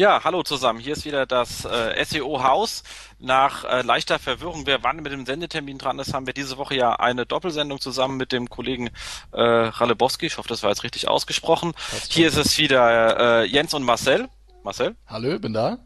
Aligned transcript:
Ja, 0.00 0.24
hallo 0.24 0.42
zusammen. 0.42 0.80
Hier 0.80 0.94
ist 0.94 1.04
wieder 1.04 1.26
das 1.26 1.66
äh, 1.66 2.02
SEO-Haus. 2.02 2.84
Nach 3.18 3.64
äh, 3.64 3.82
leichter 3.82 4.18
Verwirrung, 4.18 4.62
wer 4.64 4.82
wann 4.82 4.96
mit 5.02 5.12
dem 5.12 5.26
Sendetermin 5.26 5.76
dran 5.76 5.98
ist, 5.98 6.14
haben 6.14 6.24
wir 6.24 6.32
diese 6.32 6.56
Woche 6.56 6.74
ja 6.74 6.94
eine 6.94 7.26
Doppelsendung 7.26 7.82
zusammen 7.82 8.16
mit 8.16 8.32
dem 8.32 8.48
Kollegen 8.48 8.88
äh, 9.32 9.42
Ralebowski. 9.42 10.24
Ich 10.24 10.38
hoffe, 10.38 10.48
das 10.48 10.62
war 10.62 10.70
jetzt 10.70 10.84
richtig 10.84 11.06
ausgesprochen. 11.06 11.74
Hier 12.08 12.28
ist 12.28 12.38
es 12.38 12.56
wieder 12.56 13.42
äh, 13.42 13.44
Jens 13.44 13.74
und 13.74 13.82
Marcel. 13.82 14.30
Marcel? 14.62 14.96
Hallo, 15.06 15.38
bin 15.38 15.52
da. 15.52 15.76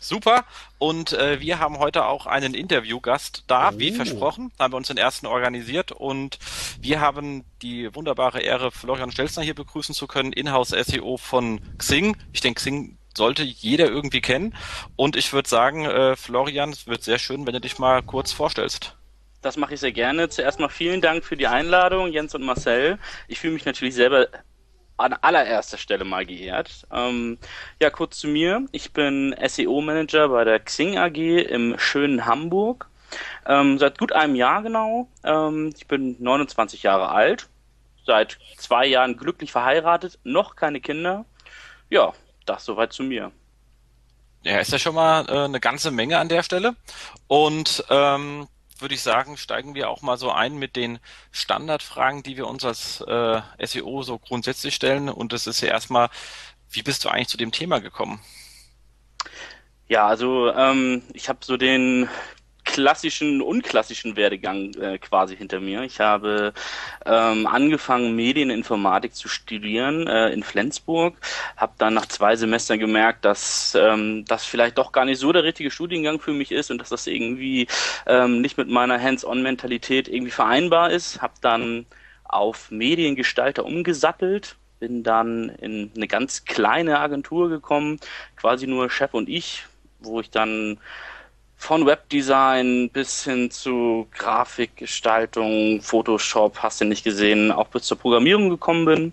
Super. 0.00 0.44
Und 0.78 1.12
äh, 1.12 1.38
wir 1.38 1.60
haben 1.60 1.78
heute 1.78 2.06
auch 2.06 2.26
einen 2.26 2.54
Interviewgast 2.54 3.44
da, 3.46 3.70
oh. 3.72 3.78
wie 3.78 3.92
versprochen. 3.92 4.50
Haben 4.58 4.72
wir 4.72 4.78
uns 4.78 4.88
den 4.88 4.96
ersten 4.96 5.26
organisiert 5.26 5.92
und 5.92 6.40
wir 6.80 7.00
haben 7.00 7.44
die 7.62 7.94
wunderbare 7.94 8.40
Ehre, 8.40 8.72
Florian 8.72 9.12
Stelzner 9.12 9.44
hier 9.44 9.54
begrüßen 9.54 9.94
zu 9.94 10.08
können, 10.08 10.32
Inhouse 10.32 10.70
SEO 10.70 11.16
von 11.16 11.60
Xing. 11.78 12.16
Ich 12.32 12.40
denke, 12.40 12.58
Xing 12.58 12.98
sollte 13.16 13.42
jeder 13.42 13.86
irgendwie 13.88 14.20
kennen. 14.20 14.54
Und 14.96 15.16
ich 15.16 15.32
würde 15.32 15.48
sagen, 15.48 15.84
äh, 15.84 16.16
Florian, 16.16 16.70
es 16.70 16.86
wird 16.86 17.02
sehr 17.02 17.18
schön, 17.18 17.46
wenn 17.46 17.54
du 17.54 17.60
dich 17.60 17.78
mal 17.78 18.02
kurz 18.02 18.32
vorstellst. 18.32 18.96
Das 19.42 19.56
mache 19.56 19.74
ich 19.74 19.80
sehr 19.80 19.92
gerne. 19.92 20.28
Zuerst 20.28 20.60
mal 20.60 20.68
vielen 20.68 21.00
Dank 21.00 21.24
für 21.24 21.36
die 21.36 21.48
Einladung, 21.48 22.12
Jens 22.12 22.34
und 22.34 22.44
Marcel. 22.44 22.98
Ich 23.26 23.40
fühle 23.40 23.54
mich 23.54 23.64
natürlich 23.64 23.94
selber 23.94 24.28
an 24.96 25.14
allererster 25.14 25.78
Stelle 25.78 26.04
mal 26.04 26.24
geehrt. 26.24 26.86
Ähm, 26.92 27.38
ja, 27.80 27.90
kurz 27.90 28.18
zu 28.18 28.28
mir. 28.28 28.66
Ich 28.70 28.92
bin 28.92 29.34
SEO-Manager 29.44 30.28
bei 30.28 30.44
der 30.44 30.60
Xing 30.60 30.96
AG 30.96 31.16
im 31.16 31.78
schönen 31.78 32.24
Hamburg. 32.26 32.88
Ähm, 33.46 33.78
seit 33.78 33.98
gut 33.98 34.12
einem 34.12 34.36
Jahr 34.36 34.62
genau. 34.62 35.08
Ähm, 35.24 35.72
ich 35.76 35.86
bin 35.86 36.16
29 36.20 36.82
Jahre 36.84 37.10
alt, 37.10 37.48
seit 38.06 38.38
zwei 38.56 38.86
Jahren 38.86 39.16
glücklich 39.16 39.52
verheiratet, 39.52 40.18
noch 40.24 40.56
keine 40.56 40.80
Kinder. 40.80 41.24
Ja, 41.90 42.12
das 42.44 42.64
soweit 42.64 42.92
zu 42.92 43.02
mir. 43.02 43.32
Ja, 44.44 44.58
ist 44.58 44.72
ja 44.72 44.78
schon 44.78 44.94
mal 44.94 45.28
äh, 45.28 45.44
eine 45.44 45.60
ganze 45.60 45.90
Menge 45.90 46.18
an 46.18 46.28
der 46.28 46.42
Stelle. 46.42 46.74
Und 47.28 47.84
ähm, 47.90 48.48
würde 48.78 48.94
ich 48.94 49.02
sagen, 49.02 49.36
steigen 49.36 49.74
wir 49.74 49.88
auch 49.88 50.02
mal 50.02 50.18
so 50.18 50.30
ein 50.30 50.56
mit 50.56 50.76
den 50.76 50.98
Standardfragen, 51.30 52.22
die 52.22 52.36
wir 52.36 52.48
uns 52.48 52.64
als 52.64 53.00
äh, 53.02 53.40
SEO 53.64 54.02
so 54.02 54.18
grundsätzlich 54.18 54.74
stellen. 54.74 55.08
Und 55.08 55.32
das 55.32 55.46
ist 55.46 55.60
ja 55.60 55.68
erstmal, 55.68 56.10
wie 56.70 56.82
bist 56.82 57.04
du 57.04 57.08
eigentlich 57.08 57.28
zu 57.28 57.36
dem 57.36 57.52
Thema 57.52 57.78
gekommen? 57.80 58.20
Ja, 59.88 60.06
also 60.06 60.52
ähm, 60.52 61.02
ich 61.12 61.28
habe 61.28 61.38
so 61.42 61.56
den 61.56 62.08
klassischen, 62.72 63.42
unklassischen 63.42 64.16
Werdegang 64.16 64.72
äh, 64.74 64.96
quasi 64.96 65.36
hinter 65.36 65.60
mir. 65.60 65.82
Ich 65.82 66.00
habe 66.00 66.54
ähm, 67.04 67.46
angefangen, 67.46 68.16
Medieninformatik 68.16 69.14
zu 69.14 69.28
studieren 69.28 70.06
äh, 70.06 70.30
in 70.30 70.42
Flensburg, 70.42 71.14
habe 71.58 71.74
dann 71.76 71.92
nach 71.92 72.06
zwei 72.06 72.34
Semestern 72.34 72.78
gemerkt, 72.78 73.26
dass 73.26 73.76
ähm, 73.78 74.24
das 74.26 74.46
vielleicht 74.46 74.78
doch 74.78 74.90
gar 74.90 75.04
nicht 75.04 75.18
so 75.18 75.32
der 75.32 75.44
richtige 75.44 75.70
Studiengang 75.70 76.18
für 76.18 76.32
mich 76.32 76.50
ist 76.50 76.70
und 76.70 76.78
dass 76.78 76.88
das 76.88 77.06
irgendwie 77.06 77.66
ähm, 78.06 78.40
nicht 78.40 78.56
mit 78.56 78.68
meiner 78.68 78.98
Hands-on-Mentalität 78.98 80.08
irgendwie 80.08 80.32
vereinbar 80.32 80.90
ist. 80.90 81.20
Habe 81.20 81.34
dann 81.42 81.84
auf 82.24 82.70
Mediengestalter 82.70 83.66
umgesattelt, 83.66 84.56
bin 84.80 85.02
dann 85.02 85.50
in 85.60 85.92
eine 85.94 86.08
ganz 86.08 86.46
kleine 86.46 87.00
Agentur 87.00 87.50
gekommen, 87.50 88.00
quasi 88.36 88.66
nur 88.66 88.88
Chef 88.88 89.12
und 89.12 89.28
ich, 89.28 89.66
wo 90.00 90.20
ich 90.20 90.30
dann 90.30 90.78
von 91.62 91.86
Webdesign 91.86 92.90
bis 92.90 93.22
hin 93.22 93.52
zu 93.52 94.08
Grafikgestaltung, 94.10 95.80
Photoshop, 95.80 96.58
hast 96.58 96.80
du 96.80 96.84
nicht 96.84 97.04
gesehen, 97.04 97.52
auch 97.52 97.68
bis 97.68 97.84
zur 97.84 97.98
Programmierung 97.98 98.50
gekommen 98.50 98.84
bin. 98.84 99.12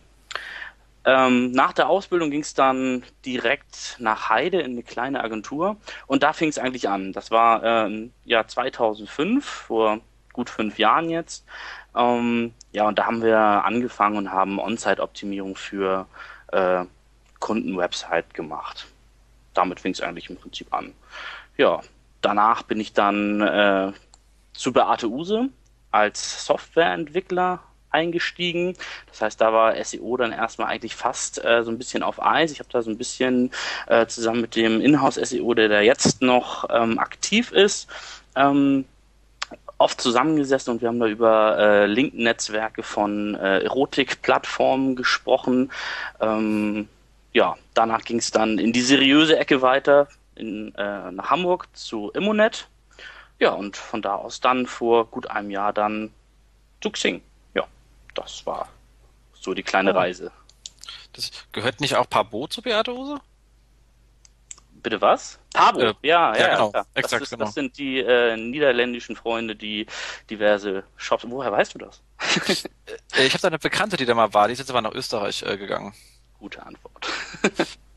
Ähm, 1.06 1.52
nach 1.52 1.74
der 1.74 1.90
Ausbildung 1.90 2.32
ging 2.32 2.42
es 2.42 2.56
dann 2.56 3.04
direkt 3.24 3.98
nach 4.00 4.30
Heide 4.30 4.62
in 4.62 4.72
eine 4.72 4.82
kleine 4.82 5.24
Agentur 5.24 5.78
und 6.08 6.24
da 6.24 6.34
fing 6.34 6.50
es 6.50 6.58
eigentlich 6.58 6.90
an. 6.90 7.14
Das 7.14 7.30
war 7.30 7.64
ähm, 7.64 8.14
ja 8.26 8.48
2005, 8.48 9.46
vor 9.46 10.00
gut 10.34 10.50
fünf 10.50 10.80
Jahren 10.80 11.12
jetzt. 11.12 11.46
Ähm, 11.96 12.56
ja, 12.72 12.88
und 12.88 12.98
da 12.98 13.06
haben 13.06 13.22
wir 13.22 13.38
angefangen 13.38 14.18
und 14.18 14.32
haben 14.32 14.58
On-Site-Optimierung 14.60 15.56
für 15.56 16.08
äh, 16.52 16.84
Kundenwebsite 17.40 18.34
gemacht. 18.34 18.88
Damit 19.54 19.80
fing 19.80 19.92
es 19.92 20.02
eigentlich 20.02 20.32
im 20.32 20.38
Prinzip 20.38 20.74
an. 20.74 20.96
Ja, 21.56 21.82
danach 22.22 22.64
bin 22.64 22.80
ich 22.80 22.94
dann 22.94 23.42
äh, 23.42 23.92
zu 24.54 24.74
Beate 24.74 25.10
Use 25.10 25.50
als 25.92 26.46
Softwareentwickler 26.46 27.60
eingestiegen. 27.92 28.76
Das 29.08 29.22
heißt, 29.22 29.42
da 29.42 29.52
war 29.54 29.84
SEO 29.84 30.18
dann 30.18 30.32
erstmal 30.32 30.68
eigentlich 30.68 30.96
fast 30.96 31.44
äh, 31.44 31.64
so 31.64 31.72
ein 31.72 31.78
bisschen 31.78 32.04
auf 32.04 32.24
Eis. 32.24 32.52
Ich 32.52 32.60
habe 32.60 32.70
da 32.72 32.82
so 32.82 32.90
ein 32.90 32.98
bisschen 32.98 33.52
äh, 33.88 34.06
zusammen 34.06 34.42
mit 34.42 34.56
dem 34.56 34.82
Inhouse-SEO, 34.82 35.54
der 35.54 35.70
da 35.70 35.82
jetzt 35.82 36.22
noch 36.22 36.70
ähm, 36.70 37.00
aktiv 37.00 37.52
ist, 37.52 37.88
ähm, 38.36 38.86
oft 39.78 40.00
zusammengesessen 40.02 40.74
und 40.74 40.82
wir 40.82 40.90
haben 40.90 41.00
da 41.00 41.08
über 41.08 41.58
äh, 41.58 41.86
Link-Netzwerke 41.86 42.84
von 42.84 43.36
äh, 43.36 43.60
Erotik-Plattformen 43.60 44.96
gesprochen. 44.96 45.72
Ähm, 46.20 46.90
ja, 47.32 47.56
danach 47.74 48.04
ging 48.04 48.20
es 48.20 48.32
dann 48.32 48.60
in 48.60 48.74
die 48.74 48.82
seriöse 48.82 49.38
Ecke 49.38 49.62
weiter 49.62 50.08
in, 50.40 50.74
äh, 50.76 51.12
nach 51.12 51.30
Hamburg 51.30 51.68
zu 51.74 52.10
Immonet. 52.12 52.68
Ja, 53.40 53.52
und 53.52 53.78
von 53.78 54.02
da 54.02 54.16
aus 54.16 54.42
dann 54.42 54.66
vor 54.66 55.06
gut 55.06 55.30
einem 55.30 55.52
Jahr 55.52 55.72
dann 55.72 56.12
zu 56.82 56.92
Xing. 56.92 57.22
Ja, 57.54 57.66
das 58.16 58.46
war 58.46 58.68
so 59.34 59.54
die 59.54 59.64
kleine 59.64 59.94
oh. 59.94 59.98
Reise. 59.98 60.32
Das 61.14 61.32
gehört 61.52 61.82
nicht 61.82 61.96
auch 61.96 62.10
Pabo 62.10 62.48
zu 62.48 62.62
Beate 62.62 62.92
Hose? 62.92 63.20
Bitte 64.82 65.02
was? 65.02 65.40
Pabo, 65.54 65.80
äh, 65.80 65.94
ja, 66.04 66.34
ja, 66.36 66.40
ja, 66.40 66.50
genau. 66.54 66.72
Ja. 66.74 66.86
Exakt, 66.94 67.14
das, 67.14 67.22
ist, 67.24 67.30
genau. 67.32 67.46
das 67.46 67.54
sind 67.54 67.78
die 67.78 68.00
äh, 68.00 68.38
niederländischen 68.38 69.16
Freunde, 69.16 69.56
die 69.56 69.88
diverse 70.30 70.84
Shops. 70.96 71.26
Woher 71.28 71.52
weißt 71.52 71.76
du 71.76 71.80
das? 71.80 72.02
Äh, 73.16 73.26
ich 73.26 73.34
habe 73.34 73.42
da 73.42 73.48
eine 73.48 73.60
Bekannte, 73.60 73.98
die 73.98 74.06
da 74.06 74.14
mal 74.14 74.34
war, 74.34 74.48
die 74.48 74.54
ist 74.54 74.60
jetzt 74.60 74.70
aber 74.70 74.82
nach 74.82 74.94
Österreich 74.94 75.42
äh, 75.44 75.58
gegangen. 75.58 75.94
Gute 76.40 76.64
Antwort. 76.64 77.08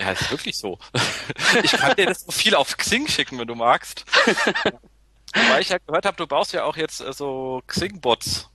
Ja, 0.00 0.10
ist 0.10 0.30
wirklich 0.30 0.56
so. 0.56 0.78
Ich 1.62 1.72
kann 1.72 1.94
dir 1.94 2.06
das 2.06 2.20
so 2.20 2.32
viel 2.32 2.54
auf 2.54 2.76
Xing 2.76 3.06
schicken, 3.06 3.38
wenn 3.38 3.46
du 3.46 3.54
magst. 3.54 4.04
Weil 5.34 5.62
ich 5.62 5.68
ja 5.68 5.78
gehört 5.78 6.06
habe, 6.06 6.16
du 6.16 6.26
baust 6.26 6.52
ja 6.52 6.64
auch 6.64 6.76
jetzt 6.76 7.00
äh, 7.00 7.12
so 7.12 7.62
Xing-Bots. 7.66 8.50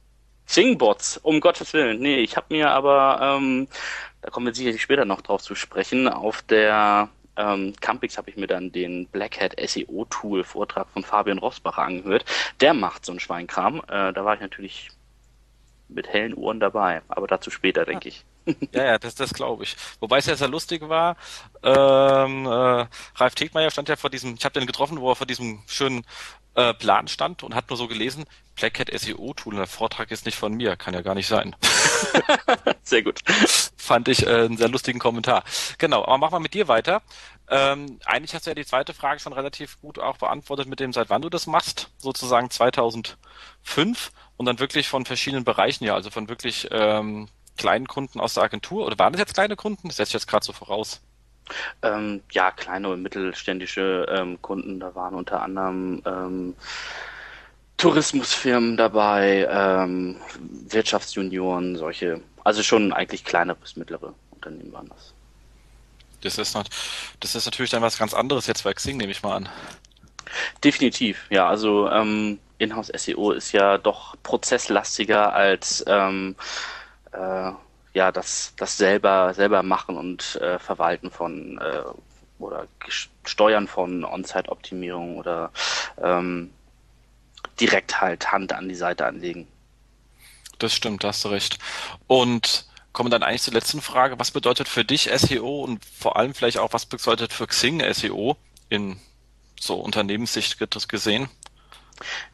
Xing-Bots, 0.46 1.18
um 1.18 1.40
Gottes 1.40 1.74
Willen. 1.74 2.00
Nee, 2.00 2.20
ich 2.20 2.36
habe 2.36 2.48
mir 2.50 2.72
aber, 2.72 3.20
ähm, 3.22 3.68
da 4.22 4.30
kommen 4.30 4.48
wir 4.48 4.54
sicherlich 4.54 4.82
später 4.82 5.06
noch 5.06 5.22
drauf 5.22 5.42
zu 5.42 5.56
sprechen, 5.56 6.08
auf 6.08 6.42
der 6.42 7.10
ähm, 7.40 7.74
Campix 7.80 8.18
habe 8.18 8.30
ich 8.30 8.36
mir 8.38 8.48
dann 8.48 8.72
den 8.72 9.08
Black 9.08 9.40
Hat 9.40 9.56
SEO 9.66 10.06
Tool 10.10 10.44
Vortrag 10.44 10.90
von 10.90 11.04
Fabian 11.04 11.38
Rosbacher 11.38 11.84
angehört. 11.84 12.26
Der 12.60 12.74
macht 12.74 13.06
so 13.06 13.14
einen 13.14 13.20
Schweinkram. 13.20 13.82
Äh, 13.88 14.12
da 14.14 14.26
war 14.26 14.36
ich 14.36 14.42
natürlich 14.42 14.90
mit 15.88 16.08
hellen 16.08 16.34
Ohren 16.34 16.60
dabei, 16.60 17.02
aber 17.08 17.28
dazu 17.28 17.50
später, 17.50 17.86
denke 17.86 18.10
ich. 18.10 18.26
Ja, 18.72 18.84
ja, 18.84 18.98
das, 19.00 19.16
das 19.16 19.34
glaube 19.34 19.64
ich. 19.64 19.76
Wobei 20.00 20.18
es 20.20 20.26
ja 20.26 20.36
sehr 20.36 20.48
lustig 20.48 20.88
war. 20.88 21.18
Ähm, 21.64 22.46
äh, 22.46 22.88
Ralf 23.16 23.36
Tegmeier 23.36 23.72
stand 23.72 23.90
ja 23.90 23.96
vor 23.96 24.10
diesem, 24.10 24.36
ich 24.36 24.46
habe 24.46 24.60
den 24.60 24.68
getroffen, 24.68 25.00
wo 25.00 25.12
er 25.12 25.16
vor 25.16 25.28
diesem 25.28 25.62
schönen 25.68 26.06
äh, 26.56 26.74
Plan 26.74 27.08
stand 27.08 27.44
und 27.44 27.56
hat 27.56 27.70
nur 27.70 27.78
so 27.78 27.88
gelesen, 27.88 28.26
Black 28.56 28.80
Hat 28.80 28.90
SEO 28.94 29.34
Tool, 29.34 29.56
der 29.56 29.68
Vortrag 29.68 30.12
ist 30.12 30.26
nicht 30.26 30.38
von 30.38 30.54
mir, 30.54 30.76
kann 30.76 30.94
ja 30.94 31.02
gar 31.02 31.16
nicht 31.16 31.28
sein. 31.28 31.56
sehr 32.84 33.04
gut. 33.04 33.22
Fand 33.78 34.08
ich 34.08 34.26
äh, 34.26 34.46
einen 34.46 34.58
sehr 34.58 34.70
lustigen 34.70 35.00
Kommentar. 35.00 35.44
Genau, 35.78 36.04
aber 36.04 36.18
machen 36.18 36.34
wir 36.34 36.40
mit 36.40 36.54
dir 36.54 36.68
weiter. 36.68 37.02
Ähm, 37.50 38.00
eigentlich 38.06 38.36
hast 38.36 38.46
du 38.46 38.52
ja 38.52 38.56
die 38.56 38.66
zweite 38.66 38.94
Frage 38.94 39.20
schon 39.20 39.34
relativ 39.34 39.80
gut 39.82 40.00
auch 40.00 40.18
beantwortet 40.18 40.68
mit 40.68 40.80
dem, 40.80 40.94
seit 40.94 41.10
wann 41.10 41.22
du 41.22 41.30
das 41.30 41.48
machst, 41.48 41.92
sozusagen 41.98 42.50
2005 42.50 44.12
und 44.38 44.46
dann 44.46 44.60
wirklich 44.60 44.88
von 44.88 45.06
verschiedenen 45.06 45.44
Bereichen, 45.46 45.84
ja, 45.84 45.96
also 45.96 46.10
von 46.12 46.30
wirklich 46.30 46.68
ähm, 46.72 47.28
kleinen 47.60 47.88
Kunden 47.88 48.20
aus 48.20 48.34
der 48.34 48.44
Agentur? 48.44 48.88
Oder 48.88 48.98
waren 48.98 49.14
das 49.14 49.20
jetzt 49.20 49.36
kleine 49.36 49.56
Kunden? 49.56 49.90
Das 49.90 49.98
setze 49.98 50.10
ich 50.10 50.14
jetzt 50.14 50.28
gerade 50.28 50.46
so 50.46 50.54
voraus. 50.54 51.02
Ähm, 51.82 52.22
ja, 52.32 52.52
kleine 52.52 52.90
und 52.90 53.02
mittelständische 53.02 54.06
ähm, 54.10 54.42
Kunden. 54.42 54.80
Da 54.80 54.96
waren 54.96 55.14
unter 55.14 55.42
anderem 55.42 56.02
ähm, 56.06 56.56
Tourismusfirmen 57.78 58.78
dabei, 58.78 59.48
ähm, 59.52 60.18
Wirtschaftsjunioren, 60.70 61.76
solche. 61.76 62.22
Also 62.44 62.64
schon 62.64 62.94
eigentlich 62.94 63.26
kleinere 63.26 63.58
bis 63.58 63.76
mittlere 63.76 64.14
Unternehmen 64.32 64.72
waren 64.72 64.90
das. 64.90 65.14
Das 66.22 66.38
ist, 66.38 66.54
not, 66.56 66.68
das 67.20 67.36
ist 67.36 67.46
natürlich 67.46 67.72
dann 67.72 67.82
was 67.82 67.98
ganz 67.98 68.14
anderes 68.14 68.48
jetzt 68.48 68.64
bei 68.64 68.74
Xing, 68.74 68.98
nehme 68.98 69.12
ich 69.12 69.24
mal 69.24 69.36
an. 69.36 69.50
Definitiv, 70.64 71.26
ja. 71.30 71.48
Also 71.48 71.90
ähm, 71.90 72.40
Inhouse 72.58 72.92
SEO 72.96 73.32
ist 73.32 73.52
ja 73.52 73.78
doch 73.78 74.16
prozesslastiger 74.24 75.34
als 75.34 75.84
ähm, 75.88 76.36
äh, 77.12 77.52
ja, 77.94 78.12
das, 78.12 78.54
das 78.58 78.78
selber, 78.78 79.34
selber 79.34 79.64
machen 79.64 79.98
und 79.98 80.36
äh, 80.38 80.60
verwalten 80.60 81.12
von 81.12 81.58
äh, 81.60 81.84
oder 82.40 82.68
Steuern 83.26 83.68
von 83.68 84.06
On-Site-Optimierung 84.06 85.18
oder 85.18 85.52
ähm, 86.02 86.52
direkt 87.60 88.00
halt 88.00 88.32
Hand 88.32 88.54
an 88.54 88.70
die 88.70 88.76
Seite 88.76 89.06
anlegen. 89.06 89.48
Das 90.58 90.74
stimmt, 90.74 91.04
hast 91.04 91.24
du 91.26 91.30
recht. 91.30 91.60
Und 92.08 92.66
kommen 92.94 93.12
dann 93.12 93.24
eigentlich 93.24 93.44
zur 93.44 93.54
letzten 93.54 93.82
Frage. 93.82 94.20
Was 94.20 94.32
bedeutet 94.32 94.68
für 94.68 94.84
dich 94.84 95.10
SEO 95.14 95.64
und 95.64 95.84
vor 95.86 96.18
allem 96.18 96.34
vielleicht 96.34 96.58
auch, 96.58 96.74
was 96.74 96.86
bedeutet 96.86 97.34
für 97.34 97.48
Xing 97.48 97.82
SEO 97.94 98.38
in 98.70 99.00
so 99.60 99.76
Unternehmenssicht 99.76 100.58
gesehen? 100.88 101.30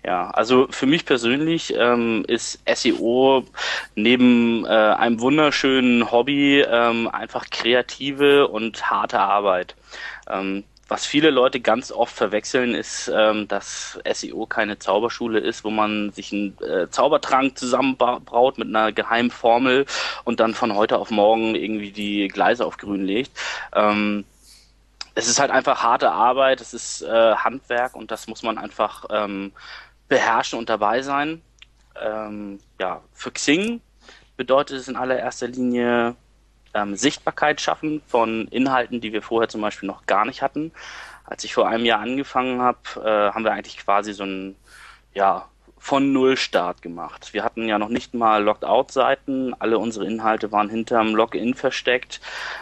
Ja, 0.03 0.29
also 0.31 0.67
für 0.69 0.85
mich 0.85 1.05
persönlich 1.05 1.73
ähm, 1.75 2.23
ist 2.27 2.59
SEO 2.71 3.45
neben 3.95 4.65
äh, 4.65 4.69
einem 4.69 5.19
wunderschönen 5.19 6.11
Hobby 6.11 6.61
ähm, 6.61 7.07
einfach 7.07 7.49
kreative 7.49 8.47
und 8.47 8.89
harte 8.89 9.19
Arbeit. 9.19 9.75
Ähm, 10.29 10.63
was 10.87 11.05
viele 11.05 11.31
Leute 11.31 11.59
ganz 11.61 11.91
oft 11.91 12.15
verwechseln, 12.15 12.75
ist, 12.75 13.11
ähm, 13.13 13.47
dass 13.47 13.99
SEO 14.11 14.45
keine 14.45 14.77
Zauberschule 14.77 15.39
ist, 15.39 15.63
wo 15.63 15.71
man 15.71 16.11
sich 16.11 16.31
einen 16.31 16.57
äh, 16.61 16.89
Zaubertrank 16.89 17.57
zusammenbraut 17.57 18.59
mit 18.59 18.67
einer 18.67 18.91
geheimen 18.91 19.31
Formel 19.31 19.87
und 20.25 20.39
dann 20.39 20.53
von 20.53 20.75
heute 20.75 20.99
auf 20.99 21.09
morgen 21.09 21.55
irgendwie 21.55 21.91
die 21.91 22.27
Gleise 22.27 22.65
auf 22.65 22.77
grün 22.77 23.03
legt. 23.03 23.31
Ähm, 23.73 24.25
es 25.15 25.27
ist 25.27 25.39
halt 25.39 25.51
einfach 25.51 25.81
harte 25.81 26.11
Arbeit, 26.11 26.61
es 26.61 26.73
ist 26.73 27.01
äh, 27.01 27.35
Handwerk 27.35 27.95
und 27.95 28.11
das 28.11 28.27
muss 28.27 28.43
man 28.43 28.57
einfach 28.57 29.05
ähm, 29.09 29.53
beherrschen 30.09 30.59
und 30.59 30.69
dabei 30.69 31.01
sein. 31.01 31.41
Ähm, 31.99 32.59
ja, 32.79 33.01
für 33.13 33.31
Xing 33.31 33.81
bedeutet 34.35 34.77
es 34.77 34.89
in 34.89 34.97
allererster 34.97 35.47
Linie 35.47 36.15
ähm, 36.73 36.95
Sichtbarkeit 36.95 37.61
schaffen 37.61 38.01
von 38.05 38.49
Inhalten, 38.49 38.99
die 38.99 39.13
wir 39.13 39.21
vorher 39.21 39.47
zum 39.47 39.61
Beispiel 39.61 39.87
noch 39.87 40.05
gar 40.05 40.25
nicht 40.25 40.41
hatten. 40.41 40.73
Als 41.23 41.45
ich 41.45 41.53
vor 41.53 41.67
einem 41.69 41.85
Jahr 41.85 42.01
angefangen 42.01 42.61
habe, 42.61 42.79
äh, 42.97 43.33
haben 43.33 43.45
wir 43.45 43.53
eigentlich 43.53 43.77
quasi 43.77 44.13
so 44.13 44.25
ein 44.25 44.55
ja, 45.13 45.47
von 45.79 46.11
Null 46.11 46.35
Start 46.35 46.81
gemacht. 46.81 47.33
Wir 47.33 47.43
hatten 47.43 47.67
ja 47.67 47.79
noch 47.79 47.89
nicht 47.89 48.13
mal 48.13 48.43
Logged-Out-Seiten, 48.43 49.53
alle 49.59 49.79
unsere 49.79 50.05
Inhalte 50.05 50.51
waren 50.51 50.69
hinterm 50.69 51.15
Login 51.15 51.53
versteckt. 51.53 52.19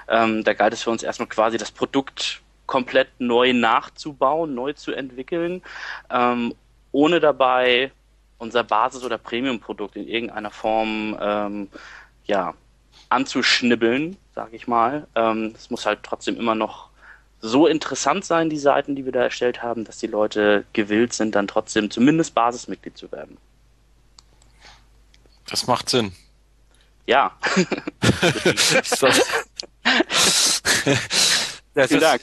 Ähm, 0.08 0.44
da 0.44 0.54
galt 0.54 0.74
es 0.74 0.84
für 0.84 0.92
uns 0.92 1.02
erstmal 1.02 1.28
quasi 1.28 1.58
das 1.58 1.72
Produkt 1.72 2.43
komplett 2.66 3.10
neu 3.20 3.54
nachzubauen, 3.54 4.54
neu 4.56 4.74
zu 4.74 4.94
entwickeln, 4.94 5.62
ähm, 6.10 6.56
ohne 6.92 7.20
dabei 7.20 7.92
unser 8.38 8.64
Basis- 8.64 9.04
oder 9.04 9.18
Premium-Produkt 9.18 9.96
in 9.96 10.08
irgendeiner 10.08 10.52
Form 10.52 11.18
ähm, 11.20 11.70
ja, 12.26 12.54
anzuschnibbeln, 13.10 14.18
sage 14.36 14.56
ich 14.56 14.68
mal. 14.68 15.08
Ähm, 15.16 15.54
es 15.56 15.70
muss 15.70 15.86
halt 15.86 16.00
trotzdem 16.04 16.38
immer 16.38 16.56
noch 16.56 16.90
so 17.42 17.68
interessant 17.68 18.24
sein, 18.26 18.50
die 18.50 18.58
Seiten, 18.58 18.96
die 18.96 19.06
wir 19.06 19.12
da 19.12 19.24
erstellt 19.24 19.62
haben, 19.62 19.84
dass 19.84 19.98
die 19.98 20.08
Leute 20.08 20.66
gewillt 20.74 21.14
sind, 21.14 21.36
dann 21.36 21.48
trotzdem 21.48 21.92
zumindest 21.92 22.34
Basismitglied 22.34 22.98
zu 22.98 23.12
werden. 23.12 23.38
Das 25.50 25.68
macht 25.68 25.90
Sinn. 25.90 26.14
Ja. 27.06 27.38
Ja, 31.76 31.88
Vielen 31.88 32.02
Dank. 32.02 32.22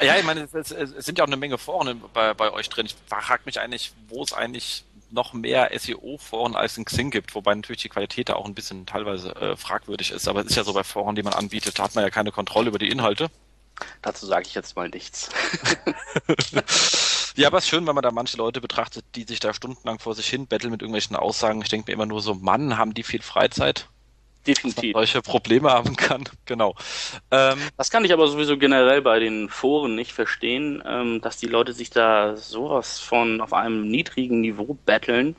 ja, 0.00 0.16
ich 0.16 0.24
meine, 0.24 0.48
es, 0.52 0.70
es, 0.70 1.04
sind 1.04 1.18
ja 1.18 1.24
auch 1.24 1.28
eine 1.28 1.36
Menge 1.36 1.58
Foren 1.58 2.02
bei, 2.14 2.34
bei 2.34 2.52
euch 2.52 2.68
drin. 2.68 2.86
Ich 2.86 2.96
frage 3.06 3.42
mich 3.44 3.60
eigentlich, 3.60 3.92
wo 4.08 4.22
es 4.22 4.32
eigentlich 4.32 4.84
noch 5.10 5.32
mehr 5.32 5.70
SEO-Foren 5.76 6.54
als 6.54 6.76
in 6.76 6.84
Xing 6.84 7.10
gibt, 7.10 7.34
wobei 7.34 7.54
natürlich 7.54 7.82
die 7.82 7.88
Qualität 7.88 8.28
da 8.28 8.34
auch 8.34 8.46
ein 8.46 8.54
bisschen 8.54 8.86
teilweise 8.86 9.34
äh, 9.36 9.56
fragwürdig 9.56 10.12
ist. 10.12 10.28
Aber 10.28 10.40
es 10.40 10.46
ist 10.46 10.56
ja 10.56 10.64
so 10.64 10.72
bei 10.72 10.84
Foren, 10.84 11.16
die 11.16 11.22
man 11.22 11.32
anbietet, 11.32 11.78
da 11.78 11.84
hat 11.84 11.94
man 11.94 12.04
ja 12.04 12.10
keine 12.10 12.32
Kontrolle 12.32 12.68
über 12.68 12.78
die 12.78 12.88
Inhalte. 12.88 13.28
Dazu 14.02 14.26
sage 14.26 14.46
ich 14.46 14.54
jetzt 14.54 14.76
mal 14.76 14.88
nichts. 14.88 15.30
ja, 17.34 17.48
aber 17.48 17.58
es 17.58 17.64
ist 17.64 17.70
schön, 17.70 17.86
wenn 17.86 17.94
man 17.94 18.02
da 18.02 18.10
manche 18.10 18.36
Leute 18.36 18.60
betrachtet, 18.60 19.04
die 19.14 19.24
sich 19.24 19.40
da 19.40 19.54
stundenlang 19.54 19.98
vor 19.98 20.14
sich 20.14 20.28
hin 20.28 20.46
betteln 20.46 20.70
mit 20.70 20.82
irgendwelchen 20.82 21.16
Aussagen. 21.16 21.62
Ich 21.62 21.70
denke 21.70 21.90
mir 21.90 21.94
immer 21.94 22.06
nur 22.06 22.20
so, 22.20 22.34
Mann, 22.34 22.76
haben 22.76 22.94
die 22.94 23.02
viel 23.02 23.22
Freizeit? 23.22 23.88
Definitiv. 24.46 24.94
solche 24.94 25.20
Probleme 25.20 25.70
haben 25.70 25.96
kann, 25.96 26.24
genau. 26.46 26.74
Ähm, 27.30 27.58
das 27.76 27.90
kann 27.90 28.04
ich 28.04 28.12
aber 28.12 28.26
sowieso 28.26 28.56
generell 28.56 29.02
bei 29.02 29.18
den 29.18 29.48
Foren 29.48 29.94
nicht 29.94 30.12
verstehen, 30.12 30.82
ähm, 30.86 31.20
dass 31.20 31.36
die 31.36 31.46
Leute 31.46 31.72
sich 31.72 31.90
da 31.90 32.36
sowas 32.36 33.00
von 33.00 33.40
auf 33.40 33.52
einem 33.52 33.88
niedrigen 33.88 34.40
Niveau 34.40 34.78
betteln 34.86 35.36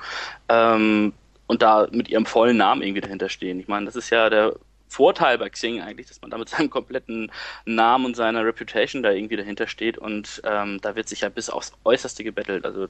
ähm, 0.49 1.13
und 1.47 1.61
da 1.61 1.87
mit 1.91 2.09
ihrem 2.09 2.25
vollen 2.25 2.57
Namen 2.57 2.83
irgendwie 2.83 3.01
dahinter 3.01 3.29
stehen. 3.29 3.59
Ich 3.59 3.67
meine, 3.67 3.87
das 3.87 3.95
ist 3.95 4.11
ja 4.11 4.29
der 4.29 4.53
Vorteil 4.87 5.37
bei 5.37 5.49
Xing 5.49 5.81
eigentlich, 5.81 6.07
dass 6.07 6.21
man 6.21 6.29
da 6.29 6.37
mit 6.37 6.49
seinem 6.49 6.69
kompletten 6.69 7.31
Namen 7.65 8.05
und 8.05 8.15
seiner 8.15 8.45
Reputation 8.45 9.01
da 9.01 9.11
irgendwie 9.11 9.37
dahinter 9.37 9.67
steht 9.67 9.97
und 9.97 10.41
ähm, 10.45 10.79
da 10.81 10.95
wird 10.95 11.09
sich 11.09 11.21
ja 11.21 11.29
bis 11.29 11.49
aufs 11.49 11.73
Äußerste 11.85 12.23
gebettelt. 12.23 12.65
Also 12.65 12.87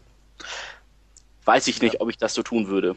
weiß 1.46 1.68
ich 1.68 1.82
nicht, 1.82 1.96
ja. 1.96 2.02
ob 2.02 2.10
ich 2.10 2.18
das 2.18 2.34
so 2.34 2.44
tun 2.44 2.68
würde. 2.68 2.96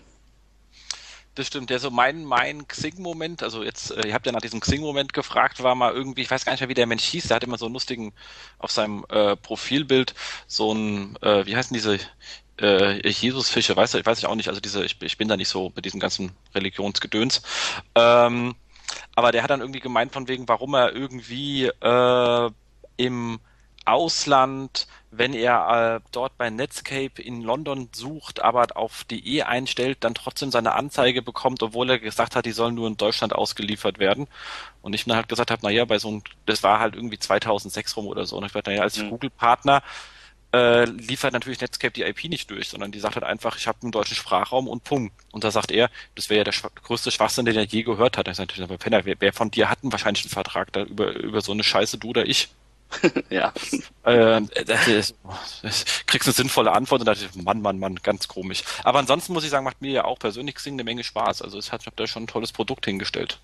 Das 1.34 1.48
stimmt. 1.48 1.70
Der 1.70 1.80
so 1.80 1.90
mein, 1.90 2.24
mein 2.24 2.68
Xing-Moment, 2.68 3.42
also 3.42 3.64
jetzt, 3.64 3.90
äh, 3.90 4.06
ihr 4.06 4.14
habt 4.14 4.26
ja 4.26 4.32
nach 4.32 4.40
diesem 4.40 4.60
Xing-Moment 4.60 5.12
gefragt, 5.12 5.62
war 5.62 5.74
mal 5.74 5.92
irgendwie, 5.92 6.22
ich 6.22 6.30
weiß 6.30 6.44
gar 6.44 6.52
nicht 6.52 6.60
mehr, 6.60 6.68
wie 6.68 6.74
der 6.74 6.86
Mensch 6.86 7.04
hieß, 7.04 7.28
der 7.28 7.36
hat 7.36 7.44
immer 7.44 7.58
so 7.58 7.66
einen 7.66 7.74
lustigen, 7.74 8.12
auf 8.58 8.70
seinem 8.70 9.04
äh, 9.08 9.34
Profilbild 9.36 10.14
so 10.46 10.72
ein, 10.72 11.16
äh, 11.22 11.44
wie 11.46 11.56
heißen 11.56 11.74
diese 11.74 11.98
äh, 12.60 13.08
Jesusfische, 13.08 13.76
weiß 13.76 13.94
ich, 13.94 14.06
weiß 14.06 14.18
ich 14.18 14.26
auch 14.26 14.36
nicht, 14.36 14.48
also 14.48 14.60
diese, 14.60 14.84
ich, 14.84 15.00
ich 15.02 15.18
bin 15.18 15.26
da 15.26 15.36
nicht 15.36 15.48
so 15.48 15.72
mit 15.74 15.84
diesem 15.84 15.98
ganzen 15.98 16.36
Religionsgedöns. 16.54 17.42
Ähm, 17.96 18.54
aber 19.16 19.32
der 19.32 19.42
hat 19.42 19.50
dann 19.50 19.60
irgendwie 19.60 19.80
gemeint 19.80 20.12
von 20.12 20.28
wegen, 20.28 20.48
warum 20.48 20.74
er 20.74 20.92
irgendwie 20.94 21.66
äh, 21.66 22.50
im 22.96 23.40
Ausland, 23.84 24.86
wenn 25.10 25.34
er 25.34 25.96
äh, 25.96 26.08
dort 26.12 26.36
bei 26.38 26.50
Netscape 26.50 27.20
in 27.22 27.42
London 27.42 27.88
sucht, 27.92 28.40
aber 28.40 28.66
auf 28.76 29.04
DE 29.04 29.42
einstellt, 29.42 29.98
dann 30.00 30.14
trotzdem 30.14 30.50
seine 30.50 30.72
Anzeige 30.72 31.22
bekommt, 31.22 31.62
obwohl 31.62 31.90
er 31.90 31.98
gesagt 31.98 32.36
hat, 32.36 32.46
die 32.46 32.52
sollen 32.52 32.74
nur 32.74 32.88
in 32.88 32.96
Deutschland 32.96 33.34
ausgeliefert 33.34 33.98
werden. 33.98 34.26
Und 34.82 34.94
ich 34.94 35.04
dann 35.04 35.16
halt 35.16 35.28
gesagt 35.28 35.50
habe, 35.50 35.64
naja, 35.64 35.84
bei 35.84 35.98
so 35.98 36.08
einem, 36.08 36.22
das 36.46 36.62
war 36.62 36.80
halt 36.80 36.94
irgendwie 36.96 37.18
2006 37.18 37.96
rum 37.96 38.06
oder 38.06 38.26
so. 38.26 38.36
Und 38.36 38.44
ich 38.44 38.52
dachte, 38.52 38.70
naja, 38.70 38.82
als 38.82 38.98
mhm. 38.98 39.10
Google-Partner 39.10 39.82
äh, 40.54 40.84
liefert 40.84 41.32
natürlich 41.32 41.60
Netscape 41.60 41.92
die 41.92 42.02
IP 42.02 42.24
nicht 42.24 42.50
durch, 42.50 42.68
sondern 42.68 42.92
die 42.92 43.00
sagt 43.00 43.16
halt 43.16 43.24
einfach, 43.24 43.56
ich 43.56 43.66
habe 43.66 43.78
einen 43.82 43.90
deutschen 43.92 44.14
Sprachraum 44.16 44.68
und 44.68 44.84
Punkt. 44.84 45.12
Und 45.32 45.42
da 45.44 45.50
sagt 45.50 45.72
er, 45.72 45.90
das 46.14 46.30
wäre 46.30 46.38
ja 46.38 46.44
der 46.44 46.52
schw 46.52 46.68
größte 46.84 47.10
Schwachsinn, 47.10 47.44
den 47.44 47.56
er 47.56 47.64
je 47.64 47.82
gehört 47.82 48.16
hat. 48.16 48.28
Da 48.28 48.30
ist 48.30 48.38
natürlich, 48.38 48.62
aber 48.62 48.78
Penner, 48.78 49.04
wer, 49.04 49.16
wer 49.18 49.32
von 49.32 49.50
dir 49.50 49.68
hat 49.68 49.82
einen 49.82 49.92
wahrscheinlich 49.92 50.24
einen 50.24 50.30
Vertrag 50.30 50.72
da 50.72 50.82
über, 50.82 51.14
über 51.14 51.40
so 51.40 51.52
eine 51.52 51.64
Scheiße, 51.64 51.98
du 51.98 52.10
oder 52.10 52.26
ich? 52.26 52.50
ja. 53.30 53.52
Äh, 54.04 54.42
das 54.66 54.88
ist, 54.88 55.16
das 55.62 55.84
kriegst 56.06 56.28
eine 56.28 56.34
sinnvolle 56.34 56.72
Antwort 56.72 57.00
und 57.00 57.06
dachte 57.06 57.24
ich, 57.24 57.42
Mann, 57.42 57.62
Mann, 57.62 57.78
Mann, 57.78 57.96
ganz 57.96 58.28
komisch. 58.28 58.62
Aber 58.84 58.98
ansonsten 58.98 59.32
muss 59.32 59.44
ich 59.44 59.50
sagen, 59.50 59.64
macht 59.64 59.82
mir 59.82 59.92
ja 59.92 60.04
auch 60.04 60.18
persönlich 60.18 60.54
Xing 60.54 60.74
eine 60.74 60.84
Menge 60.84 61.04
Spaß. 61.04 61.42
Also 61.42 61.58
es 61.58 61.72
hat, 61.72 61.82
ich 61.82 61.86
habe 61.86 61.96
da 61.96 62.06
schon 62.06 62.24
ein 62.24 62.28
tolles 62.28 62.52
Produkt 62.52 62.84
hingestellt. 62.84 63.40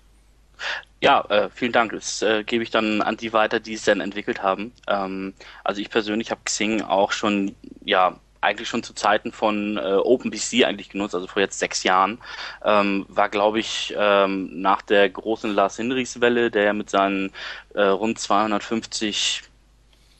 Ja, 0.99 1.21
äh, 1.29 1.49
vielen 1.49 1.71
Dank. 1.71 1.91
Das 1.91 2.21
äh, 2.21 2.43
gebe 2.43 2.63
ich 2.63 2.69
dann 2.69 3.01
an 3.01 3.17
die 3.17 3.33
weiter, 3.33 3.59
die 3.59 3.73
es 3.73 3.83
dann 3.83 4.01
entwickelt 4.01 4.43
haben. 4.43 4.71
Ähm, 4.87 5.33
also 5.63 5.81
ich 5.81 5.89
persönlich 5.89 6.31
habe 6.31 6.41
Xing 6.45 6.81
auch 6.81 7.11
schon, 7.11 7.55
ja, 7.83 8.19
eigentlich 8.41 8.67
schon 8.67 8.83
zu 8.83 8.93
Zeiten 8.93 9.31
von 9.31 9.77
äh, 9.77 9.81
OpenBC 9.95 10.65
eigentlich 10.65 10.89
genutzt, 10.89 11.15
also 11.15 11.27
vor 11.27 11.41
jetzt 11.41 11.59
sechs 11.59 11.83
Jahren. 11.83 12.19
Ähm, 12.65 13.05
war, 13.07 13.29
glaube 13.29 13.59
ich, 13.59 13.93
ähm, 13.97 14.61
nach 14.61 14.81
der 14.81 15.09
großen 15.09 15.53
Lars 15.53 15.77
Hinrichs 15.77 16.19
Welle, 16.19 16.51
der 16.51 16.73
mit 16.73 16.89
seinen 16.89 17.31
äh, 17.75 17.81
rund 17.83 18.19
250 18.19 19.43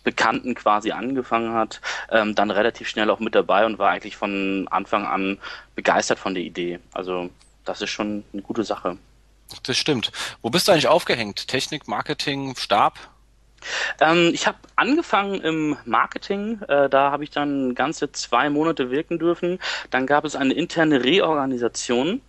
Bekannten 0.03 0.55
quasi 0.55 0.91
angefangen 0.91 1.53
hat, 1.53 1.81
ähm, 2.09 2.33
dann 2.33 2.49
relativ 2.49 2.87
schnell 2.87 3.09
auch 3.09 3.19
mit 3.19 3.35
dabei 3.35 3.65
und 3.65 3.77
war 3.77 3.91
eigentlich 3.91 4.17
von 4.17 4.67
Anfang 4.69 5.05
an 5.05 5.37
begeistert 5.75 6.17
von 6.17 6.33
der 6.33 6.43
Idee. 6.43 6.79
Also 6.91 7.29
das 7.65 7.81
ist 7.81 7.91
schon 7.91 8.23
eine 8.33 8.41
gute 8.41 8.63
Sache. 8.63 8.97
Das 9.63 9.77
stimmt. 9.77 10.11
Wo 10.41 10.49
bist 10.49 10.67
du 10.67 10.71
eigentlich 10.71 10.87
aufgehängt? 10.87 11.47
Technik, 11.47 11.87
Marketing, 11.87 12.55
Stab? 12.55 12.97
Ähm, 13.99 14.31
ich 14.33 14.47
habe 14.47 14.57
angefangen 14.75 15.41
im 15.41 15.77
Marketing. 15.85 16.61
Äh, 16.67 16.89
da 16.89 17.11
habe 17.11 17.23
ich 17.23 17.29
dann 17.29 17.75
ganze 17.75 18.11
zwei 18.11 18.49
Monate 18.49 18.91
wirken 18.91 19.19
dürfen. 19.19 19.59
Dann 19.89 20.05
gab 20.05 20.25
es 20.25 20.35
eine 20.35 20.53
interne 20.53 21.03
Reorganisation 21.03 22.21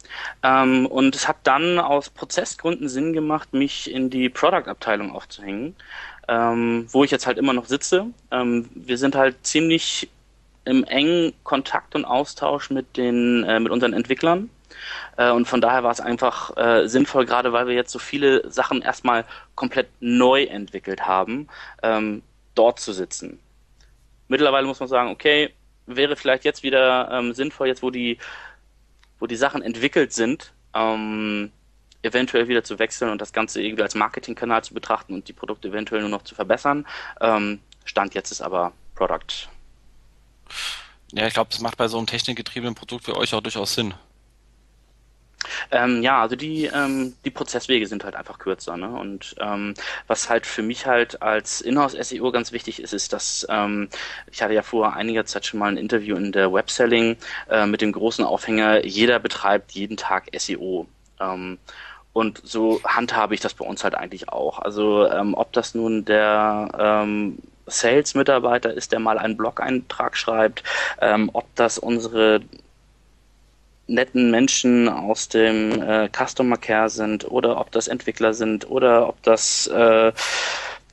ähm, 0.43 0.87
und 0.87 1.15
es 1.15 1.29
hat 1.29 1.39
dann 1.45 1.79
aus 1.79 2.11
Prozessgründen 2.11 2.89
Sinn 2.89 3.13
gemacht, 3.13 3.53
mich 3.53 3.91
in 3.91 4.11
die 4.11 4.29
Product-Abteilung 4.29 5.13
aufzuhängen, 5.15 5.77
ähm, 6.29 6.87
wo 6.91 7.05
ich 7.05 7.11
jetzt 7.11 7.27
halt 7.27 7.39
immer 7.39 7.53
noch 7.53 7.67
sitze. 7.67 8.07
Ähm, 8.31 8.69
wir 8.75 8.99
sind 8.99 9.15
halt 9.15 9.47
ziemlich 9.47 10.09
im 10.65 10.85
engen 10.85 11.33
Kontakt 11.43 11.95
und 11.95 12.05
Austausch 12.05 12.71
mit 12.71 12.97
den 12.97 13.43
äh, 13.45 13.59
mit 13.59 13.73
unseren 13.73 13.93
Entwicklern 13.93 14.49
und 15.31 15.47
von 15.47 15.61
daher 15.61 15.83
war 15.83 15.91
es 15.91 16.01
einfach 16.01 16.57
äh, 16.57 16.89
sinnvoll, 16.89 17.27
gerade 17.27 17.53
weil 17.53 17.67
wir 17.67 17.75
jetzt 17.75 17.93
so 17.93 17.99
viele 17.99 18.51
Sachen 18.51 18.83
erstmal 18.83 19.25
komplett 19.55 19.89
neu 20.01 20.45
entwickelt 20.45 21.07
haben, 21.07 21.49
ähm, 21.83 22.23
dort 22.55 22.81
zu 22.81 22.93
sitzen. 22.93 23.39
Mittlerweile 24.29 24.67
muss 24.67 24.81
man 24.81 24.89
sagen, 24.89 25.11
okay, 25.11 25.53
wäre 25.87 26.17
vielleicht 26.17 26.45
jetzt 26.45 26.63
wieder 26.63 27.11
ähm, 27.13 27.35
sinnvoll, 27.35 27.69
jetzt 27.69 27.83
wo 27.83 27.91
die, 27.91 28.19
wo 29.19 29.27
die 29.27 29.37
Sachen 29.37 29.63
entwickelt 29.63 30.13
sind, 30.13 30.53
ähm, 30.75 31.53
eventuell 32.03 32.49
wieder 32.49 32.65
zu 32.65 32.79
wechseln 32.79 33.11
und 33.11 33.21
das 33.21 33.33
Ganze 33.33 33.63
irgendwie 33.63 33.83
als 33.83 33.95
Marketingkanal 33.95 34.65
zu 34.65 34.75
betrachten 34.75 35.15
und 35.15 35.29
die 35.29 35.33
Produkte 35.33 35.69
eventuell 35.69 36.01
nur 36.01 36.11
noch 36.11 36.23
zu 36.23 36.35
verbessern. 36.35 36.87
Ähm, 37.21 37.61
Stand 37.85 38.15
jetzt 38.15 38.31
ist 38.31 38.41
aber 38.41 38.73
Product. 38.95 39.49
Ja, 41.13 41.27
ich 41.27 41.35
glaube, 41.35 41.51
das 41.51 41.61
macht 41.61 41.77
bei 41.77 41.89
so 41.89 41.99
einem 41.99 42.07
technikgetriebenen 42.07 42.75
Produkt 42.75 43.05
für 43.05 43.17
euch 43.17 43.35
auch 43.35 43.41
durchaus 43.41 43.75
Sinn. 43.75 43.95
Ähm, 45.71 46.03
ja, 46.03 46.21
also 46.21 46.37
die, 46.37 46.67
ähm, 46.67 47.15
die 47.25 47.31
Prozesswege 47.31 47.87
sind 47.87 48.05
halt 48.05 48.17
einfach 48.17 48.39
kürzer. 48.39 48.77
Ne? 48.77 48.89
Und 48.89 49.35
ähm, 49.41 49.75
was 50.07 50.29
halt 50.29 50.47
für 50.47 50.63
mich 50.63 50.87
halt 50.87 51.23
als 51.23 51.61
Inhouse-SEO 51.61 52.31
ganz 52.33 52.53
wichtig 52.53 52.81
ist, 52.81 52.93
ist, 52.93 53.13
dass 53.13 53.47
ähm, 53.49 53.89
ich 54.31 54.43
hatte 54.43 54.55
ja 54.55 54.63
vor 54.63 54.95
einiger 54.95 55.25
Zeit 55.27 55.47
schon 55.47 55.61
mal 55.61 55.71
ein 55.71 55.77
Interview 55.77 56.17
in 56.17 56.33
der 56.33 56.53
Webselling 56.53 57.17
äh, 57.51 57.67
mit 57.67 57.81
dem 57.81 57.93
großen 57.93 58.25
Aufhänger, 58.25 58.85
jeder 58.85 59.19
betreibt 59.19 59.73
jeden 59.73 59.97
Tag 59.97 60.29
SEO. 60.37 60.87
Ähm, 61.21 61.59
und 62.13 62.43
so 62.45 62.81
handhabe 62.85 63.35
ich 63.35 63.41
das 63.41 63.55
bei 63.55 63.65
uns 63.65 63.85
halt 63.85 63.95
eigentlich 63.95 64.29
auch. 64.29 64.59
Also 64.59 65.09
ähm, 65.09 65.35
ob 65.35 65.53
das 65.53 65.75
nun 65.75 66.05
der 66.05 66.69
ähm, 66.79 67.39
Sales-Mitarbeiter 67.67 68.73
ist, 68.73 68.93
der 68.93 68.99
mal 68.99 69.19
einen 69.19 69.37
Blog-Eintrag 69.37 70.17
schreibt, 70.17 70.63
ähm, 71.01 71.31
ob 71.33 71.47
das 71.55 71.79
unsere 71.79 72.41
netten 73.93 74.31
Menschen 74.31 74.89
aus 74.89 75.29
dem 75.29 75.83
äh, 75.83 76.09
Customer 76.09 76.57
Care 76.57 76.91
sind 76.91 77.31
oder 77.31 77.61
ob 77.61 77.71
das 77.73 77.89
Entwickler 77.89 78.35
sind 78.35 78.69
oder 78.71 79.09
ob 79.09 79.23
das, 79.23 79.67
äh, 79.69 80.13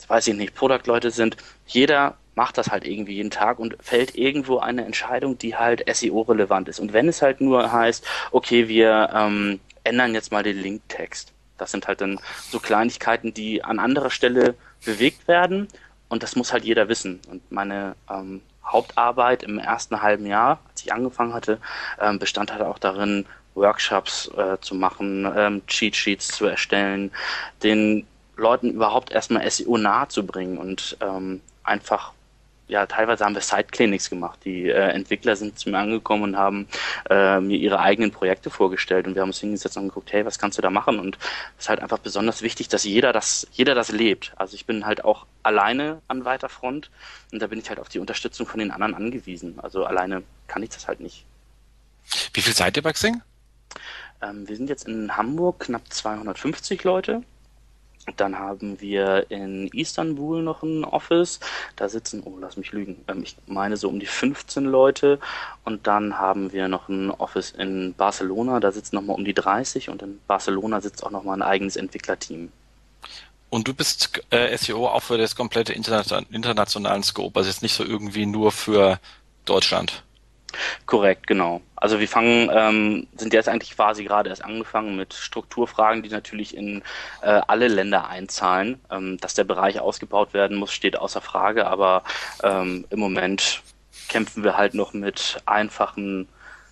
weiß 0.07 0.27
ich 0.27 0.35
nicht, 0.35 0.55
Product-Leute 0.55 1.11
sind. 1.11 1.37
Jeder 1.65 2.17
macht 2.35 2.57
das 2.57 2.69
halt 2.69 2.85
irgendwie 2.85 3.15
jeden 3.15 3.31
Tag 3.31 3.59
und 3.59 3.75
fällt 3.81 4.15
irgendwo 4.15 4.59
eine 4.59 4.85
Entscheidung, 4.85 5.37
die 5.37 5.55
halt 5.55 5.83
SEO-relevant 5.91 6.69
ist. 6.69 6.79
Und 6.79 6.93
wenn 6.93 7.09
es 7.09 7.21
halt 7.21 7.41
nur 7.41 7.71
heißt, 7.71 8.05
okay, 8.31 8.67
wir 8.67 9.09
ähm, 9.13 9.59
ändern 9.83 10.13
jetzt 10.13 10.31
mal 10.31 10.43
den 10.43 10.57
Linktext. 10.57 11.33
Das 11.57 11.71
sind 11.71 11.87
halt 11.87 11.99
dann 11.99 12.19
so 12.49 12.59
Kleinigkeiten, 12.59 13.33
die 13.33 13.63
an 13.63 13.79
anderer 13.79 14.09
Stelle 14.09 14.55
bewegt 14.85 15.27
werden 15.27 15.67
und 16.07 16.23
das 16.23 16.35
muss 16.35 16.53
halt 16.53 16.63
jeder 16.63 16.87
wissen. 16.87 17.19
Und 17.29 17.51
meine 17.51 17.95
ähm, 18.09 18.41
Hauptarbeit 18.71 19.43
im 19.43 19.59
ersten 19.59 20.01
halben 20.01 20.25
Jahr, 20.25 20.59
als 20.69 20.83
ich 20.83 20.93
angefangen 20.93 21.33
hatte, 21.33 21.59
ähm, 21.99 22.19
bestand 22.19 22.51
halt 22.51 22.61
auch 22.61 22.79
darin, 22.79 23.25
Workshops 23.55 24.29
äh, 24.37 24.57
zu 24.61 24.75
machen, 24.75 25.31
ähm, 25.35 25.65
Cheat 25.67 25.95
Sheets 25.95 26.29
zu 26.29 26.45
erstellen, 26.45 27.11
den 27.63 28.07
Leuten 28.37 28.71
überhaupt 28.71 29.11
erstmal 29.11 29.49
SEO 29.49 29.77
nahe 29.77 30.07
zu 30.07 30.25
bringen 30.25 30.57
und 30.57 30.97
ähm, 31.01 31.41
einfach 31.63 32.13
ja, 32.69 32.85
teilweise 32.85 33.25
haben 33.25 33.33
wir 33.33 33.41
Side-Clinics 33.41 34.09
gemacht. 34.09 34.39
Die 34.45 34.69
äh, 34.69 34.91
Entwickler 34.91 35.35
sind 35.35 35.57
zu 35.57 35.69
mir 35.69 35.79
angekommen 35.79 36.23
und 36.23 36.37
haben 36.37 36.67
äh, 37.09 37.39
mir 37.39 37.57
ihre 37.57 37.79
eigenen 37.79 38.11
Projekte 38.11 38.49
vorgestellt 38.49 39.07
und 39.07 39.15
wir 39.15 39.23
haben 39.23 39.29
uns 39.29 39.39
hingesetzt 39.39 39.75
und 39.75 39.89
geguckt, 39.89 40.13
hey, 40.13 40.25
was 40.25 40.39
kannst 40.39 40.57
du 40.57 40.61
da 40.61 40.69
machen? 40.69 40.99
Und 40.99 41.17
es 41.57 41.65
ist 41.65 41.69
halt 41.69 41.81
einfach 41.81 41.97
besonders 41.97 42.41
wichtig, 42.41 42.69
dass 42.69 42.83
jeder 42.83 43.11
das, 43.11 43.47
jeder 43.51 43.75
das 43.75 43.91
lebt. 43.91 44.33
Also 44.37 44.55
ich 44.55 44.65
bin 44.65 44.85
halt 44.85 45.03
auch 45.03 45.25
alleine 45.41 46.01
an 46.07 46.25
weiter 46.25 46.47
Front 46.47 46.91
und 47.31 47.41
da 47.41 47.47
bin 47.47 47.59
ich 47.59 47.69
halt 47.69 47.79
auf 47.79 47.89
die 47.89 47.99
Unterstützung 47.99 48.45
von 48.45 48.59
den 48.59 48.71
anderen 48.71 48.93
angewiesen. 48.93 49.59
Also 49.59 49.85
alleine 49.85 50.23
kann 50.47 50.61
ich 50.61 50.69
das 50.69 50.87
halt 50.87 50.99
nicht. 50.99 51.25
Wie 52.33 52.41
viel 52.41 52.53
seid 52.53 52.77
ihr 52.77 52.83
bei 52.83 52.93
Xing? 52.93 53.21
Ähm, 54.21 54.47
wir 54.47 54.55
sind 54.55 54.69
jetzt 54.69 54.87
in 54.87 55.17
Hamburg 55.17 55.61
knapp 55.61 55.91
250 55.91 56.83
Leute. 56.83 57.23
Dann 58.15 58.39
haben 58.39 58.81
wir 58.81 59.29
in 59.29 59.67
Istanbul 59.67 60.41
noch 60.41 60.63
ein 60.63 60.83
Office. 60.83 61.39
Da 61.75 61.89
sitzen, 61.89 62.23
oh, 62.25 62.37
lass 62.39 62.57
mich 62.57 62.71
lügen, 62.71 63.03
ähm, 63.07 63.23
ich 63.23 63.35
meine 63.45 63.77
so 63.77 63.89
um 63.89 63.99
die 63.99 64.05
15 64.05 64.65
Leute. 64.65 65.19
Und 65.63 65.85
dann 65.85 66.17
haben 66.17 66.51
wir 66.51 66.67
noch 66.67 66.89
ein 66.89 67.11
Office 67.11 67.51
in 67.51 67.93
Barcelona. 67.93 68.59
Da 68.59 68.71
sitzen 68.71 68.95
nochmal 68.95 69.15
um 69.15 69.25
die 69.25 69.33
30. 69.33 69.89
Und 69.89 70.01
in 70.01 70.19
Barcelona 70.27 70.81
sitzt 70.81 71.03
auch 71.03 71.11
nochmal 71.11 71.37
ein 71.37 71.43
eigenes 71.43 71.75
Entwicklerteam. 71.75 72.51
Und 73.49 73.67
du 73.67 73.73
bist 73.73 74.21
äh, 74.29 74.55
SEO 74.55 74.87
auch 74.87 75.01
für 75.01 75.17
das 75.17 75.35
komplette 75.35 75.73
internationalen 75.73 77.03
Scope, 77.03 77.39
also 77.39 77.49
jetzt 77.49 77.63
nicht 77.63 77.73
so 77.73 77.83
irgendwie 77.83 78.27
nur 78.27 78.51
für 78.51 78.99
Deutschland. 79.45 80.03
Korrekt, 80.85 81.27
genau. 81.27 81.61
Also 81.75 81.99
wir 81.99 82.07
fangen, 82.07 82.49
ähm, 82.53 83.07
sind 83.15 83.33
jetzt 83.33 83.47
eigentlich 83.47 83.75
quasi 83.75 84.03
gerade 84.03 84.29
erst 84.29 84.43
angefangen 84.43 84.95
mit 84.95 85.13
Strukturfragen, 85.13 86.03
die 86.03 86.09
natürlich 86.09 86.55
in 86.55 86.81
äh, 87.21 87.41
alle 87.47 87.67
Länder 87.67 88.07
einzahlen. 88.07 88.79
Ähm, 88.91 89.17
dass 89.17 89.33
der 89.33 89.43
Bereich 89.43 89.79
ausgebaut 89.79 90.33
werden 90.33 90.57
muss, 90.57 90.73
steht 90.73 90.97
außer 90.97 91.21
Frage, 91.21 91.67
aber 91.67 92.03
ähm, 92.43 92.85
im 92.89 92.99
Moment 92.99 93.61
kämpfen 94.07 94.43
wir 94.43 94.57
halt 94.57 94.73
noch 94.73 94.93
mit 94.93 95.41
einfachen 95.45 96.27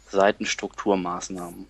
Seitenstrukturmaßnahmen. 0.10 1.68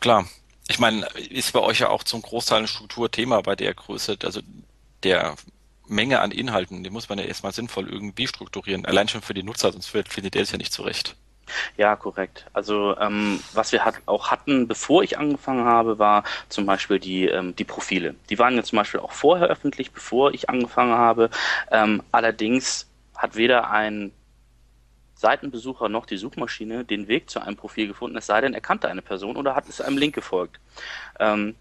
Klar. 0.00 0.26
Ich 0.68 0.78
meine, 0.78 1.06
ist 1.16 1.52
bei 1.52 1.60
euch 1.60 1.80
ja 1.80 1.88
auch 1.88 2.04
zum 2.04 2.22
Großteil 2.22 2.60
ein 2.60 2.68
Strukturthema 2.68 3.40
bei 3.40 3.56
der 3.56 3.74
Größe, 3.74 4.16
also 4.22 4.40
der 5.02 5.34
Menge 5.86 6.20
an 6.20 6.30
Inhalten, 6.30 6.84
die 6.84 6.90
muss 6.90 7.08
man 7.08 7.18
ja 7.18 7.24
erstmal 7.24 7.52
sinnvoll 7.52 7.88
irgendwie 7.88 8.26
strukturieren. 8.26 8.86
Allein 8.86 9.08
schon 9.08 9.22
für 9.22 9.34
die 9.34 9.42
Nutzer, 9.42 9.72
sonst 9.72 9.88
findet 9.88 10.34
der 10.34 10.42
es 10.42 10.52
ja 10.52 10.58
nicht 10.58 10.72
zurecht. 10.72 11.16
Ja, 11.76 11.96
korrekt. 11.96 12.46
Also 12.52 12.96
ähm, 12.98 13.40
was 13.52 13.72
wir 13.72 13.84
hat, 13.84 13.96
auch 14.06 14.30
hatten, 14.30 14.68
bevor 14.68 15.02
ich 15.02 15.18
angefangen 15.18 15.64
habe, 15.64 15.98
war 15.98 16.24
zum 16.48 16.66
Beispiel 16.66 16.98
die, 16.98 17.26
ähm, 17.26 17.54
die 17.56 17.64
Profile. 17.64 18.14
Die 18.30 18.38
waren 18.38 18.56
ja 18.56 18.62
zum 18.62 18.76
Beispiel 18.76 19.00
auch 19.00 19.12
vorher 19.12 19.48
öffentlich, 19.48 19.92
bevor 19.92 20.32
ich 20.32 20.48
angefangen 20.48 20.94
habe. 20.94 21.30
Ähm, 21.70 22.02
allerdings 22.12 22.88
hat 23.16 23.36
weder 23.36 23.70
ein 23.70 24.12
Seitenbesucher 25.14 25.88
noch 25.88 26.06
die 26.06 26.16
Suchmaschine 26.16 26.84
den 26.84 27.06
Weg 27.06 27.30
zu 27.30 27.40
einem 27.40 27.56
Profil 27.56 27.86
gefunden, 27.86 28.16
es 28.16 28.26
sei 28.26 28.40
denn, 28.40 28.54
er 28.54 28.60
kannte 28.60 28.88
eine 28.88 29.02
Person 29.02 29.36
oder 29.36 29.54
hat 29.54 29.68
es 29.68 29.80
einem 29.80 29.96
Link 29.96 30.14
gefolgt. 30.14 30.58
Ähm, 31.20 31.54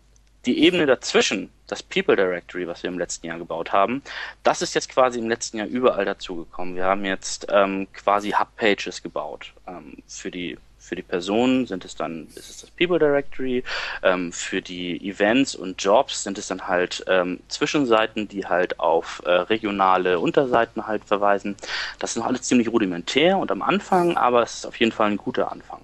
die 0.46 0.64
Ebene 0.64 0.86
dazwischen, 0.86 1.52
das 1.68 1.84
People 1.84 2.16
Directory, 2.16 2.68
was 2.68 2.84
wir 2.84 2.90
im 2.90 3.00
letzten 3.00 3.28
Jahr 3.28 3.38
gebaut 3.38 3.72
haben, 3.72 4.02
das 4.44 4.62
ist 4.62 4.74
jetzt 4.74 4.90
quasi 4.90 5.20
im 5.20 5.30
letzten 5.30 5.58
Jahr 5.58 5.68
überall 5.68 6.06
dazugekommen. 6.06 6.76
Wir 6.76 6.86
haben 6.86 7.06
jetzt 7.06 7.48
ähm, 7.50 7.88
quasi 7.94 8.32
Hub-Pages 8.32 9.04
gebaut. 9.04 9.54
Ähm, 9.68 9.98
für 10.08 10.32
die 10.32 10.58
für 10.82 10.96
die 10.96 11.04
Personen 11.04 11.68
sind 11.68 11.86
es 11.86 11.96
dann 11.96 12.28
ist 12.36 12.50
es 12.50 12.62
das 12.62 12.72
People 12.72 12.98
Directory. 12.98 13.64
Ähm, 14.02 14.34
für 14.34 14.62
die 14.62 15.00
Events 15.08 15.56
und 15.56 15.82
Jobs 15.82 16.24
sind 16.24 16.40
es 16.40 16.48
dann 16.48 16.68
halt 16.68 17.06
ähm, 17.08 17.40
Zwischenseiten, 17.48 18.28
die 18.28 18.48
halt 18.48 18.80
auf 18.80 19.22
äh, 19.26 19.30
regionale 19.30 20.20
Unterseiten 20.20 20.88
halt 20.88 21.06
verweisen. 21.06 21.56
Das 22.00 22.12
ist 22.12 22.18
noch 22.18 22.26
alles 22.26 22.42
ziemlich 22.42 22.68
rudimentär 22.68 23.38
und 23.38 23.52
am 23.52 23.62
Anfang, 23.62 24.18
aber 24.18 24.42
es 24.42 24.56
ist 24.56 24.66
auf 24.66 24.80
jeden 24.80 24.92
Fall 24.92 25.12
ein 25.12 25.18
guter 25.18 25.52
Anfang. 25.52 25.82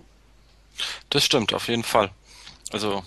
Das 1.11 1.23
stimmt, 1.23 1.53
auf 1.53 1.67
jeden 1.67 1.83
Fall. 1.83 2.09
Also 2.71 3.03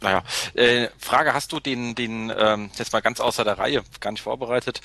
naja, 0.00 0.22
äh, 0.54 0.88
Frage, 0.98 1.34
hast 1.34 1.52
du 1.52 1.60
den, 1.60 1.94
den 1.94 2.32
ähm, 2.36 2.70
jetzt 2.76 2.92
mal 2.92 3.00
ganz 3.00 3.20
außer 3.20 3.44
der 3.44 3.58
Reihe, 3.58 3.82
gar 4.00 4.12
nicht 4.12 4.22
vorbereitet, 4.22 4.80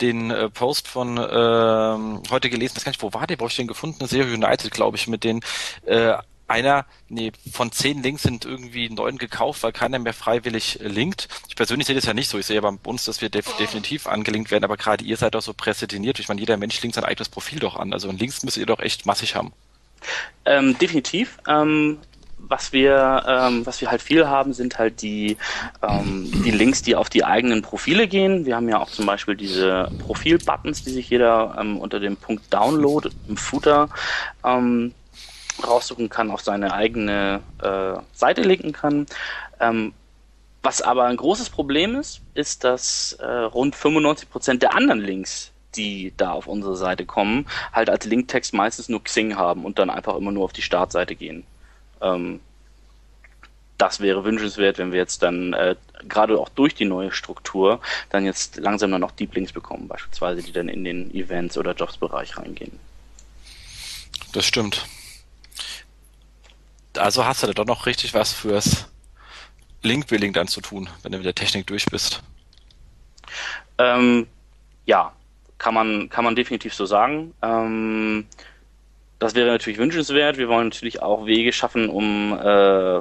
den 0.00 0.30
äh, 0.30 0.48
Post 0.48 0.88
von 0.88 1.16
ähm, 1.18 2.22
heute 2.30 2.50
gelesen, 2.50 2.74
das 2.74 2.84
kann 2.84 2.94
ich, 2.94 3.02
wo 3.02 3.12
war 3.12 3.26
der, 3.26 3.40
wo 3.40 3.46
ich 3.46 3.56
den 3.56 3.66
gefunden? 3.66 4.06
Serie 4.06 4.34
United, 4.34 4.70
glaube 4.70 4.96
ich, 4.96 5.08
mit 5.08 5.24
den 5.24 5.40
äh, 5.86 6.14
einer, 6.50 6.84
nee, 7.08 7.30
von 7.52 7.70
zehn 7.70 8.02
Links 8.02 8.22
sind 8.22 8.44
irgendwie 8.44 8.90
neun 8.90 9.18
gekauft, 9.18 9.62
weil 9.62 9.72
keiner 9.72 10.00
mehr 10.00 10.12
freiwillig 10.12 10.80
linkt. 10.82 11.28
Ich 11.48 11.54
persönlich 11.54 11.86
sehe 11.86 11.94
das 11.94 12.06
ja 12.06 12.12
nicht 12.12 12.28
so. 12.28 12.38
Ich 12.38 12.46
sehe 12.46 12.60
ja 12.60 12.68
bei 12.68 12.76
uns, 12.90 13.04
dass 13.04 13.20
wir 13.20 13.28
def 13.28 13.56
definitiv 13.56 14.08
angelinkt 14.08 14.50
werden, 14.50 14.64
aber 14.64 14.76
gerade 14.76 15.04
ihr 15.04 15.16
seid 15.16 15.36
doch 15.36 15.42
so 15.42 15.54
präsentiert. 15.54 16.18
Ich 16.18 16.28
meine, 16.28 16.40
jeder 16.40 16.56
Mensch 16.56 16.82
linkt 16.82 16.96
sein 16.96 17.04
eigenes 17.04 17.28
Profil 17.28 17.60
doch 17.60 17.76
an. 17.76 17.92
Also 17.92 18.10
Links 18.10 18.42
müsst 18.42 18.56
ihr 18.56 18.66
doch 18.66 18.80
echt 18.80 19.06
massig 19.06 19.36
haben. 19.36 19.52
Ähm, 20.44 20.76
definitiv. 20.78 21.38
Ähm, 21.46 21.98
was 22.50 22.72
wir, 22.72 23.22
ähm, 23.26 23.64
was 23.64 23.80
wir 23.80 23.90
halt 23.90 24.02
viel 24.02 24.26
haben, 24.26 24.52
sind 24.52 24.78
halt 24.78 25.02
die, 25.02 25.36
ähm, 25.82 26.30
die 26.44 26.50
Links, 26.50 26.82
die 26.82 26.96
auf 26.96 27.08
die 27.08 27.24
eigenen 27.24 27.62
Profile 27.62 28.08
gehen. 28.08 28.44
Wir 28.44 28.56
haben 28.56 28.68
ja 28.68 28.80
auch 28.80 28.90
zum 28.90 29.06
Beispiel 29.06 29.36
diese 29.36 29.88
Profil-Buttons, 30.04 30.82
die 30.82 30.90
sich 30.90 31.08
jeder 31.08 31.56
ähm, 31.58 31.78
unter 31.78 32.00
dem 32.00 32.16
Punkt 32.16 32.52
Download 32.52 33.08
im 33.28 33.36
Footer 33.36 33.88
ähm, 34.44 34.92
raussuchen 35.64 36.08
kann, 36.08 36.30
auf 36.30 36.40
seine 36.40 36.72
eigene 36.72 37.40
äh, 37.62 38.00
Seite 38.12 38.42
linken 38.42 38.72
kann. 38.72 39.06
Ähm, 39.60 39.92
was 40.62 40.82
aber 40.82 41.04
ein 41.04 41.16
großes 41.16 41.50
Problem 41.50 41.94
ist, 41.94 42.20
ist, 42.34 42.64
dass 42.64 43.12
äh, 43.14 43.26
rund 43.26 43.76
95 43.76 44.28
Prozent 44.28 44.62
der 44.62 44.74
anderen 44.74 45.00
Links, 45.00 45.52
die 45.76 46.12
da 46.16 46.32
auf 46.32 46.48
unsere 46.48 46.76
Seite 46.76 47.06
kommen, 47.06 47.46
halt 47.72 47.88
als 47.88 48.06
Linktext 48.06 48.52
meistens 48.54 48.88
nur 48.88 49.04
Xing 49.04 49.36
haben 49.36 49.64
und 49.64 49.78
dann 49.78 49.88
einfach 49.88 50.16
immer 50.16 50.32
nur 50.32 50.44
auf 50.44 50.52
die 50.52 50.62
Startseite 50.62 51.14
gehen. 51.14 51.44
Ähm, 52.00 52.40
das 53.78 54.00
wäre 54.00 54.24
wünschenswert, 54.24 54.78
wenn 54.78 54.92
wir 54.92 54.98
jetzt 54.98 55.22
dann 55.22 55.54
äh, 55.54 55.74
gerade 56.06 56.38
auch 56.38 56.50
durch 56.50 56.74
die 56.74 56.84
neue 56.84 57.12
Struktur 57.12 57.80
dann 58.10 58.24
jetzt 58.24 58.56
langsam 58.56 58.90
dann 58.90 59.00
noch 59.00 59.12
Deep 59.12 59.34
Links 59.34 59.52
bekommen, 59.52 59.88
beispielsweise, 59.88 60.42
die 60.42 60.52
dann 60.52 60.68
in 60.68 60.84
den 60.84 61.14
Events- 61.14 61.56
oder 61.56 61.74
Jobs-Bereich 61.74 62.36
reingehen. 62.36 62.78
Das 64.32 64.44
stimmt. 64.44 64.86
Also 66.96 67.24
hast 67.24 67.42
du 67.42 67.46
da 67.46 67.52
doch 67.54 67.66
noch 67.66 67.86
richtig 67.86 68.12
was 68.12 68.32
fürs 68.32 68.88
Link-Building 69.82 70.32
dann 70.34 70.48
zu 70.48 70.60
tun, 70.60 70.90
wenn 71.02 71.12
du 71.12 71.18
mit 71.18 71.26
der 71.26 71.34
Technik 71.34 71.66
durch 71.66 71.86
bist. 71.86 72.22
Ähm, 73.78 74.26
ja, 74.84 75.12
kann 75.56 75.72
man, 75.72 76.08
kann 76.10 76.24
man 76.24 76.36
definitiv 76.36 76.74
so 76.74 76.84
sagen. 76.84 77.32
Ähm, 77.42 78.26
das 79.20 79.34
wäre 79.34 79.48
natürlich 79.48 79.78
wünschenswert. 79.78 80.38
Wir 80.38 80.48
wollen 80.48 80.68
natürlich 80.68 81.02
auch 81.02 81.26
Wege 81.26 81.52
schaffen, 81.52 81.88
um 81.88 82.32
äh, 82.32 83.00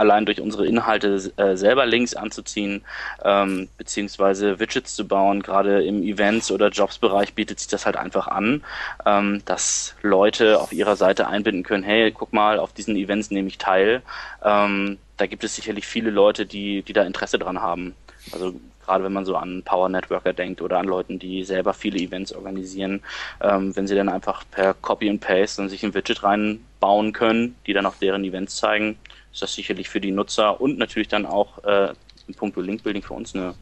allein 0.00 0.26
durch 0.26 0.40
unsere 0.40 0.66
Inhalte 0.66 1.32
äh, 1.36 1.56
selber 1.56 1.86
Links 1.86 2.14
anzuziehen, 2.14 2.82
ähm, 3.22 3.68
beziehungsweise 3.78 4.58
Widgets 4.58 4.96
zu 4.96 5.06
bauen. 5.06 5.42
Gerade 5.42 5.84
im 5.84 6.02
Events- 6.02 6.50
oder 6.50 6.70
Jobs-Bereich 6.70 7.34
bietet 7.34 7.60
sich 7.60 7.68
das 7.68 7.86
halt 7.86 7.96
einfach 7.96 8.26
an, 8.26 8.64
ähm, 9.06 9.42
dass 9.44 9.94
Leute 10.02 10.60
auf 10.60 10.72
ihrer 10.72 10.96
Seite 10.96 11.28
einbinden 11.28 11.62
können, 11.62 11.84
hey, 11.84 12.10
guck 12.10 12.32
mal, 12.32 12.58
auf 12.58 12.72
diesen 12.72 12.96
Events 12.96 13.30
nehme 13.30 13.48
ich 13.48 13.58
teil. 13.58 14.02
Ähm, 14.42 14.98
da 15.18 15.26
gibt 15.26 15.44
es 15.44 15.54
sicherlich 15.54 15.86
viele 15.86 16.10
Leute, 16.10 16.46
die, 16.46 16.82
die 16.82 16.94
da 16.94 17.02
Interesse 17.04 17.38
dran 17.38 17.60
haben. 17.60 17.94
Also 18.32 18.54
gerade 18.90 19.04
wenn 19.04 19.12
man 19.12 19.24
so 19.24 19.36
an 19.36 19.62
Power 19.62 19.88
Networker 19.88 20.32
denkt 20.32 20.60
oder 20.60 20.78
an 20.78 20.86
Leuten, 20.86 21.20
die 21.20 21.44
selber 21.44 21.74
viele 21.74 21.98
Events 21.98 22.32
organisieren, 22.32 23.02
ähm, 23.40 23.74
wenn 23.76 23.86
sie 23.86 23.94
dann 23.94 24.08
einfach 24.08 24.42
per 24.50 24.74
Copy 24.74 25.08
and 25.08 25.20
Paste 25.20 25.62
dann 25.62 25.68
sich 25.68 25.84
ein 25.84 25.94
Widget 25.94 26.24
reinbauen 26.24 27.12
können, 27.12 27.54
die 27.68 27.72
dann 27.72 27.86
auch 27.86 27.94
deren 27.94 28.24
Events 28.24 28.56
zeigen, 28.56 28.98
ist 29.32 29.42
das 29.42 29.54
sicherlich 29.54 29.88
für 29.88 30.00
die 30.00 30.10
Nutzer 30.10 30.60
und 30.60 30.76
natürlich 30.76 31.06
dann 31.06 31.24
auch 31.24 31.62
äh, 31.62 31.92
in 32.26 32.34
puncto 32.34 32.60
Linkbuilding 32.60 33.02
für 33.02 33.14
uns 33.14 33.32
eine, 33.32 33.54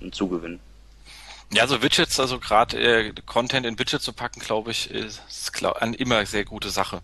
ein 0.00 0.12
Zugewinn. 0.12 0.60
Ja, 1.52 1.66
so 1.66 1.82
Widgets, 1.82 2.20
also 2.20 2.38
gerade 2.38 2.78
äh, 2.78 3.12
Content 3.26 3.66
in 3.66 3.80
Widgets 3.80 4.04
zu 4.04 4.12
packen, 4.12 4.38
glaube 4.38 4.70
ich, 4.70 4.92
ist 4.92 5.52
glaub, 5.52 5.76
eine 5.76 5.96
immer 5.96 6.24
sehr 6.24 6.44
gute 6.44 6.70
Sache. 6.70 7.00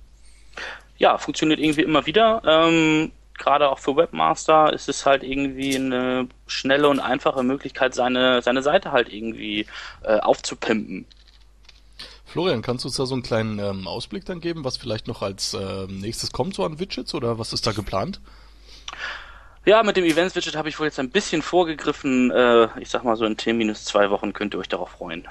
Ja, 0.96 1.18
funktioniert 1.18 1.58
irgendwie 1.58 1.82
immer 1.82 2.06
wieder. 2.06 2.40
Ähm, 2.46 3.10
gerade 3.38 3.68
auch 3.68 3.78
für 3.78 3.97
Webmaster 3.97 4.73
ist 4.73 4.88
es 4.88 5.07
halt 5.07 5.23
irgendwie 5.23 5.76
eine 5.76 6.28
schnelle 6.47 6.88
und 6.88 7.00
einfache 7.00 7.42
Möglichkeit, 7.42 7.95
seine, 7.95 8.42
seine 8.42 8.62
Seite 8.62 8.92
halt 8.92 9.12
irgendwie 9.12 9.66
äh, 10.02 10.18
aufzupimpen. 10.18 11.07
Florian, 12.26 12.61
kannst 12.61 12.85
du 12.85 12.88
uns 12.88 12.97
da 12.97 13.07
so 13.07 13.14
einen 13.14 13.23
kleinen 13.23 13.59
ähm, 13.59 13.88
Ausblick 13.88 14.26
dann 14.26 14.40
geben, 14.40 14.64
was 14.64 14.76
vielleicht 14.76 15.09
noch 15.09 15.23
als 15.23 15.54
äh, 15.54 15.87
nächstes 15.87 16.30
kommt 16.30 16.54
so 16.54 16.64
an 16.64 16.78
Widgets 16.78 17.14
oder 17.14 17.38
was 17.38 17.54
ist 17.54 17.66
da 17.66 17.73
geplant? 17.73 18.21
Ja, 19.64 19.83
mit 19.83 19.97
dem 19.97 20.04
Events-Widget 20.04 20.57
habe 20.57 20.68
ich 20.68 20.78
wohl 20.78 20.87
jetzt 20.87 20.99
ein 20.99 21.11
bisschen 21.11 21.42
vorgegriffen. 21.42 22.30
Äh, 22.30 22.68
ich 22.80 22.90
sag 22.90 23.04
mal 23.04 23.16
so 23.16 23.25
in 23.25 23.38
10 23.38 23.57
minus 23.57 23.85
zwei 23.85 24.11
Wochen 24.11 24.33
könnt 24.33 24.54
ihr 24.54 24.61
euch 24.61 24.68
darauf 24.68 24.90
freuen. 24.90 25.26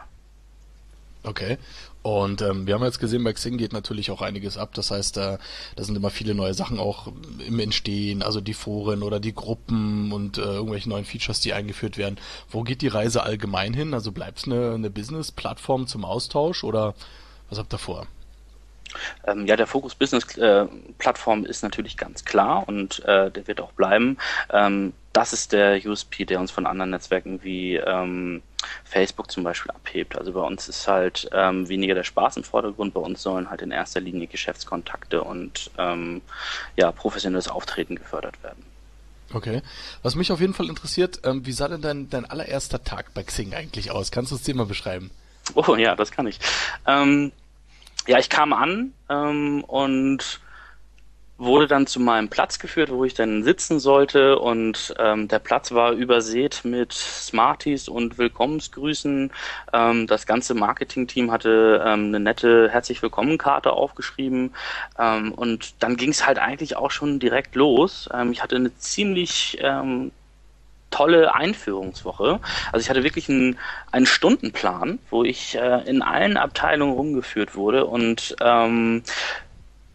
Okay. 1.24 1.58
Und 2.08 2.42
ähm, 2.42 2.66
wir 2.68 2.74
haben 2.74 2.86
jetzt 2.86 3.02
gesehen, 3.02 3.26
bei 3.26 3.34
Xing 3.34 3.58
geht 3.58 3.74
natürlich 3.74 4.12
auch 4.12 4.22
einiges 4.22 4.58
ab. 4.58 4.74
Das 4.76 4.92
heißt, 4.92 5.18
äh, 5.18 5.38
da 5.76 5.84
sind 5.84 5.98
immer 5.98 6.10
viele 6.10 6.36
neue 6.36 6.54
Sachen 6.54 6.80
auch 6.80 7.12
im 7.46 7.60
Entstehen, 7.60 8.24
also 8.24 8.40
die 8.40 8.54
Foren 8.54 9.04
oder 9.04 9.20
die 9.20 9.36
Gruppen 9.36 10.14
und 10.14 10.38
äh, 10.38 10.42
irgendwelche 10.42 10.88
neuen 10.88 11.04
Features, 11.04 11.42
die 11.42 11.52
eingeführt 11.52 11.98
werden. 11.98 12.18
Wo 12.50 12.64
geht 12.64 12.82
die 12.82 12.88
Reise 12.88 13.24
allgemein 13.24 13.74
hin? 13.74 13.94
Also 13.94 14.14
bleibt 14.14 14.38
es 14.38 14.46
eine, 14.46 14.76
eine 14.76 14.90
Business-Plattform 14.90 15.86
zum 15.88 16.06
Austausch 16.06 16.64
oder 16.64 16.96
was 17.50 17.60
habt 17.60 17.74
ihr 17.74 17.78
vor? 17.78 18.08
Ähm, 19.26 19.46
ja, 19.46 19.56
der 19.56 19.68
Fokus 19.68 19.96
Business 19.96 20.38
äh, 20.38 20.66
Plattform 20.98 21.46
ist 21.46 21.64
natürlich 21.64 21.98
ganz 21.98 22.26
klar 22.26 22.68
und 22.68 23.04
äh, 23.06 23.32
der 23.32 23.48
wird 23.48 23.62
auch 23.62 23.72
bleiben. 23.74 24.18
Ähm, 24.52 24.94
das 25.14 25.34
ist 25.34 25.52
der 25.52 25.84
USP, 25.84 26.26
der 26.26 26.40
uns 26.40 26.52
von 26.52 26.68
anderen 26.68 26.92
Netzwerken 26.92 27.44
wie 27.44 27.76
ähm, 27.76 28.44
Facebook 28.84 29.32
zum 29.32 29.44
Beispiel 29.44 29.72
abhebt. 29.72 30.16
Also 30.16 30.32
bei 30.34 30.42
uns 30.42 30.70
ist 30.70 30.88
halt 30.88 31.28
ähm, 31.34 31.68
weniger 31.70 31.96
der 31.96 32.04
Spaß 32.04 32.38
im 32.38 32.44
Vordergrund, 32.44 32.94
bei 32.94 33.00
uns 33.00 33.24
sollen 33.24 33.50
halt 33.50 33.62
in 33.64 33.72
erster 33.72 34.00
Linie 34.00 34.28
Geschäftskontakte 34.28 35.24
und 35.24 35.72
ähm, 35.78 36.22
ja, 36.76 36.92
professionelles 36.92 37.48
Auftreten 37.48 37.96
gefördert 37.96 38.44
werden. 38.44 38.64
Okay. 39.34 39.62
Was 40.04 40.16
mich 40.16 40.32
auf 40.32 40.40
jeden 40.40 40.54
Fall 40.54 40.70
interessiert, 40.70 41.22
ähm, 41.24 41.46
wie 41.46 41.52
sah 41.52 41.68
denn 41.68 41.82
dein, 41.82 42.10
dein 42.10 42.26
allererster 42.26 42.84
Tag 42.84 43.14
bei 43.14 43.24
Xing 43.24 43.54
eigentlich 43.54 43.92
aus? 43.92 44.12
Kannst 44.12 44.32
du 44.32 44.36
es 44.36 44.44
dir 44.44 44.56
mal 44.56 44.66
beschreiben? 44.66 45.12
Oh 45.56 45.76
ja, 45.76 45.96
das 45.96 46.12
kann 46.12 46.28
ich. 46.28 46.40
Ja, 48.08 48.20
ich 48.20 48.30
kam 48.30 48.54
an 48.54 48.94
ähm, 49.10 49.66
und 49.66 50.40
wurde 51.38 51.68
dann 51.68 51.86
zu 51.88 52.00
meinem 52.00 52.30
Platz 52.30 52.58
geführt, 52.58 52.90
wo 52.90 53.04
ich 53.04 53.14
dann 53.14 53.44
sitzen 53.44 53.80
sollte 53.80 54.40
und 54.40 54.96
ähm, 54.98 55.28
der 55.28 55.40
Platz 55.40 55.72
war 55.74 55.92
übersät 55.92 56.62
mit 56.64 56.94
Smarties 56.94 57.90
und 57.90 58.18
Willkommensgrüßen. 58.18 59.32
Ähm, 59.74 60.08
das 60.08 60.26
ganze 60.26 60.54
Marketingteam 60.54 61.32
hatte 61.32 61.84
ähm, 61.86 62.06
eine 62.06 62.22
nette 62.22 62.70
Herzlich 62.70 63.02
Willkommen-Karte 63.02 63.74
aufgeschrieben 63.74 64.54
ähm, 64.98 65.34
und 65.34 65.84
dann 65.84 65.98
ging 65.98 66.12
es 66.12 66.26
halt 66.26 66.40
eigentlich 66.40 66.78
auch 66.78 66.92
schon 66.92 67.20
direkt 67.20 67.56
los. 67.56 68.10
Ähm, 68.14 68.32
ich 68.32 68.42
hatte 68.42 68.56
eine 68.56 68.76
ziemlich 68.78 69.58
ähm, 69.62 70.12
tolle 70.98 71.36
Einführungswoche. 71.36 72.40
Also 72.72 72.84
ich 72.84 72.90
hatte 72.90 73.04
wirklich 73.04 73.30
einen, 73.30 73.60
einen 73.92 74.08
Stundenplan, 74.08 74.98
wo 75.12 75.24
ich 75.24 75.56
äh, 75.56 75.88
in 75.88 76.02
allen 76.02 76.38
Abteilungen 76.38 76.94
rumgeführt 76.94 77.56
wurde 77.56 77.86
und 77.86 78.36
ähm, 78.42 79.04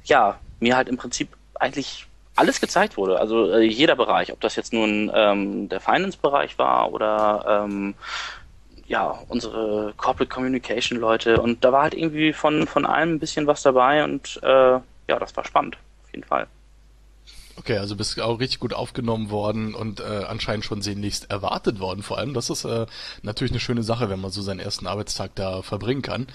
ja, 0.05 0.39
mir 0.61 0.77
halt 0.77 0.89
im 0.89 0.97
Prinzip 0.97 1.29
eigentlich 1.59 2.07
alles 2.37 2.61
gezeigt 2.61 2.97
wurde. 2.97 3.19
Also 3.19 3.51
äh, 3.51 3.63
jeder 3.63 3.97
Bereich, 3.97 4.33
ob 4.33 4.41
das 4.41 4.55
jetzt 4.55 4.73
nun 4.73 5.11
ähm, 5.13 5.69
der 5.69 5.81
Finance-Bereich 5.81 6.57
war 6.59 6.93
oder 6.93 7.65
ähm, 7.65 7.95
ja, 8.87 9.19
unsere 9.29 9.95
Corporate 9.97 10.33
Communication 10.33 11.01
Leute 11.01 11.41
und 11.41 11.65
da 11.65 11.73
war 11.73 11.83
halt 11.83 11.95
irgendwie 11.95 12.33
von, 12.33 12.69
von 12.69 12.87
allem 12.87 13.15
ein 13.15 13.19
bisschen 13.19 13.49
was 13.49 13.63
dabei 13.63 14.05
und 14.05 14.39
äh, 14.45 14.79
ja, 15.09 15.19
das 15.19 15.37
war 15.37 15.45
spannend, 15.45 15.77
auf 16.05 16.13
jeden 16.13 16.25
Fall. 16.25 16.47
Okay, 17.57 17.77
also 17.79 17.97
bist 17.97 18.19
auch 18.21 18.41
richtig 18.41 18.61
gut 18.61 18.73
aufgenommen 18.73 19.31
worden 19.31 19.75
und 19.75 20.01
äh, 20.01 20.25
anscheinend 20.27 20.65
schon 20.65 20.83
sehnlichst 20.83 21.31
erwartet 21.31 21.81
worden. 21.81 22.03
Vor 22.03 22.19
allem, 22.19 22.35
das 22.35 22.51
ist 22.51 22.65
äh, 22.65 22.87
natürlich 23.23 23.53
eine 23.53 23.61
schöne 23.61 23.83
Sache, 23.83 24.09
wenn 24.09 24.21
man 24.21 24.31
so 24.31 24.43
seinen 24.43 24.61
ersten 24.61 24.87
Arbeitstag 24.87 25.35
da 25.35 25.63
verbringen 25.63 26.03
kann. 26.03 26.27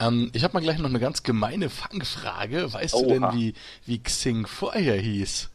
Ähm, 0.00 0.30
ich 0.32 0.44
habe 0.44 0.54
mal 0.54 0.60
gleich 0.60 0.78
noch 0.78 0.88
eine 0.88 1.00
ganz 1.00 1.22
gemeine 1.22 1.70
Fangfrage. 1.70 2.72
Weißt 2.72 2.94
Oha. 2.94 3.02
du 3.02 3.08
denn, 3.08 3.22
wie, 3.32 3.54
wie 3.84 4.02
Xing 4.02 4.46
vorher 4.46 4.96
hieß? 4.96 5.50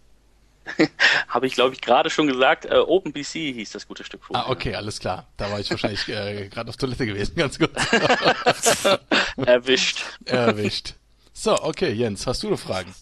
habe 1.28 1.48
ich, 1.48 1.54
glaube 1.54 1.74
ich, 1.74 1.82
gerade 1.82 2.10
schon 2.10 2.28
gesagt. 2.28 2.66
Äh, 2.66 2.76
OpenBC 2.76 3.54
hieß 3.54 3.72
das 3.72 3.88
gute 3.88 4.04
Stück 4.04 4.24
vorher. 4.24 4.46
Ah, 4.46 4.50
okay, 4.52 4.76
alles 4.76 5.00
klar. 5.00 5.28
Da 5.38 5.52
war 5.52 5.60
ich 5.60 5.70
wahrscheinlich 5.70 6.08
äh, 6.08 6.48
gerade 6.50 6.70
auf 6.70 6.78
Toilette 6.78 7.06
gewesen, 7.06 7.36
ganz 7.36 7.58
gut. 7.60 7.72
Erwischt. 9.38 10.04
Erwischt. 10.26 10.94
So, 11.34 11.62
okay, 11.64 11.92
Jens, 11.92 12.28
hast 12.28 12.44
du 12.44 12.50
noch 12.50 12.60
Fragen? 12.60 12.94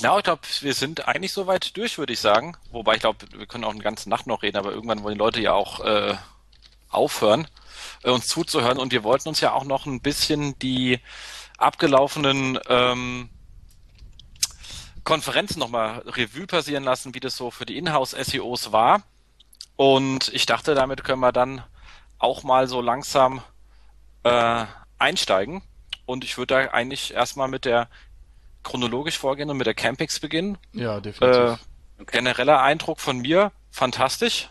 Ja, 0.00 0.16
ich 0.16 0.24
glaube, 0.24 0.42
wir 0.60 0.74
sind 0.74 1.06
eigentlich 1.06 1.32
soweit 1.32 1.76
durch, 1.76 1.98
würde 1.98 2.14
ich 2.14 2.20
sagen. 2.20 2.56
Wobei 2.70 2.94
ich 2.94 3.00
glaube, 3.00 3.26
wir 3.36 3.46
können 3.46 3.64
auch 3.64 3.72
eine 3.72 3.82
ganze 3.82 4.08
Nacht 4.08 4.26
noch 4.26 4.42
reden, 4.42 4.56
aber 4.56 4.72
irgendwann 4.72 5.02
wollen 5.02 5.14
die 5.14 5.18
Leute 5.18 5.40
ja 5.40 5.52
auch 5.52 5.80
äh, 5.80 6.16
aufhören, 6.88 7.46
äh, 8.02 8.10
uns 8.10 8.28
zuzuhören. 8.28 8.78
Und 8.78 8.92
wir 8.92 9.04
wollten 9.04 9.28
uns 9.28 9.40
ja 9.40 9.52
auch 9.52 9.64
noch 9.64 9.84
ein 9.84 10.00
bisschen 10.00 10.58
die 10.60 10.98
abgelaufenen 11.58 12.58
ähm, 12.68 13.28
Konferenzen 15.04 15.58
nochmal 15.58 15.98
Revue 16.06 16.46
passieren 16.46 16.84
lassen, 16.84 17.14
wie 17.14 17.20
das 17.20 17.36
so 17.36 17.50
für 17.50 17.66
die 17.66 17.76
Inhouse-SEOs 17.76 18.72
war. 18.72 19.02
Und 19.76 20.32
ich 20.32 20.46
dachte, 20.46 20.74
damit 20.74 21.04
können 21.04 21.20
wir 21.20 21.32
dann 21.32 21.64
auch 22.18 22.44
mal 22.44 22.66
so 22.66 22.80
langsam 22.80 23.42
äh, 24.22 24.64
einsteigen. 24.98 25.62
Und 26.06 26.24
ich 26.24 26.38
würde 26.38 26.54
da 26.54 26.70
eigentlich 26.70 27.12
erstmal 27.12 27.48
mit 27.48 27.64
der 27.64 27.88
chronologisch 28.62 29.18
vorgehen 29.18 29.50
und 29.50 29.56
mit 29.56 29.66
der 29.66 29.74
Campings 29.74 30.20
beginnen. 30.20 30.58
Ja, 30.72 31.00
definitiv. 31.00 31.58
Äh, 31.98 32.04
genereller 32.04 32.60
Eindruck 32.60 33.00
von 33.00 33.18
mir, 33.18 33.52
fantastisch. 33.70 34.48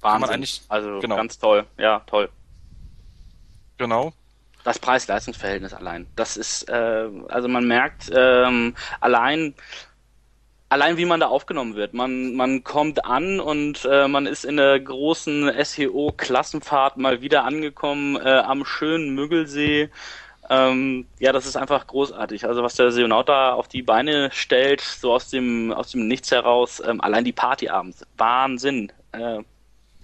Wahnsinn. 0.00 0.44
also 0.68 0.98
genau. 1.00 1.16
ganz 1.16 1.38
toll. 1.38 1.64
Ja, 1.78 2.00
toll. 2.06 2.28
Genau. 3.78 4.12
Das 4.64 4.78
Preis-Leistungs-Verhältnis 4.78 5.74
allein. 5.74 6.06
Das 6.14 6.36
ist, 6.36 6.68
äh, 6.68 7.08
also 7.28 7.48
man 7.48 7.66
merkt 7.66 8.10
ähm, 8.14 8.74
allein, 9.00 9.54
allein 10.68 10.96
wie 10.96 11.04
man 11.04 11.20
da 11.20 11.26
aufgenommen 11.28 11.74
wird. 11.74 11.94
Man, 11.94 12.34
man 12.34 12.62
kommt 12.62 13.04
an 13.04 13.40
und 13.40 13.84
äh, 13.90 14.06
man 14.06 14.26
ist 14.26 14.44
in 14.44 14.56
der 14.56 14.78
großen 14.78 15.50
SEO-Klassenfahrt 15.64 16.96
mal 16.96 17.20
wieder 17.22 17.44
angekommen 17.44 18.16
äh, 18.16 18.38
am 18.38 18.64
schönen 18.64 19.14
Müggelsee. 19.14 19.90
Ähm, 20.50 21.06
ja, 21.18 21.32
das 21.32 21.46
ist 21.46 21.56
einfach 21.56 21.86
großartig. 21.86 22.46
Also 22.46 22.62
was 22.62 22.74
der 22.74 22.90
Seonaut 22.90 23.28
da 23.28 23.54
auf 23.54 23.68
die 23.68 23.82
Beine 23.82 24.30
stellt, 24.32 24.80
so 24.80 25.12
aus 25.12 25.30
dem, 25.30 25.72
aus 25.72 25.92
dem 25.92 26.08
Nichts 26.08 26.30
heraus, 26.30 26.82
ähm, 26.84 27.00
allein 27.00 27.24
die 27.24 27.32
Partyabends. 27.32 28.04
Wahnsinn. 28.16 28.92
Äh, 29.12 29.42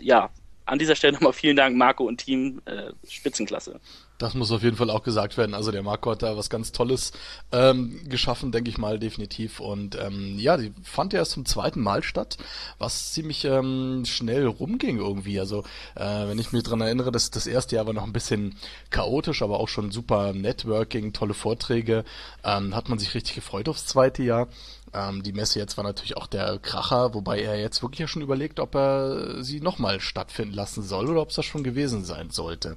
ja, 0.00 0.30
an 0.64 0.78
dieser 0.78 0.94
Stelle 0.96 1.12
nochmal 1.14 1.32
vielen 1.32 1.56
Dank, 1.56 1.76
Marco 1.76 2.04
und 2.04 2.18
Team. 2.18 2.62
Äh, 2.66 2.92
Spitzenklasse. 3.08 3.80
Das 4.18 4.34
muss 4.34 4.50
auf 4.50 4.64
jeden 4.64 4.76
Fall 4.76 4.90
auch 4.90 5.04
gesagt 5.04 5.36
werden. 5.36 5.54
Also 5.54 5.70
der 5.70 5.84
Marco 5.84 6.10
hat 6.10 6.22
da 6.22 6.36
was 6.36 6.50
ganz 6.50 6.72
Tolles 6.72 7.12
ähm, 7.52 8.00
geschaffen, 8.08 8.50
denke 8.50 8.68
ich 8.68 8.76
mal, 8.76 8.98
definitiv. 8.98 9.60
Und 9.60 9.96
ähm, 9.96 10.36
ja, 10.38 10.56
die 10.56 10.72
fand 10.82 11.12
ja 11.12 11.20
erst 11.20 11.32
zum 11.32 11.46
zweiten 11.46 11.80
Mal 11.80 12.02
statt, 12.02 12.36
was 12.78 13.12
ziemlich 13.12 13.44
ähm, 13.44 14.02
schnell 14.04 14.46
rumging 14.46 14.98
irgendwie. 14.98 15.38
Also 15.38 15.62
äh, 15.94 16.26
wenn 16.26 16.38
ich 16.40 16.50
mich 16.50 16.64
dran 16.64 16.80
erinnere, 16.80 17.12
das, 17.12 17.30
das 17.30 17.46
erste 17.46 17.76
Jahr 17.76 17.86
war 17.86 17.94
noch 17.94 18.02
ein 18.02 18.12
bisschen 18.12 18.56
chaotisch, 18.90 19.40
aber 19.40 19.60
auch 19.60 19.68
schon 19.68 19.92
super 19.92 20.32
Networking, 20.32 21.12
tolle 21.12 21.34
Vorträge. 21.34 22.04
Ähm, 22.42 22.74
hat 22.74 22.88
man 22.88 22.98
sich 22.98 23.14
richtig 23.14 23.36
gefreut 23.36 23.68
aufs 23.68 23.86
zweite 23.86 24.24
Jahr. 24.24 24.48
Ähm, 24.94 25.22
die 25.22 25.32
Messe 25.32 25.58
jetzt 25.58 25.76
war 25.76 25.84
natürlich 25.84 26.16
auch 26.16 26.26
der 26.26 26.58
Kracher, 26.58 27.14
wobei 27.14 27.40
er 27.40 27.60
jetzt 27.60 27.82
wirklich 27.82 28.00
ja 28.00 28.08
schon 28.08 28.22
überlegt, 28.22 28.58
ob 28.58 28.74
er 28.74 29.44
sie 29.44 29.60
nochmal 29.60 30.00
stattfinden 30.00 30.54
lassen 30.54 30.82
soll 30.82 31.08
oder 31.08 31.22
ob 31.22 31.30
es 31.30 31.36
das 31.36 31.44
schon 31.44 31.62
gewesen 31.62 32.04
sein 32.04 32.30
sollte. 32.30 32.76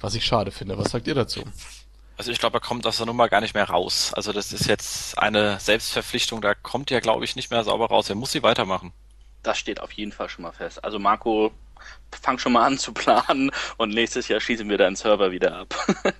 Was 0.00 0.14
ich 0.14 0.24
schade 0.24 0.50
finde. 0.50 0.78
Was 0.78 0.90
sagt 0.90 1.06
ihr 1.06 1.14
dazu? 1.14 1.42
Also 2.16 2.30
ich 2.30 2.38
glaube, 2.38 2.58
er 2.58 2.60
kommt 2.60 2.86
aus 2.86 2.96
der 2.96 3.06
Nummer 3.06 3.28
gar 3.28 3.40
nicht 3.40 3.54
mehr 3.54 3.68
raus. 3.68 4.12
Also 4.14 4.32
das 4.32 4.52
ist 4.52 4.66
jetzt 4.66 5.18
eine 5.18 5.60
Selbstverpflichtung, 5.60 6.40
da 6.40 6.54
kommt 6.54 6.90
er, 6.90 7.00
glaube 7.00 7.24
ich, 7.24 7.36
nicht 7.36 7.50
mehr 7.50 7.62
sauber 7.64 7.88
raus. 7.88 8.08
Er 8.08 8.16
muss 8.16 8.32
sie 8.32 8.42
weitermachen. 8.42 8.92
Das 9.42 9.58
steht 9.58 9.80
auf 9.80 9.92
jeden 9.92 10.12
Fall 10.12 10.28
schon 10.28 10.42
mal 10.42 10.52
fest. 10.52 10.82
Also 10.82 10.98
Marco, 10.98 11.52
fang 12.20 12.38
schon 12.38 12.52
mal 12.52 12.64
an 12.64 12.78
zu 12.78 12.92
planen 12.92 13.50
und 13.76 13.90
nächstes 13.90 14.28
Jahr 14.28 14.40
schießen 14.40 14.68
wir 14.68 14.78
deinen 14.78 14.96
Server 14.96 15.30
wieder 15.30 15.56
ab. 15.56 15.74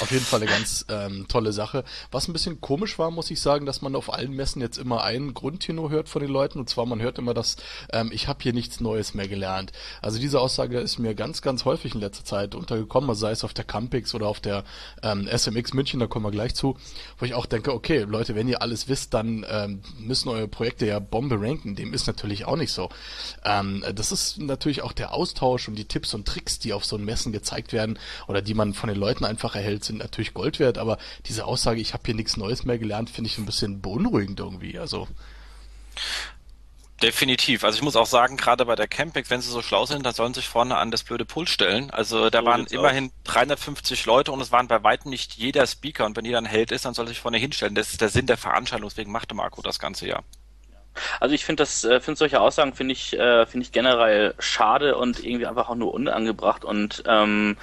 Auf 0.00 0.10
jeden 0.10 0.24
Fall 0.24 0.40
eine 0.42 0.50
ganz 0.50 0.84
ähm, 0.88 1.26
tolle 1.28 1.52
Sache. 1.52 1.84
Was 2.10 2.26
ein 2.26 2.32
bisschen 2.32 2.60
komisch 2.60 2.98
war, 2.98 3.10
muss 3.10 3.30
ich 3.30 3.40
sagen, 3.40 3.66
dass 3.66 3.82
man 3.82 3.94
auf 3.94 4.12
allen 4.12 4.32
Messen 4.32 4.60
jetzt 4.60 4.78
immer 4.78 5.04
einen 5.04 5.32
Grundtenor 5.32 5.90
hört 5.90 6.08
von 6.08 6.22
den 6.22 6.30
Leuten. 6.30 6.58
Und 6.58 6.68
zwar, 6.68 6.86
man 6.86 7.00
hört 7.00 7.18
immer, 7.18 7.34
dass 7.34 7.56
ähm, 7.92 8.10
ich 8.12 8.26
habe 8.26 8.42
hier 8.42 8.52
nichts 8.52 8.80
Neues 8.80 9.14
mehr 9.14 9.28
gelernt. 9.28 9.72
Also 10.00 10.18
diese 10.18 10.40
Aussage 10.40 10.80
ist 10.80 10.98
mir 10.98 11.14
ganz, 11.14 11.40
ganz 11.42 11.64
häufig 11.64 11.94
in 11.94 12.00
letzter 12.00 12.24
Zeit 12.24 12.54
untergekommen, 12.54 13.10
also 13.10 13.20
sei 13.20 13.30
es 13.30 13.44
auf 13.44 13.54
der 13.54 13.64
Campix 13.64 14.14
oder 14.14 14.26
auf 14.26 14.40
der 14.40 14.64
ähm, 15.02 15.28
SMX 15.28 15.72
München, 15.74 16.00
da 16.00 16.06
kommen 16.06 16.24
wir 16.24 16.32
gleich 16.32 16.54
zu, 16.54 16.76
wo 17.18 17.24
ich 17.24 17.34
auch 17.34 17.46
denke, 17.46 17.72
okay, 17.72 18.00
Leute, 18.00 18.34
wenn 18.34 18.48
ihr 18.48 18.62
alles 18.62 18.88
wisst, 18.88 19.14
dann 19.14 19.46
ähm, 19.48 19.82
müssen 19.98 20.28
eure 20.30 20.48
Projekte 20.48 20.86
ja 20.86 20.98
Bombe 20.98 21.40
ranken. 21.40 21.76
Dem 21.76 21.94
ist 21.94 22.06
natürlich 22.06 22.44
auch 22.46 22.56
nicht 22.56 22.72
so. 22.72 22.88
Ähm, 23.44 23.84
das 23.94 24.10
ist 24.10 24.38
natürlich 24.38 24.82
auch 24.82 24.92
der 24.92 25.14
Austausch 25.22 25.68
und 25.68 25.76
die 25.76 25.84
Tipps 25.84 26.14
und 26.14 26.26
Tricks, 26.26 26.58
die 26.58 26.72
auf 26.72 26.84
so 26.84 26.96
einen 26.96 27.04
Messen 27.04 27.32
gezeigt 27.32 27.72
werden 27.72 27.98
oder 28.26 28.42
die 28.42 28.54
man 28.54 28.74
von 28.74 28.88
den 28.88 28.98
Leuten 28.98 29.24
einfach 29.24 29.54
erhält, 29.54 29.84
sind 29.84 29.98
natürlich 29.98 30.34
Gold 30.34 30.58
wert, 30.58 30.78
aber 30.78 30.98
diese 31.26 31.44
Aussage, 31.44 31.80
ich 31.80 31.94
habe 31.94 32.02
hier 32.04 32.14
nichts 32.14 32.36
Neues 32.36 32.64
mehr 32.64 32.78
gelernt, 32.78 33.08
finde 33.08 33.30
ich 33.30 33.38
ein 33.38 33.46
bisschen 33.46 33.80
beunruhigend 33.80 34.40
irgendwie. 34.40 34.78
Also 34.78 35.06
Definitiv. 37.02 37.64
Also 37.64 37.76
ich 37.76 37.82
muss 37.82 37.96
auch 37.96 38.06
sagen, 38.06 38.36
gerade 38.36 38.64
bei 38.64 38.76
der 38.76 38.86
Campix, 38.86 39.28
wenn 39.28 39.40
sie 39.40 39.50
so 39.50 39.60
schlau 39.60 39.86
sind, 39.86 40.06
dann 40.06 40.14
sollen 40.14 40.34
sie 40.34 40.40
sich 40.40 40.48
vorne 40.48 40.76
an 40.76 40.92
das 40.92 41.02
blöde 41.02 41.24
Pult 41.24 41.48
stellen. 41.48 41.90
Also 41.90 42.30
da 42.30 42.40
so 42.40 42.46
waren 42.46 42.66
immerhin 42.66 43.06
aus. 43.06 43.12
350 43.24 44.06
Leute 44.06 44.30
und 44.30 44.40
es 44.40 44.52
waren 44.52 44.68
bei 44.68 44.84
weitem 44.84 45.10
nicht 45.10 45.34
jeder 45.34 45.66
Speaker. 45.66 46.06
Und 46.06 46.16
wenn 46.16 46.24
jeder 46.24 46.38
ein 46.38 46.44
Held 46.44 46.70
ist, 46.70 46.84
dann 46.84 46.94
soll 46.94 47.06
er 47.06 47.08
sich 47.08 47.20
vorne 47.20 47.38
hinstellen. 47.38 47.74
Das 47.74 47.90
ist 47.90 48.00
der 48.00 48.08
Sinn 48.08 48.26
der 48.26 48.36
Veranstaltung. 48.36 48.88
Deswegen 48.88 49.10
machte 49.10 49.34
Marco 49.34 49.62
das 49.62 49.80
ganze 49.80 50.06
Jahr. 50.06 50.22
Also 51.20 51.34
ich 51.34 51.44
finde 51.44 51.62
das, 51.62 51.84
äh, 51.84 52.00
finde 52.00 52.18
solche 52.18 52.40
Aussagen 52.40 52.74
finde 52.74 52.92
ich, 52.92 53.18
äh, 53.18 53.46
finde 53.46 53.64
ich 53.64 53.72
generell 53.72 54.34
schade 54.38 54.96
und 54.96 55.24
irgendwie 55.24 55.46
einfach 55.46 55.68
auch 55.68 55.74
nur 55.74 55.94
unangebracht 55.94 56.64
und 56.64 57.02
ähm, 57.06 57.56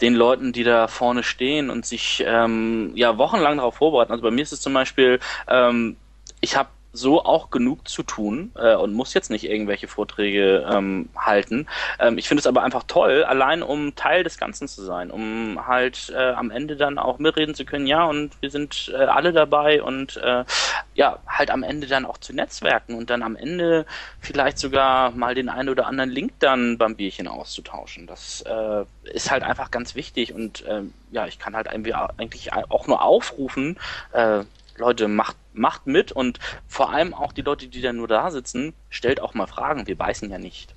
den 0.00 0.14
Leuten, 0.14 0.52
die 0.52 0.64
da 0.64 0.88
vorne 0.88 1.22
stehen 1.22 1.70
und 1.70 1.86
sich 1.86 2.22
ähm, 2.26 2.92
ja 2.94 3.16
wochenlang 3.16 3.58
darauf 3.58 3.76
vorbereiten. 3.76 4.12
Also 4.12 4.22
bei 4.22 4.30
mir 4.30 4.42
ist 4.42 4.52
es 4.52 4.60
zum 4.60 4.74
Beispiel, 4.74 5.20
ähm, 5.48 5.96
ich 6.40 6.56
habe 6.56 6.68
so 6.94 7.24
auch 7.24 7.50
genug 7.50 7.88
zu 7.88 8.02
tun 8.04 8.52
äh, 8.56 8.76
und 8.76 8.94
muss 8.94 9.14
jetzt 9.14 9.28
nicht 9.30 9.44
irgendwelche 9.44 9.88
Vorträge 9.88 10.64
ähm, 10.70 11.08
halten. 11.16 11.66
Ähm, 11.98 12.18
ich 12.18 12.28
finde 12.28 12.40
es 12.40 12.46
aber 12.46 12.62
einfach 12.62 12.84
toll, 12.86 13.24
allein 13.24 13.62
um 13.62 13.96
Teil 13.96 14.22
des 14.22 14.38
Ganzen 14.38 14.68
zu 14.68 14.82
sein, 14.82 15.10
um 15.10 15.66
halt 15.66 16.12
äh, 16.14 16.30
am 16.30 16.50
Ende 16.50 16.76
dann 16.76 16.98
auch 16.98 17.18
mitreden 17.18 17.54
zu 17.54 17.64
können, 17.64 17.86
ja, 17.86 18.04
und 18.04 18.30
wir 18.40 18.50
sind 18.50 18.92
äh, 18.94 19.04
alle 19.04 19.32
dabei 19.32 19.82
und 19.82 20.16
äh, 20.18 20.44
ja, 20.94 21.18
halt 21.26 21.50
am 21.50 21.64
Ende 21.64 21.88
dann 21.88 22.06
auch 22.06 22.18
zu 22.18 22.32
netzwerken 22.32 22.94
und 22.94 23.10
dann 23.10 23.22
am 23.22 23.34
Ende 23.34 23.86
vielleicht 24.20 24.58
sogar 24.58 25.10
mal 25.10 25.34
den 25.34 25.48
einen 25.48 25.68
oder 25.68 25.86
anderen 25.86 26.10
Link 26.10 26.32
dann 26.38 26.78
beim 26.78 26.94
Bierchen 26.94 27.26
auszutauschen. 27.26 28.06
Das 28.06 28.42
äh, 28.42 28.84
ist 29.12 29.32
halt 29.32 29.42
einfach 29.42 29.72
ganz 29.72 29.96
wichtig 29.96 30.32
und 30.32 30.64
äh, 30.66 30.82
ja, 31.10 31.26
ich 31.26 31.40
kann 31.40 31.56
halt 31.56 31.68
eigentlich 31.68 32.52
auch 32.52 32.86
nur 32.86 33.02
aufrufen, 33.02 33.78
äh, 34.12 34.44
Leute, 34.76 35.08
macht, 35.08 35.36
macht 35.52 35.86
mit 35.86 36.12
und 36.12 36.38
vor 36.66 36.90
allem 36.90 37.14
auch 37.14 37.32
die 37.32 37.42
Leute, 37.42 37.68
die 37.68 37.80
dann 37.80 37.96
nur 37.96 38.08
da 38.08 38.30
sitzen, 38.30 38.74
stellt 38.90 39.20
auch 39.20 39.34
mal 39.34 39.46
Fragen. 39.46 39.86
Wir 39.86 39.96
beißen 39.96 40.30
ja 40.30 40.38
nicht. 40.38 40.74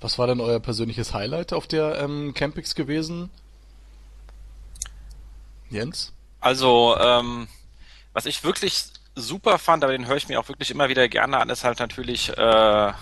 Was 0.00 0.18
war 0.18 0.26
denn 0.26 0.40
euer 0.40 0.60
persönliches 0.60 1.14
Highlight 1.14 1.52
auf 1.52 1.66
der 1.66 1.98
ähm, 2.00 2.34
Campix 2.34 2.74
gewesen? 2.74 3.30
Jens? 5.70 6.12
Also, 6.40 6.96
ähm, 6.98 7.48
was 8.12 8.26
ich 8.26 8.44
wirklich 8.44 8.84
super 9.14 9.58
fand, 9.58 9.84
aber 9.84 9.92
den 9.92 10.06
höre 10.06 10.16
ich 10.16 10.28
mir 10.28 10.40
auch 10.40 10.48
wirklich 10.48 10.70
immer 10.70 10.88
wieder 10.88 11.08
gerne 11.08 11.38
an, 11.38 11.50
ist 11.50 11.64
halt 11.64 11.78
natürlich 11.78 12.36
äh, 12.36 12.92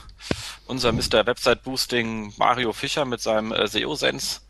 unser 0.67 0.93
Mr. 0.93 1.27
Website 1.27 1.63
Boosting 1.63 2.35
Mario 2.37 2.73
Fischer 2.73 3.05
mit 3.05 3.21
seinem 3.21 3.53
äh, 3.53 3.67
SEO-Sense. 3.67 4.41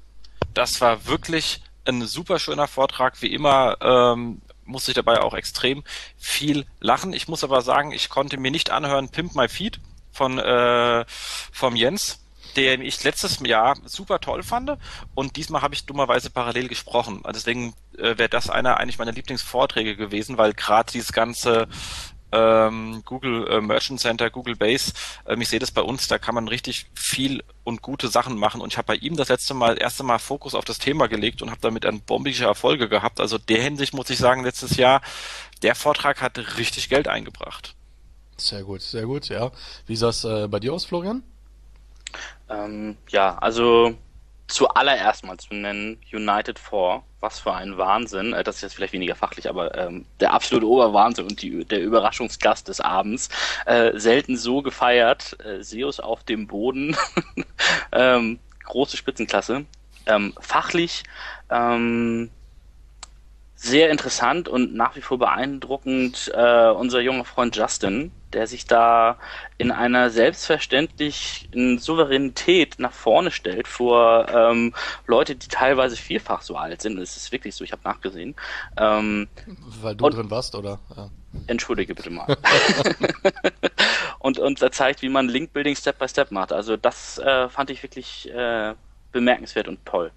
Das 0.55 0.81
war 0.81 1.07
wirklich 1.07 1.63
ein 1.85 2.07
super 2.07 2.39
schöner 2.39 2.67
Vortrag, 2.67 3.21
wie 3.23 3.33
immer. 3.33 3.77
Ähm, 3.81 4.43
musste 4.71 4.93
ich 4.93 4.95
dabei 4.95 5.21
auch 5.21 5.35
extrem 5.35 5.85
viel 6.17 6.67
lachen. 6.81 7.13
Ich 7.13 7.29
muss 7.29 7.45
aber 7.45 7.63
sagen, 7.63 7.93
ich 7.93 8.09
konnte 8.09 8.39
mir 8.39 8.51
nicht 8.51 8.71
anhören 8.71 9.09
Pimp 9.09 9.35
My 9.35 9.49
Feed 9.49 9.81
von 10.13 10.39
äh, 10.39 11.05
vom 11.07 11.77
Jens, 11.77 12.25
den 12.57 12.83
ich 12.83 13.03
letztes 13.05 13.39
Jahr 13.41 13.77
super 13.85 14.21
toll 14.21 14.43
fand 14.43 14.77
und 15.15 15.37
diesmal 15.37 15.63
habe 15.63 15.75
ich 15.75 15.87
dummerweise 15.87 16.31
parallel 16.31 16.69
gesprochen. 16.69 17.21
Also 17.25 17.39
deswegen 17.41 17.75
äh, 17.97 18.19
wäre 18.19 18.29
das 18.29 18.51
einer 18.51 18.79
eigentlich 18.79 18.99
meiner 18.99 19.13
Lieblingsvorträge 19.13 19.97
gewesen, 19.97 20.39
weil 20.39 20.53
gerade 20.53 20.93
dieses 20.93 21.13
ganze 21.13 21.69
ähm, 22.33 23.03
Google 23.05 23.47
äh, 23.49 23.61
Merchant 23.61 24.01
Center, 24.01 24.31
Google 24.31 24.57
Base. 24.57 24.93
Ähm, 25.27 25.41
ich 25.41 25.49
sehe 25.49 25.59
das 25.59 25.71
bei 25.71 25.83
uns, 25.83 26.09
da 26.09 26.19
kann 26.19 26.35
man 26.35 26.49
richtig 26.49 26.87
viel 26.95 27.43
und 27.65 27.83
gute 27.83 28.09
Sachen 28.09 28.37
machen. 28.39 28.61
Und 28.61 28.73
ich 28.73 28.79
habe 28.79 28.87
bei 28.87 28.97
ihm 28.97 29.17
das 29.17 29.29
letzte 29.29 29.55
Mal, 29.55 29.81
erste 29.81 30.03
Mal 30.03 30.19
Fokus 30.19 30.55
auf 30.55 30.65
das 30.65 30.79
Thema 30.79 31.09
gelegt 31.09 31.43
und 31.43 31.51
habe 31.51 31.61
damit 31.61 31.87
ein 31.87 32.01
bombische 32.01 32.45
Erfolge 32.45 32.89
gehabt. 32.89 33.21
Also 33.21 33.39
der 33.39 33.63
Hinsicht 33.63 33.95
muss 33.95 34.11
ich 34.11 34.19
sagen, 34.19 34.45
letztes 34.45 34.77
Jahr, 34.77 35.03
der 35.63 35.75
Vortrag 35.75 36.23
hat 36.23 36.39
richtig 36.59 36.89
Geld 36.89 37.09
eingebracht. 37.09 37.75
Sehr 38.37 38.63
gut, 38.63 38.81
sehr 38.81 39.05
gut, 39.05 39.29
ja. 39.29 39.51
Wie 39.87 39.97
sah 39.97 40.09
es 40.09 40.25
äh, 40.25 40.49
bei 40.49 40.61
dir 40.61 40.73
aus, 40.73 40.87
Florian? 40.87 41.23
Ähm, 42.49 42.97
ja, 43.09 43.37
also 43.39 43.95
zuallererst 44.51 45.25
mal 45.25 45.39
zu 45.39 45.55
nennen 45.55 46.01
United 46.13 46.59
4. 46.59 47.03
Was 47.21 47.39
für 47.39 47.53
ein 47.53 47.77
Wahnsinn. 47.77 48.33
Äh, 48.33 48.45
das 48.45 48.57
ist 48.57 48.63
jetzt 48.63 48.75
vielleicht 48.75 48.93
weniger 48.93 49.15
fachlich, 49.15 49.49
aber 49.49 49.77
ähm, 49.77 50.07
der 50.21 50.33
absolute 50.33 50.67
Oberwahnsinn 50.67 51.27
und 51.27 51.43
die, 51.43 51.65
der 51.65 51.83
Überraschungsgast 51.83 52.69
des 52.69 52.81
Abends. 52.81 53.29
Äh, 53.67 53.99
selten 53.99 54.37
so 54.37 54.63
gefeiert. 54.63 55.37
Äh, 55.45 55.63
Seus 55.63 56.01
auf 56.01 56.25
dem 56.25 56.47
Boden. 56.47 56.97
ähm, 57.93 58.39
große 58.65 58.97
Spitzenklasse. 58.97 59.65
Ähm, 60.07 60.35
fachlich 60.41 61.05
ähm, 61.51 62.31
sehr 63.55 63.91
interessant 63.91 64.49
und 64.49 64.75
nach 64.75 64.97
wie 64.97 65.03
vor 65.03 65.19
beeindruckend 65.19 66.33
äh, 66.35 66.71
unser 66.71 67.01
junger 67.01 67.27
Freund 67.27 67.55
Justin, 67.55 68.11
der 68.33 68.47
sich 68.47 68.67
da 68.67 69.19
in 69.59 69.71
einer 69.71 70.11
selbstverständlichen 70.11 71.79
Souveränität 71.79 72.79
nach 72.79 72.93
vorne 72.93 73.31
stellt 73.31 73.69
vor 73.69 74.29
ähm, 74.29 74.75
Leute, 75.07 75.37
die 75.37 75.49
teilweise 75.49 75.97
vielfach 75.97 76.43
so 76.43 76.57
alt 76.57 76.83
sind. 76.83 76.99
Es 76.99 77.17
ist 77.17 77.33
wirklich 77.33 77.55
so, 77.55 77.65
ich 77.65 77.73
habe 77.73 77.83
nachgesehen. 77.85 78.35
Ähm, 78.77 79.29
Weil 79.83 79.97
du 79.97 80.07
und, 80.07 80.15
drin 80.15 80.31
warst, 80.31 80.55
oder? 80.55 80.79
Ja. 80.97 81.11
Entschuldige 81.47 81.95
bitte 81.95 82.11
mal. 82.11 82.27
und, 84.19 84.39
und 84.39 84.63
er 84.63 84.73
zeigt, 84.73 85.03
wie 85.03 85.09
man 85.09 85.29
Link-Building 85.29 85.77
Step 85.77 85.99
by 85.99 86.09
Step 86.09 86.31
macht. 86.31 86.53
Also 86.53 86.77
das 86.77 87.19
äh, 87.19 87.49
fand 87.49 87.71
ich 87.71 87.83
wirklich 87.83 88.31
äh, 88.33 88.75
bemerkenswert 89.13 89.69
und 89.69 89.85
toll. 89.85 90.13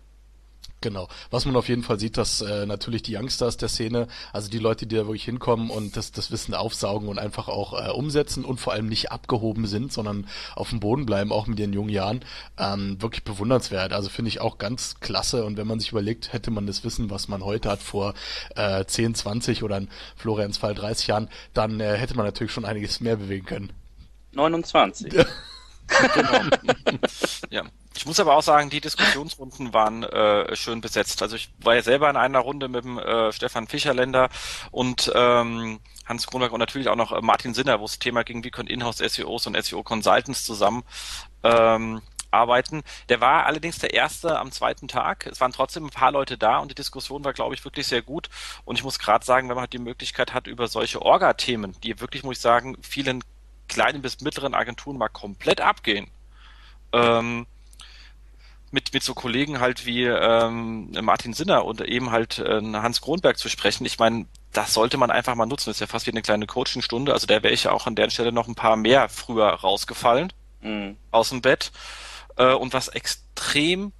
Genau. 0.83 1.07
Was 1.31 1.45
man 1.45 1.55
auf 1.55 1.69
jeden 1.69 1.81
Fall 1.81 1.97
sieht, 1.97 2.17
dass 2.17 2.41
äh, 2.41 2.65
natürlich 2.65 3.03
die 3.03 3.15
Youngsters 3.15 3.55
der 3.55 3.69
Szene, 3.69 4.09
also 4.33 4.49
die 4.49 4.59
Leute, 4.59 4.85
die 4.85 4.97
da 4.97 5.03
wirklich 5.05 5.23
hinkommen 5.23 5.69
und 5.69 5.95
das, 5.95 6.11
das 6.11 6.29
Wissen 6.29 6.53
aufsaugen 6.53 7.07
und 7.07 7.19
einfach 7.19 7.47
auch 7.47 7.71
äh, 7.73 7.89
umsetzen 7.89 8.43
und 8.43 8.59
vor 8.59 8.73
allem 8.73 8.87
nicht 8.87 9.09
abgehoben 9.09 9.65
sind, 9.65 9.93
sondern 9.93 10.27
auf 10.57 10.71
dem 10.71 10.81
Boden 10.81 11.05
bleiben, 11.05 11.31
auch 11.31 11.47
mit 11.47 11.57
ihren 11.57 11.71
jungen 11.71 11.87
Jahren, 11.87 12.25
ähm, 12.57 13.01
wirklich 13.01 13.23
bewundernswert. 13.23 13.93
Also 13.93 14.09
finde 14.09 14.27
ich 14.27 14.41
auch 14.41 14.57
ganz 14.57 14.99
klasse. 14.99 15.45
Und 15.45 15.55
wenn 15.55 15.67
man 15.67 15.79
sich 15.79 15.91
überlegt, 15.91 16.33
hätte 16.33 16.51
man 16.51 16.67
das 16.67 16.83
Wissen, 16.83 17.09
was 17.09 17.29
man 17.29 17.45
heute 17.45 17.69
hat, 17.69 17.81
vor 17.81 18.13
äh, 18.57 18.83
10, 18.83 19.15
20 19.15 19.63
oder 19.63 19.77
in 19.77 19.87
Florians 20.17 20.57
Fall 20.57 20.75
30 20.75 21.07
Jahren, 21.07 21.29
dann 21.53 21.79
äh, 21.79 21.95
hätte 21.95 22.17
man 22.17 22.25
natürlich 22.25 22.51
schon 22.51 22.65
einiges 22.65 22.99
mehr 22.99 23.15
bewegen 23.15 23.45
können. 23.45 23.71
29. 24.33 25.13
genau. 26.13 26.39
ja. 27.51 27.63
Ich 27.95 28.05
muss 28.05 28.19
aber 28.19 28.35
auch 28.35 28.41
sagen, 28.41 28.69
die 28.69 28.81
Diskussionsrunden 28.81 29.73
waren 29.73 30.03
äh, 30.03 30.55
schön 30.55 30.81
besetzt. 30.81 31.21
Also 31.21 31.35
ich 31.35 31.53
war 31.59 31.75
ja 31.75 31.83
selber 31.83 32.09
in 32.09 32.17
einer 32.17 32.39
Runde 32.39 32.67
mit 32.67 32.83
dem 32.83 32.97
äh, 32.97 33.31
Stefan 33.31 33.67
Fischerländer 33.67 34.29
und 34.71 35.11
ähm, 35.15 35.79
Hans 36.05 36.27
Kronberg 36.27 36.51
und 36.51 36.59
natürlich 36.59 36.89
auch 36.89 36.95
noch 36.95 37.11
äh, 37.11 37.21
Martin 37.21 37.53
Sinner, 37.53 37.79
wo 37.79 37.85
es 37.85 37.99
Thema 37.99 38.23
ging, 38.23 38.43
wie 38.43 38.51
können 38.51 38.67
Inhouse-SEOs 38.67 39.47
und 39.47 39.63
SEO-Consultants 39.63 40.43
zusammen 40.43 40.83
ähm, 41.43 42.01
arbeiten. 42.31 42.81
Der 43.09 43.21
war 43.21 43.45
allerdings 43.45 43.77
der 43.77 43.93
erste 43.93 44.39
am 44.39 44.51
zweiten 44.51 44.87
Tag. 44.87 45.27
Es 45.27 45.39
waren 45.39 45.51
trotzdem 45.51 45.85
ein 45.85 45.91
paar 45.91 46.11
Leute 46.11 46.37
da 46.37 46.57
und 46.57 46.71
die 46.71 46.75
Diskussion 46.75 47.23
war, 47.23 47.33
glaube 47.33 47.53
ich, 47.53 47.63
wirklich 47.63 47.87
sehr 47.87 48.01
gut. 48.01 48.29
Und 48.65 48.77
ich 48.77 48.83
muss 48.83 48.99
gerade 48.99 49.23
sagen, 49.23 49.49
wenn 49.49 49.55
man 49.55 49.63
halt 49.63 49.73
die 49.73 49.79
Möglichkeit 49.79 50.33
hat, 50.33 50.47
über 50.47 50.67
solche 50.67 51.01
Orga-Themen, 51.01 51.75
die 51.83 51.99
wirklich, 51.99 52.23
muss 52.23 52.37
ich 52.37 52.41
sagen, 52.41 52.75
vielen 52.81 53.23
kleinen 53.67 54.01
bis 54.01 54.21
mittleren 54.21 54.55
Agenturen 54.55 54.97
mal 54.97 55.09
komplett 55.09 55.61
abgehen, 55.61 56.09
ähm, 56.91 57.45
mit, 58.73 58.91
mit 58.91 59.03
so 59.03 59.13
Kollegen 59.13 59.59
halt 59.59 59.85
wie 59.85 60.03
ähm, 60.03 60.89
Martin 61.01 61.33
Sinner 61.33 61.63
und 61.63 61.79
eben 61.81 62.11
halt 62.11 62.39
äh, 62.39 62.59
Hans 62.73 63.01
Kronberg 63.01 63.37
zu 63.37 63.47
sprechen. 63.47 63.85
Ich 63.85 63.99
meine, 63.99 64.25
das 64.51 64.73
sollte 64.73 64.97
man 64.97 65.11
einfach 65.11 65.35
mal 65.35 65.45
nutzen. 65.45 65.69
Das 65.69 65.77
ist 65.77 65.81
ja 65.81 65.87
fast 65.87 66.07
wie 66.07 66.11
eine 66.11 66.23
kleine 66.23 66.47
Coachingstunde. 66.47 67.13
Also 67.13 67.27
da 67.27 67.43
wäre 67.43 67.53
ich 67.53 67.65
ja 67.65 67.71
auch 67.71 67.85
an 67.85 67.95
der 67.95 68.09
Stelle 68.09 68.31
noch 68.31 68.47
ein 68.47 68.55
paar 68.55 68.75
mehr 68.75 69.09
früher 69.09 69.47
rausgefallen 69.47 70.33
mhm. 70.61 70.97
aus 71.11 71.29
dem 71.29 71.41
Bett. 71.41 71.71
Äh, 72.35 72.53
und 72.53 72.73
was 72.73 72.87
extrem 72.87 73.93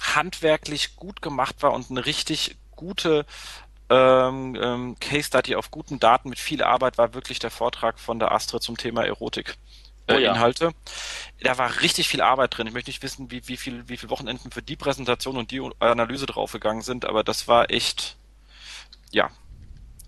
handwerklich 0.00 0.94
gut 0.94 1.20
gemacht 1.20 1.56
war 1.60 1.72
und 1.72 1.90
eine 1.90 2.06
richtig 2.06 2.56
gute 2.76 3.26
ähm, 3.90 4.56
ähm, 4.60 4.96
Case 5.00 5.24
Study 5.24 5.56
auf 5.56 5.72
guten 5.72 5.98
Daten 5.98 6.28
mit 6.28 6.38
viel 6.38 6.62
Arbeit 6.62 6.96
war 6.96 7.12
wirklich 7.12 7.40
der 7.40 7.50
Vortrag 7.50 7.98
von 7.98 8.20
der 8.20 8.30
Astrid 8.30 8.62
zum 8.62 8.76
Thema 8.76 9.04
Erotik. 9.04 9.56
Äh, 10.12 10.16
oh 10.16 10.20
ja. 10.20 10.32
Inhalte. 10.32 10.72
Da 11.40 11.58
war 11.58 11.80
richtig 11.80 12.08
viel 12.08 12.20
Arbeit 12.20 12.56
drin. 12.56 12.66
Ich 12.66 12.72
möchte 12.72 12.90
nicht 12.90 13.02
wissen, 13.02 13.30
wie, 13.30 13.46
wie 13.48 13.56
viel, 13.56 13.88
wie 13.88 13.96
viel 13.96 14.10
Wochenenden 14.10 14.52
für 14.52 14.62
die 14.62 14.76
Präsentation 14.76 15.36
und 15.36 15.50
die 15.50 15.60
Analyse 15.80 16.26
draufgegangen 16.26 16.82
sind, 16.82 17.04
aber 17.04 17.24
das 17.24 17.48
war 17.48 17.70
echt, 17.70 18.16
ja, 19.10 19.30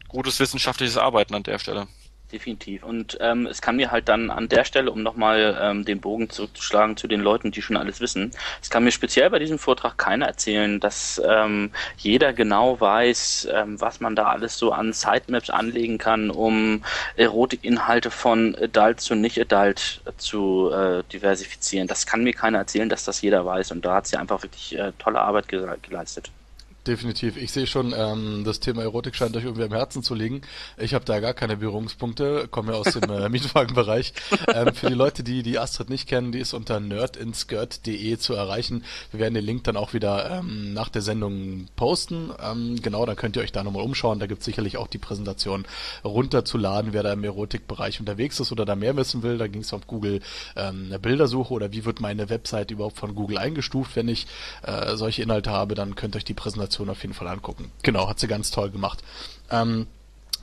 gutes 0.09 0.39
wissenschaftliches 0.39 0.97
Arbeiten 0.97 1.35
an 1.35 1.43
der 1.43 1.59
Stelle 1.59 1.89
definitiv. 2.33 2.83
Und 2.83 3.17
ähm, 3.21 3.47
es 3.47 3.63
kann 3.63 3.77
mir 3.77 3.91
halt 3.91 4.09
dann 4.09 4.31
an 4.31 4.49
der 4.49 4.65
Stelle, 4.65 4.91
um 4.91 5.03
nochmal 5.03 5.59
ähm, 5.61 5.85
den 5.85 6.01
Bogen 6.01 6.31
zurückzuschlagen 6.31 6.97
zu 6.97 7.07
den 7.07 7.21
Leuten, 7.21 7.51
die 7.51 7.63
schon 7.63 7.77
alles 7.77 8.01
wissen, 8.01 8.33
es 8.61 8.71
kann 8.71 8.85
mir 8.85 8.91
speziell 8.91 9.31
bei 9.31 9.39
diesem 9.39 9.59
Vortrag 9.59 9.97
keiner 9.99 10.27
erzählen, 10.27 10.81
dass 10.81 11.21
ähm, 11.27 11.71
jeder 11.97 12.33
genau 12.33 12.81
weiß, 12.81 13.49
ähm, 13.53 13.81
was 13.81 14.01
man 14.01 14.17
da 14.17 14.27
alles 14.27 14.59
so 14.59 14.73
an 14.73 14.93
Sitemaps 14.93 15.51
anlegen 15.51 15.99
kann, 15.99 16.31
um 16.31 16.83
Erotikinhalte 17.17 18.11
von 18.11 18.57
Adult 18.61 19.01
zu 19.01 19.15
Nicht-Adult 19.15 20.01
zu 20.17 20.71
äh, 20.73 21.03
diversifizieren. 21.13 21.89
Das 21.89 22.07
kann 22.07 22.25
mir 22.25 22.33
keiner 22.33 22.59
erzählen, 22.59 22.89
dass 22.89 23.05
das 23.05 23.23
jeder 23.23 23.47
weiß. 23.47 23.71
Und 23.73 23.85
da 23.85 23.97
hat 23.97 24.07
sie 24.07 24.17
einfach 24.17 24.43
wirklich 24.43 24.77
äh, 24.77 24.93
tolle 24.99 25.21
Arbeit 25.21 25.49
geleistet. 25.49 26.31
Definitiv. 26.87 27.39
Ich 27.39 27.51
sehe 27.51 27.67
schon, 27.67 27.95
ähm, 27.97 28.43
das 28.45 28.61
Thema 28.61 28.83
Erotik 28.83 29.15
scheint 29.15 29.35
euch 29.39 29.45
irgendwie 29.45 29.65
am 29.65 29.73
Herzen 29.73 30.03
zu 30.03 30.15
liegen. 30.15 30.43
Ich 30.77 30.93
habe 30.93 31.07
da 31.07 31.19
gar 31.19 31.33
keine 31.33 31.57
Berührungspunkte, 31.57 32.47
komme 32.51 32.73
ja 32.73 32.79
aus 32.79 32.93
dem 32.93 33.11
äh, 33.11 33.27
Mietwagenbereich. 33.31 34.13
Ähm, 34.53 34.75
für 34.75 34.89
die 34.89 34.95
Leute, 34.95 35.23
die 35.23 35.43
die 35.43 35.59
Astrid 35.59 35.89
nicht 35.89 36.07
kennen, 36.07 36.31
die 36.31 36.41
ist 36.41 36.53
unter 36.53 36.81
nerdinsskirt.de 36.81 38.19
zu 38.19 38.35
erreichen. 38.35 38.85
Wir 39.13 39.21
werden 39.21 39.33
den 39.33 39.47
Link 39.47 39.65
dann 39.65 39.79
auch 39.79 39.95
wieder 39.95 40.31
ähm, 40.31 40.75
nach 40.75 40.91
der 40.91 41.01
Sendung 41.01 41.69
posten. 41.75 42.31
Ähm, 42.39 42.77
genau, 42.83 43.07
dann 43.07 43.17
könnt 43.17 43.37
ihr 43.37 43.43
euch 43.43 43.53
da 43.53 43.65
nochmal 43.65 43.83
umschauen. 43.83 44.19
Da 44.19 44.27
gibt 44.27 44.41
es 44.41 44.45
sicherlich 44.45 44.77
auch 44.77 44.89
die 44.89 44.99
Präsentation 44.99 45.65
runterzuladen, 46.05 46.93
wer 46.93 47.03
da 47.03 47.15
im 47.15 47.25
Erotikbereich 47.25 47.99
unterwegs 47.99 48.41
ist 48.41 48.53
oder 48.53 48.67
da 48.67 48.77
mehr 48.77 48.95
wissen 48.95 49.23
will. 49.23 49.39
Da 49.39 49.47
ging 49.47 49.63
es 49.63 49.73
auf 49.73 49.87
Google 49.87 50.21
ähm, 50.55 50.85
eine 50.89 50.99
Bildersuche 50.99 51.55
oder 51.55 51.73
wie 51.73 51.87
wird 51.87 52.03
meine 52.03 52.29
Website 52.29 52.73
überhaupt 52.73 52.99
von 52.99 53.15
Google 53.15 53.39
eingestuft, 53.39 53.97
wenn 53.97 54.09
ich 54.09 54.27
äh, 54.65 54.97
solche 54.97 55.23
Inhalte 55.23 55.51
habe, 55.51 55.75
dann 55.75 55.95
könnt 55.95 56.15
ihr 56.15 56.19
euch 56.19 56.25
die 56.27 56.35
Präsentation 56.35 56.74
Präsentation 56.75 56.91
auf 56.91 57.03
jeden 57.03 57.15
Fall 57.15 57.29
angucken. 57.29 57.71
Genau, 57.83 58.09
hat 58.09 58.19
sie 58.19 58.29
ganz 58.29 58.51
toll 58.51 58.71
gemacht. 58.71 59.03
Ähm, 59.51 59.87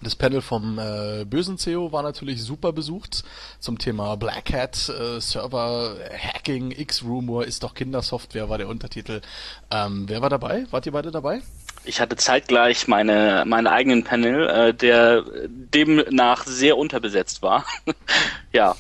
das 0.04 0.16
Panel 0.16 0.42
vom 0.42 0.80
äh, 0.80 1.26
bösen 1.26 1.60
CEO 1.60 1.92
war 1.92 2.02
natürlich 2.02 2.42
super 2.42 2.72
besucht 2.74 3.24
zum 3.60 3.78
Thema 3.78 4.16
Black 4.18 4.52
Hat, 4.52 4.90
äh, 4.90 5.20
Server 5.22 5.96
Hacking, 6.18 6.72
X-Rumor 6.72 7.46
ist 7.46 7.62
doch 7.62 7.76
Kindersoftware 7.76 8.50
war 8.50 8.58
der 8.58 8.68
Untertitel. 8.68 9.22
Ähm, 9.70 10.06
wer 10.08 10.22
war 10.22 10.30
dabei? 10.30 10.66
Wart 10.72 10.88
ihr 10.88 10.92
beide 10.92 11.12
dabei? 11.12 11.42
Ich 11.84 12.00
hatte 12.00 12.16
zeitgleich 12.16 12.88
meine 12.88 13.44
meinen 13.46 13.68
eigenen 13.68 14.04
Panel, 14.04 14.48
äh, 14.50 14.74
der 14.74 15.24
demnach 15.48 16.46
sehr 16.46 16.78
unterbesetzt 16.78 17.44
war. 17.44 17.66
ja, 18.54 18.76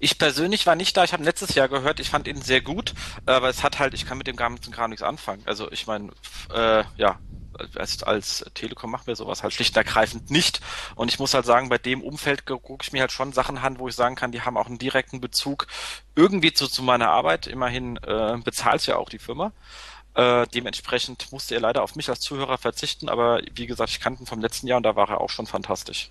ich 0.00 0.18
persönlich 0.18 0.66
war 0.66 0.74
nicht 0.74 0.96
da, 0.96 1.04
ich 1.04 1.12
habe 1.12 1.22
letztes 1.22 1.54
Jahr 1.54 1.68
gehört, 1.68 2.00
ich 2.00 2.10
fand 2.10 2.26
ihn 2.26 2.40
sehr 2.40 2.62
gut, 2.62 2.94
aber 3.26 3.48
es 3.48 3.62
hat 3.62 3.78
halt, 3.78 3.94
ich 3.94 4.06
kann 4.06 4.18
mit 4.18 4.26
dem 4.26 4.36
ganzen 4.36 4.72
Kram 4.72 4.90
nichts 4.90 5.02
anfangen. 5.02 5.42
Also 5.44 5.70
ich 5.70 5.86
meine, 5.86 6.10
äh, 6.52 6.82
ja, 6.96 7.18
als, 7.74 8.02
als 8.02 8.44
Telekom 8.54 8.90
machen 8.90 9.06
wir 9.06 9.16
sowas 9.16 9.42
halt 9.42 9.52
schlicht 9.52 9.76
und 9.76 9.84
ergreifend 9.84 10.30
nicht. 10.30 10.60
Und 10.94 11.10
ich 11.10 11.18
muss 11.18 11.34
halt 11.34 11.44
sagen, 11.44 11.68
bei 11.68 11.76
dem 11.76 12.02
Umfeld 12.02 12.46
gucke 12.46 12.78
ich 12.82 12.92
mir 12.92 13.02
halt 13.02 13.12
schon 13.12 13.34
Sachen 13.34 13.58
an, 13.58 13.78
wo 13.78 13.88
ich 13.88 13.94
sagen 13.94 14.16
kann, 14.16 14.32
die 14.32 14.40
haben 14.40 14.56
auch 14.56 14.66
einen 14.66 14.78
direkten 14.78 15.20
Bezug 15.20 15.66
irgendwie 16.16 16.54
zu, 16.54 16.66
zu 16.66 16.82
meiner 16.82 17.10
Arbeit. 17.10 17.46
Immerhin 17.46 17.98
äh, 17.98 18.38
bezahlt 18.42 18.86
ja 18.86 18.96
auch 18.96 19.10
die 19.10 19.18
Firma. 19.18 19.52
Äh, 20.14 20.46
dementsprechend 20.48 21.30
musste 21.30 21.54
er 21.54 21.60
leider 21.60 21.82
auf 21.82 21.94
mich 21.94 22.08
als 22.08 22.20
Zuhörer 22.20 22.58
verzichten, 22.58 23.08
aber 23.08 23.42
wie 23.52 23.66
gesagt, 23.66 23.90
ich 23.90 24.00
kannte 24.00 24.22
ihn 24.22 24.26
vom 24.26 24.40
letzten 24.40 24.66
Jahr 24.66 24.78
und 24.78 24.82
da 24.82 24.96
war 24.96 25.08
er 25.10 25.20
auch 25.20 25.30
schon 25.30 25.46
fantastisch. 25.46 26.10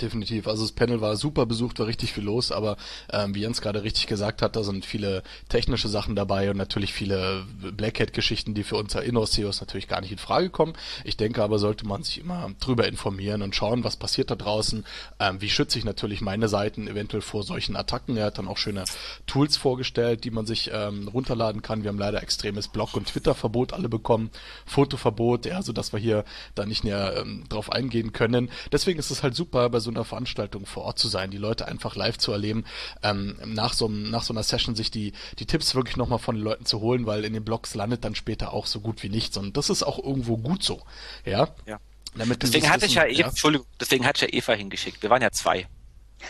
Definitiv. 0.00 0.48
Also 0.48 0.62
das 0.62 0.72
Panel 0.72 1.00
war 1.00 1.16
super 1.16 1.44
besucht, 1.46 1.78
war 1.78 1.86
richtig 1.86 2.12
viel 2.12 2.24
los, 2.24 2.52
aber 2.52 2.76
ähm, 3.12 3.34
wie 3.34 3.40
Jens 3.40 3.60
gerade 3.60 3.82
richtig 3.82 4.06
gesagt 4.06 4.40
hat, 4.40 4.56
da 4.56 4.62
sind 4.62 4.86
viele 4.86 5.22
technische 5.48 5.88
Sachen 5.88 6.16
dabei 6.16 6.50
und 6.50 6.56
natürlich 6.56 6.94
viele 6.94 7.44
Black 7.76 8.00
Hat-Geschichten, 8.00 8.54
die 8.54 8.64
für 8.64 8.76
uns 8.76 8.94
Inhouse-CEOs 8.94 9.60
natürlich 9.60 9.88
gar 9.88 10.00
nicht 10.00 10.12
in 10.12 10.18
Frage 10.18 10.48
kommen. 10.48 10.72
Ich 11.04 11.16
denke 11.16 11.42
aber, 11.42 11.58
sollte 11.58 11.86
man 11.86 12.02
sich 12.02 12.18
immer 12.18 12.50
drüber 12.60 12.88
informieren 12.88 13.42
und 13.42 13.54
schauen, 13.54 13.84
was 13.84 13.96
passiert 13.96 14.30
da 14.30 14.36
draußen, 14.36 14.84
ähm, 15.18 15.40
wie 15.40 15.50
schütze 15.50 15.78
ich 15.78 15.84
natürlich 15.84 16.22
meine 16.22 16.48
Seiten 16.48 16.88
eventuell 16.88 17.22
vor 17.22 17.42
solchen 17.42 17.76
Attacken. 17.76 18.16
Er 18.16 18.26
hat 18.26 18.38
dann 18.38 18.48
auch 18.48 18.56
schöne 18.56 18.84
Tools 19.26 19.56
vorgestellt, 19.56 20.24
die 20.24 20.30
man 20.30 20.46
sich 20.46 20.70
ähm, 20.72 21.08
runterladen 21.08 21.62
kann. 21.62 21.82
Wir 21.82 21.88
haben 21.88 21.98
leider 21.98 22.22
extremes 22.22 22.68
Blog- 22.68 22.94
und 22.94 23.08
Twitter-Verbot 23.08 23.72
alle 23.74 23.88
bekommen, 23.88 24.30
Fotoverbot, 24.66 25.46
ja, 25.46 25.62
so 25.62 25.74
wir 25.74 25.98
hier 25.98 26.24
da 26.54 26.66
nicht 26.66 26.84
näher 26.84 27.16
ähm, 27.18 27.44
drauf 27.48 27.70
eingehen 27.72 28.12
können. 28.12 28.50
Deswegen 28.72 28.98
ist 28.98 29.10
es 29.10 29.22
halt 29.22 29.34
super, 29.34 29.68
bei 29.80 29.84
so 29.84 29.90
einer 29.90 30.04
Veranstaltung 30.04 30.66
vor 30.66 30.84
Ort 30.84 30.98
zu 30.98 31.08
sein, 31.08 31.30
die 31.30 31.38
Leute 31.38 31.66
einfach 31.66 31.96
live 31.96 32.18
zu 32.18 32.32
erleben, 32.32 32.64
ähm, 33.02 33.36
nach, 33.46 33.72
so, 33.72 33.88
nach 33.88 34.22
so 34.22 34.34
einer 34.34 34.42
Session 34.42 34.76
sich 34.76 34.90
die, 34.90 35.12
die 35.38 35.46
Tipps 35.46 35.74
wirklich 35.74 35.96
nochmal 35.96 36.18
von 36.18 36.34
den 36.34 36.44
Leuten 36.44 36.66
zu 36.66 36.80
holen, 36.80 37.06
weil 37.06 37.24
in 37.24 37.32
den 37.32 37.44
Blogs 37.44 37.74
landet 37.74 38.04
dann 38.04 38.14
später 38.14 38.52
auch 38.52 38.66
so 38.66 38.80
gut 38.80 39.02
wie 39.02 39.08
nichts. 39.08 39.36
Und 39.38 39.56
das 39.56 39.70
ist 39.70 39.82
auch 39.82 39.98
irgendwo 39.98 40.36
gut 40.36 40.62
so. 40.62 40.82
Ja. 41.24 41.48
ja. 41.66 41.80
Damit 42.14 42.42
deswegen 42.42 42.68
hatte 42.68 42.86
ich 42.86 42.94
ja, 42.94 43.06
ja, 43.06 43.28
Entschuldigung, 43.28 43.66
deswegen 43.78 44.04
hatte 44.04 44.26
ich 44.26 44.32
ja 44.32 44.38
Eva 44.38 44.52
hingeschickt. 44.52 45.02
Wir 45.02 45.10
waren 45.10 45.22
ja 45.22 45.30
zwei. 45.30 45.66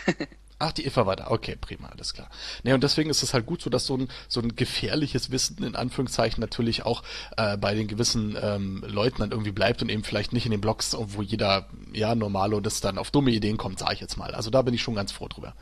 Ach, 0.61 0.71
die 0.71 0.85
Eva 0.85 1.07
war 1.07 1.15
da. 1.15 1.31
Okay, 1.31 1.57
prima, 1.59 1.89
alles 1.89 2.13
klar. 2.13 2.29
Ne, 2.61 2.75
und 2.75 2.83
deswegen 2.83 3.09
ist 3.09 3.23
es 3.23 3.33
halt 3.33 3.47
gut 3.47 3.63
so, 3.63 3.71
dass 3.71 3.87
so 3.87 3.97
ein, 3.97 4.09
so 4.27 4.41
ein 4.41 4.55
gefährliches 4.55 5.31
Wissen 5.31 5.63
in 5.63 5.75
Anführungszeichen 5.75 6.39
natürlich 6.39 6.85
auch 6.85 7.01
äh, 7.35 7.57
bei 7.57 7.73
den 7.73 7.87
gewissen 7.87 8.37
ähm, 8.39 8.83
Leuten 8.87 9.17
dann 9.21 9.31
irgendwie 9.31 9.51
bleibt 9.51 9.81
und 9.81 9.89
eben 9.89 10.03
vielleicht 10.03 10.33
nicht 10.33 10.45
in 10.45 10.51
den 10.51 10.61
Blogs, 10.61 10.95
wo 10.95 11.23
jeder, 11.23 11.67
ja, 11.93 12.13
Normalo 12.13 12.59
das 12.59 12.79
dann 12.79 12.99
auf 12.99 13.09
dumme 13.09 13.31
Ideen 13.31 13.57
kommt, 13.57 13.79
sage 13.79 13.95
ich 13.95 14.01
jetzt 14.01 14.17
mal. 14.17 14.35
Also 14.35 14.51
da 14.51 14.61
bin 14.61 14.75
ich 14.75 14.83
schon 14.83 14.93
ganz 14.93 15.11
froh 15.11 15.27
drüber. 15.27 15.55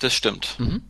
Das 0.00 0.12
stimmt. 0.12 0.58
Mhm. 0.58 0.66
Und, 0.66 0.82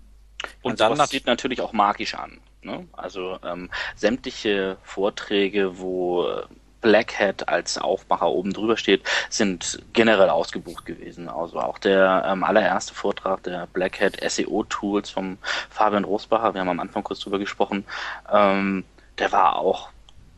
und 0.63 0.81
dann 0.81 1.07
sieht 1.07 1.27
natürlich 1.27 1.61
auch 1.61 1.75
magisch 1.75 2.15
an. 2.15 2.39
Ne? 2.63 2.89
Also 2.93 3.39
ähm, 3.45 3.71
sämtliche 3.97 4.79
Vorträge, 4.83 5.79
wo 5.79 6.27
äh, 6.27 6.45
Black 6.81 7.19
Hat 7.19 7.49
als 7.49 7.79
Aufmacher 7.79 8.29
oben 8.29 8.53
drüber 8.53 8.77
steht, 8.77 9.03
sind 9.29 9.83
generell 9.93 10.31
ausgebucht 10.31 10.87
gewesen. 10.87 11.29
Also 11.29 11.61
auch 11.61 11.79
der 11.79 12.25
ähm, 12.27 12.45
allererste 12.45 12.95
Vortrag 12.95 13.43
der 13.43 13.67
Black 13.73 14.01
Hat 14.01 14.19
SEO 14.31 14.65
Tools 14.65 15.11
vom 15.11 15.39
Fabian 15.69 16.05
Rosbacher, 16.05 16.55
wir 16.55 16.61
haben 16.61 16.69
am 16.69 16.81
Anfang 16.81 17.05
kurz 17.05 17.21
drüber 17.21 17.39
gesprochen, 17.39 17.85
ähm, 18.33 18.85
der 19.19 19.33
war 19.33 19.57
auch 19.57 19.91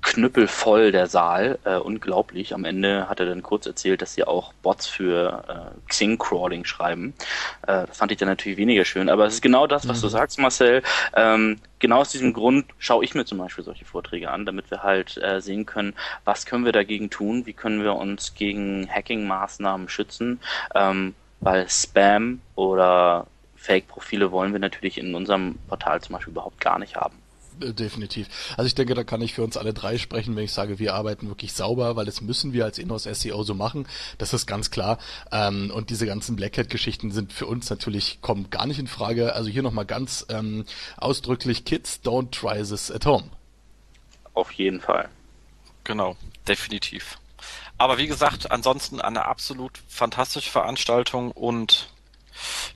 knüppelvoll 0.03 0.93
der 0.93 1.07
Saal, 1.07 1.59
äh, 1.65 1.77
unglaublich. 1.77 2.55
Am 2.55 2.65
Ende 2.65 3.09
hat 3.09 3.21
er 3.21 3.27
dann 3.27 3.43
kurz 3.43 3.67
erzählt, 3.67 4.03
dass 4.03 4.15
sie 4.15 4.25
auch 4.25 4.53
Bots 4.63 4.87
für 4.87 5.45
äh, 5.49 5.89
Xing-Crawling 5.89 6.65
schreiben. 6.65 7.15
Äh, 7.63 7.87
das 7.87 7.97
fand 7.97 8.13
ich 8.13 8.19
dann 8.19 8.29
natürlich 8.29 8.59
weniger 8.59 8.85
schön, 8.85 9.09
aber 9.09 9.27
es 9.27 9.35
ist 9.35 9.43
genau 9.43 9.67
das, 9.67 9.89
was 9.89 9.99
mhm. 9.99 10.03
du 10.03 10.09
sagst, 10.09 10.39
Marcel. 10.39 10.83
Ähm, 11.15 11.61
genau 11.79 12.01
aus 12.01 12.11
diesem 12.11 12.33
Grund 12.33 12.67
schaue 12.79 13.05
ich 13.05 13.15
mir 13.15 13.25
zum 13.25 13.39
Beispiel 13.39 13.65
solche 13.65 13.85
Vorträge 13.85 14.31
an, 14.31 14.45
damit 14.45 14.71
wir 14.71 14.83
halt 14.83 15.17
äh, 15.23 15.41
sehen 15.41 15.67
können, 15.67 15.95
was 16.25 16.47
können 16.47 16.65
wir 16.65 16.73
dagegen 16.73 17.09
tun, 17.09 17.47
wie 17.47 17.53
können 17.53 17.83
wir 17.85 17.95
uns 17.95 18.35
gegen 18.35 18.89
Hacking-Maßnahmen 18.89 19.89
schützen, 19.89 20.41
ähm, 20.75 21.15
weil 21.41 21.69
Spam 21.69 22.41
oder 22.57 23.27
Fake-Profile 23.57 24.33
wollen 24.33 24.53
wir 24.53 24.59
natürlich 24.59 24.99
in 24.99 25.15
unserem 25.15 25.59
Portal 25.69 26.01
zum 26.01 26.15
Beispiel 26.15 26.33
überhaupt 26.33 26.61
gar 26.61 26.81
nicht 26.81 26.97
haben. 26.97 27.22
Definitiv. 27.61 28.29
Also 28.57 28.67
ich 28.67 28.75
denke, 28.75 28.95
da 28.95 29.05
kann 29.05 29.21
ich 29.21 29.35
für 29.35 29.43
uns 29.43 29.57
alle 29.57 29.73
drei 29.73 29.99
sprechen, 29.99 30.35
wenn 30.37 30.45
ich 30.45 30.53
sage, 30.53 30.79
wir 30.79 30.95
arbeiten 30.95 31.29
wirklich 31.29 31.53
sauber, 31.53 31.97
weil 31.97 32.07
das 32.07 32.21
müssen 32.21 32.53
wir 32.53 32.65
als 32.65 32.79
Inhouse 32.79 33.05
SEO 33.05 33.43
so 33.43 33.55
machen. 33.55 33.87
Das 34.19 34.33
ist 34.33 34.47
ganz 34.47 34.71
klar. 34.71 34.99
Ähm, 35.31 35.71
und 35.75 35.91
diese 35.91 36.07
ganzen 36.07 36.37
Black 36.37 36.59
Hat-Geschichten 36.59 37.11
sind 37.11 37.33
für 37.33 37.47
uns 37.47 37.69
natürlich, 37.71 38.21
kommen 38.21 38.51
gar 38.51 38.67
nicht 38.67 38.79
in 38.79 38.87
Frage. 38.87 39.35
Also 39.35 39.51
hier 39.51 39.63
nochmal 39.63 39.87
ganz 39.87 40.27
ähm, 40.29 40.65
ausdrücklich, 40.97 41.65
Kids 41.65 42.01
don't 42.05 42.31
try 42.31 42.59
this 42.63 42.91
at 42.91 43.07
home. 43.07 43.31
Auf 44.35 44.51
jeden 44.53 44.81
Fall. 44.81 45.09
Genau, 45.85 46.17
definitiv. 46.49 47.19
Aber 47.79 47.99
wie 47.99 48.07
gesagt, 48.07 48.51
ansonsten 48.51 49.01
eine 49.01 49.27
absolut 49.27 49.83
fantastische 49.89 50.51
Veranstaltung 50.51 51.33
und 51.33 51.89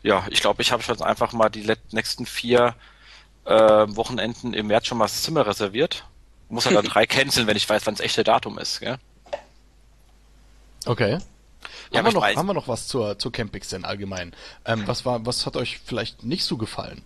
ja, 0.03 0.27
ich 0.31 0.41
glaube, 0.41 0.62
ich 0.62 0.73
habe 0.73 0.83
schon 0.83 1.01
einfach 1.01 1.33
mal 1.33 1.49
die 1.49 1.67
nächsten 1.93 2.27
vier 2.27 2.75
äh, 3.47 3.53
Wochenenden 3.97 4.55
im 4.55 4.67
März 4.67 4.87
schon 4.87 4.99
mal 4.99 5.05
das 5.05 5.23
Zimmer 5.23 5.47
reserviert. 5.47 6.05
Muss 6.49 6.67
er 6.67 6.73
dann 6.73 6.85
drei 6.87 7.07
canceln, 7.07 7.47
wenn 7.47 7.57
ich 7.57 7.69
weiß, 7.69 7.87
wann 7.87 7.95
das 7.95 8.05
echte 8.05 8.25
Datum 8.25 8.59
ist. 8.59 8.81
Gell? 8.81 8.99
Okay. 10.85 11.19
Ja, 11.91 11.99
haben, 11.99 12.07
wir 12.07 12.13
noch, 12.13 12.23
haben 12.25 12.47
wir 12.47 12.55
noch 12.55 12.69
was 12.69 12.89
zur, 12.89 13.19
zur 13.19 13.33
Campix 13.33 13.69
denn 13.69 13.85
allgemein? 13.85 14.35
Ähm, 14.65 14.87
was 14.87 15.05
war, 15.05 15.25
was 15.25 15.47
hat 15.47 15.57
euch 15.57 15.79
vielleicht 15.85 16.25
nicht 16.25 16.45
so 16.45 16.57
gefallen? 16.57 17.03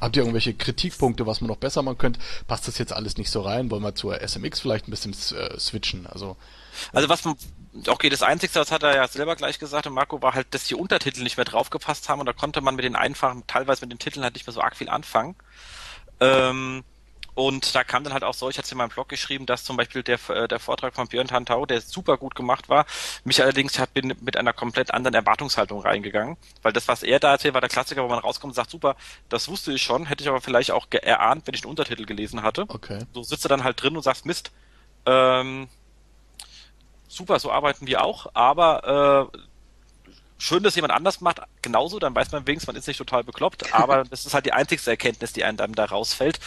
Habt 0.00 0.16
ihr 0.16 0.22
irgendwelche 0.22 0.54
Kritikpunkte, 0.54 1.26
was 1.26 1.40
man 1.40 1.48
noch 1.48 1.56
besser 1.56 1.82
machen 1.82 1.98
könnte? 1.98 2.20
Passt 2.46 2.68
das 2.68 2.78
jetzt 2.78 2.92
alles 2.92 3.16
nicht 3.16 3.30
so 3.30 3.40
rein? 3.40 3.70
Wollen 3.70 3.82
wir 3.82 3.94
zur 3.94 4.20
SMX 4.20 4.60
vielleicht 4.60 4.88
ein 4.88 4.90
bisschen 4.90 5.12
äh, 5.12 5.58
switchen? 5.58 6.06
Also, 6.06 6.36
also 6.92 7.08
was 7.08 7.24
man, 7.24 7.36
okay, 7.86 8.10
das 8.10 8.22
Einzige, 8.22 8.52
das 8.52 8.70
hat 8.70 8.82
er 8.82 8.94
ja 8.94 9.08
selber 9.08 9.36
gleich 9.36 9.58
gesagt, 9.58 9.86
und 9.86 9.94
Marco, 9.94 10.20
war 10.20 10.34
halt, 10.34 10.52
dass 10.52 10.64
die 10.64 10.74
Untertitel 10.74 11.22
nicht 11.22 11.36
mehr 11.36 11.46
draufgepasst 11.46 12.08
haben 12.08 12.20
und 12.20 12.26
da 12.26 12.32
konnte 12.32 12.60
man 12.60 12.76
mit 12.76 12.84
den 12.84 12.96
einfachen, 12.96 13.46
teilweise 13.46 13.82
mit 13.82 13.92
den 13.92 13.98
Titeln 13.98 14.22
halt 14.22 14.34
nicht 14.34 14.46
mehr 14.46 14.54
so 14.54 14.60
arg 14.60 14.76
viel 14.76 14.88
anfangen. 14.88 15.34
Ähm, 16.20 16.84
Und 17.36 17.74
da 17.74 17.84
kam 17.84 18.02
dann 18.02 18.14
halt 18.14 18.24
auch 18.24 18.32
so, 18.32 18.48
ich 18.48 18.56
hatte 18.56 18.64
es 18.64 18.72
in 18.72 18.78
meinem 18.78 18.88
Blog 18.88 19.10
geschrieben, 19.10 19.44
dass 19.44 19.62
zum 19.62 19.76
Beispiel 19.76 20.02
der, 20.02 20.18
äh, 20.30 20.48
der 20.48 20.58
Vortrag 20.58 20.94
von 20.94 21.06
Björn 21.06 21.28
Tantau, 21.28 21.66
der 21.66 21.82
super 21.82 22.16
gut 22.16 22.34
gemacht 22.34 22.70
war, 22.70 22.86
mich 23.24 23.42
allerdings 23.42 23.78
hat 23.78 23.92
bin 23.92 24.14
mit 24.22 24.38
einer 24.38 24.54
komplett 24.54 24.90
anderen 24.94 25.14
Erwartungshaltung 25.14 25.82
reingegangen, 25.82 26.38
weil 26.62 26.72
das, 26.72 26.88
was 26.88 27.02
er 27.02 27.20
da 27.20 27.32
erzählt, 27.32 27.52
war 27.52 27.60
der 27.60 27.68
Klassiker, 27.68 28.02
wo 28.02 28.08
man 28.08 28.20
rauskommt 28.20 28.52
und 28.52 28.54
sagt, 28.54 28.70
super, 28.70 28.96
das 29.28 29.48
wusste 29.48 29.70
ich 29.74 29.82
schon, 29.82 30.06
hätte 30.06 30.24
ich 30.24 30.30
aber 30.30 30.40
vielleicht 30.40 30.70
auch 30.70 30.86
erahnt, 30.90 31.46
wenn 31.46 31.52
ich 31.52 31.60
den 31.60 31.68
Untertitel 31.68 32.06
gelesen 32.06 32.42
hatte. 32.42 32.64
Okay. 32.68 33.00
So 33.12 33.22
sitzt 33.22 33.44
du 33.44 33.50
dann 33.50 33.64
halt 33.64 33.82
drin 33.82 33.94
und 33.96 34.02
sagst, 34.02 34.24
Mist, 34.24 34.50
ähm, 35.04 35.68
super, 37.06 37.38
so 37.38 37.52
arbeiten 37.52 37.86
wir 37.86 38.02
auch, 38.02 38.28
aber 38.32 39.30
äh, 39.34 39.38
schön, 40.38 40.62
dass 40.62 40.74
jemand 40.74 40.92
anders 40.92 41.20
macht, 41.20 41.40
genauso, 41.62 41.98
dann 41.98 42.14
weiß 42.14 42.32
man 42.32 42.46
wenigstens, 42.46 42.66
man 42.66 42.76
ist 42.76 42.86
nicht 42.86 42.98
total 42.98 43.24
bekloppt, 43.24 43.72
aber 43.74 44.04
das 44.04 44.26
ist 44.26 44.34
halt 44.34 44.46
die 44.46 44.52
einzigste 44.52 44.90
Erkenntnis, 44.90 45.32
die 45.32 45.44
einem 45.44 45.74
da 45.74 45.84
rausfällt. 45.84 46.38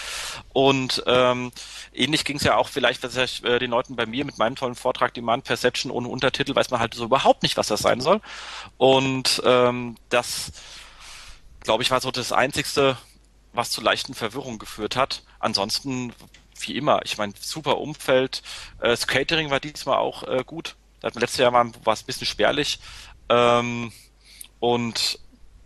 Und 0.54 1.04
ähm, 1.08 1.52
ähnlich 1.93 2.25
ging 2.25 2.38
es 2.38 2.43
ja 2.43 2.56
auch 2.56 2.69
vielleicht, 2.69 3.04
was 3.04 3.15
ich 3.15 3.43
äh, 3.43 3.60
den 3.60 3.71
Leuten 3.71 3.95
bei 3.95 4.06
mir 4.06 4.25
mit 4.25 4.38
meinem 4.38 4.56
tollen 4.56 4.75
Vortrag 4.75 5.13
Demand 5.13 5.43
Perception 5.43 5.91
ohne 5.91 6.08
Untertitel, 6.08 6.56
weiß 6.56 6.69
man 6.69 6.80
halt 6.80 6.93
so 6.93 7.06
überhaupt 7.06 7.43
nicht, 7.43 7.58
was 7.58 7.67
das 7.67 7.82
sein 7.82 8.02
soll. 8.02 8.21
Und 8.78 9.41
ähm, 9.45 9.95
das, 10.10 10.52
glaube 11.62 11.84
ich, 11.84 11.91
war 11.91 12.02
so 12.02 12.12
das 12.12 12.32
Einzigste, 12.32 12.97
was 13.54 13.71
zu 13.71 13.82
leichten 13.82 14.13
Verwirrungen 14.13 14.60
geführt 14.60 14.95
hat. 14.95 15.23
Ansonsten, 15.39 16.13
wie 16.60 16.78
immer, 16.78 17.02
ich 17.04 17.17
meine, 17.17 17.34
super 17.39 17.78
Umfeld. 17.80 18.43
Äh, 18.80 18.89
das 18.89 19.08
Catering 19.08 19.49
war 19.49 19.60
diesmal 19.60 19.97
auch 19.97 20.23
äh, 20.23 20.43
gut. 20.45 20.75
Letztes 21.02 21.38
Jahr 21.38 21.54
war 21.54 21.65
es 21.65 22.02
ein 22.02 22.06
bisschen 22.06 22.28
spärlich. 22.28 22.80
Ähm, 23.30 23.92
und 24.60 25.20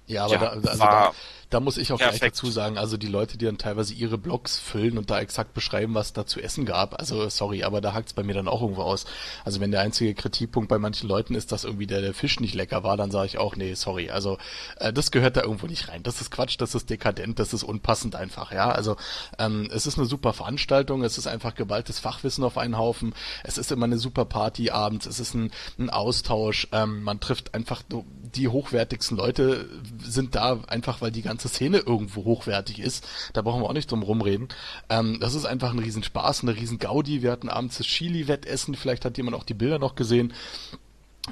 ja, 0.07 0.25
aber 0.25 0.33
ja, 0.33 0.39
da, 0.39 0.47
also 0.49 0.83
da, 0.83 1.13
da 1.53 1.59
muss 1.59 1.77
ich 1.77 1.91
auch 1.93 1.99
Perfekt. 1.99 2.19
gleich 2.19 2.31
dazu 2.31 2.49
sagen, 2.49 2.77
also 2.77 2.97
die 2.97 3.07
Leute, 3.07 3.37
die 3.37 3.45
dann 3.45 3.59
teilweise 3.59 3.93
ihre 3.93 4.17
Blogs 4.17 4.57
füllen 4.57 4.97
und 4.97 5.11
da 5.11 5.19
exakt 5.19 5.53
beschreiben, 5.53 5.93
was 5.93 6.11
da 6.11 6.25
zu 6.25 6.41
essen 6.41 6.65
gab, 6.65 6.99
also 6.99 7.29
sorry, 7.29 7.63
aber 7.63 7.79
da 7.79 7.93
hakt's 7.93 8.13
bei 8.13 8.23
mir 8.23 8.33
dann 8.33 8.47
auch 8.47 8.61
irgendwo 8.61 8.81
aus. 8.81 9.05
Also 9.45 9.59
wenn 9.59 9.71
der 9.71 9.81
einzige 9.81 10.15
Kritikpunkt 10.15 10.67
bei 10.67 10.79
manchen 10.79 11.07
Leuten 11.07 11.35
ist, 11.35 11.51
dass 11.51 11.63
irgendwie 11.63 11.85
der, 11.85 12.01
der 12.01 12.15
Fisch 12.15 12.39
nicht 12.39 12.55
lecker 12.55 12.83
war, 12.83 12.97
dann 12.97 13.11
sage 13.11 13.27
ich 13.27 13.37
auch, 13.37 13.55
nee, 13.55 13.75
sorry, 13.75 14.09
also 14.09 14.39
äh, 14.77 14.91
das 14.91 15.11
gehört 15.11 15.37
da 15.37 15.41
irgendwo 15.41 15.67
nicht 15.67 15.89
rein. 15.89 16.01
Das 16.01 16.21
ist 16.21 16.31
Quatsch, 16.31 16.55
das 16.59 16.73
ist 16.73 16.89
dekadent, 16.89 17.37
das 17.37 17.53
ist 17.53 17.63
unpassend 17.63 18.15
einfach, 18.15 18.51
ja. 18.51 18.71
Also 18.71 18.97
ähm, 19.37 19.69
es 19.71 19.85
ist 19.85 19.99
eine 19.99 20.07
super 20.07 20.33
Veranstaltung, 20.33 21.03
es 21.03 21.19
ist 21.19 21.27
einfach 21.27 21.53
geballtes 21.53 21.99
Fachwissen 21.99 22.43
auf 22.43 22.57
einen 22.57 22.77
Haufen, 22.79 23.13
es 23.43 23.59
ist 23.59 23.71
immer 23.71 23.85
eine 23.85 23.99
super 23.99 24.25
Party 24.25 24.71
abends, 24.71 25.05
es 25.05 25.19
ist 25.19 25.35
ein, 25.35 25.51
ein 25.77 25.91
Austausch, 25.91 26.67
ähm, 26.71 27.03
man 27.03 27.19
trifft 27.19 27.53
einfach 27.53 27.83
die 28.35 28.47
hochwertigsten 28.47 29.17
Leute 29.17 29.69
sind 30.03 30.35
da 30.35 30.59
einfach, 30.67 31.01
weil 31.01 31.11
die 31.11 31.21
ganze 31.21 31.47
Szene 31.47 31.79
irgendwo 31.79 32.23
hochwertig 32.25 32.79
ist. 32.79 33.07
Da 33.33 33.41
brauchen 33.41 33.61
wir 33.61 33.69
auch 33.69 33.73
nicht 33.73 33.91
drum 33.91 34.03
rumreden. 34.03 34.47
Ähm, 34.89 35.19
das 35.19 35.35
ist 35.35 35.45
einfach 35.45 35.71
ein 35.71 35.79
Riesenspaß, 35.79 36.43
eine 36.43 36.55
riesen 36.55 36.79
Gaudi. 36.79 37.21
Wir 37.21 37.31
hatten 37.31 37.49
abends 37.49 37.77
das 37.77 37.87
Chili-Wettessen. 37.87 38.75
Vielleicht 38.75 39.05
hat 39.05 39.17
jemand 39.17 39.35
auch 39.35 39.43
die 39.43 39.53
Bilder 39.53 39.79
noch 39.79 39.95
gesehen. 39.95 40.33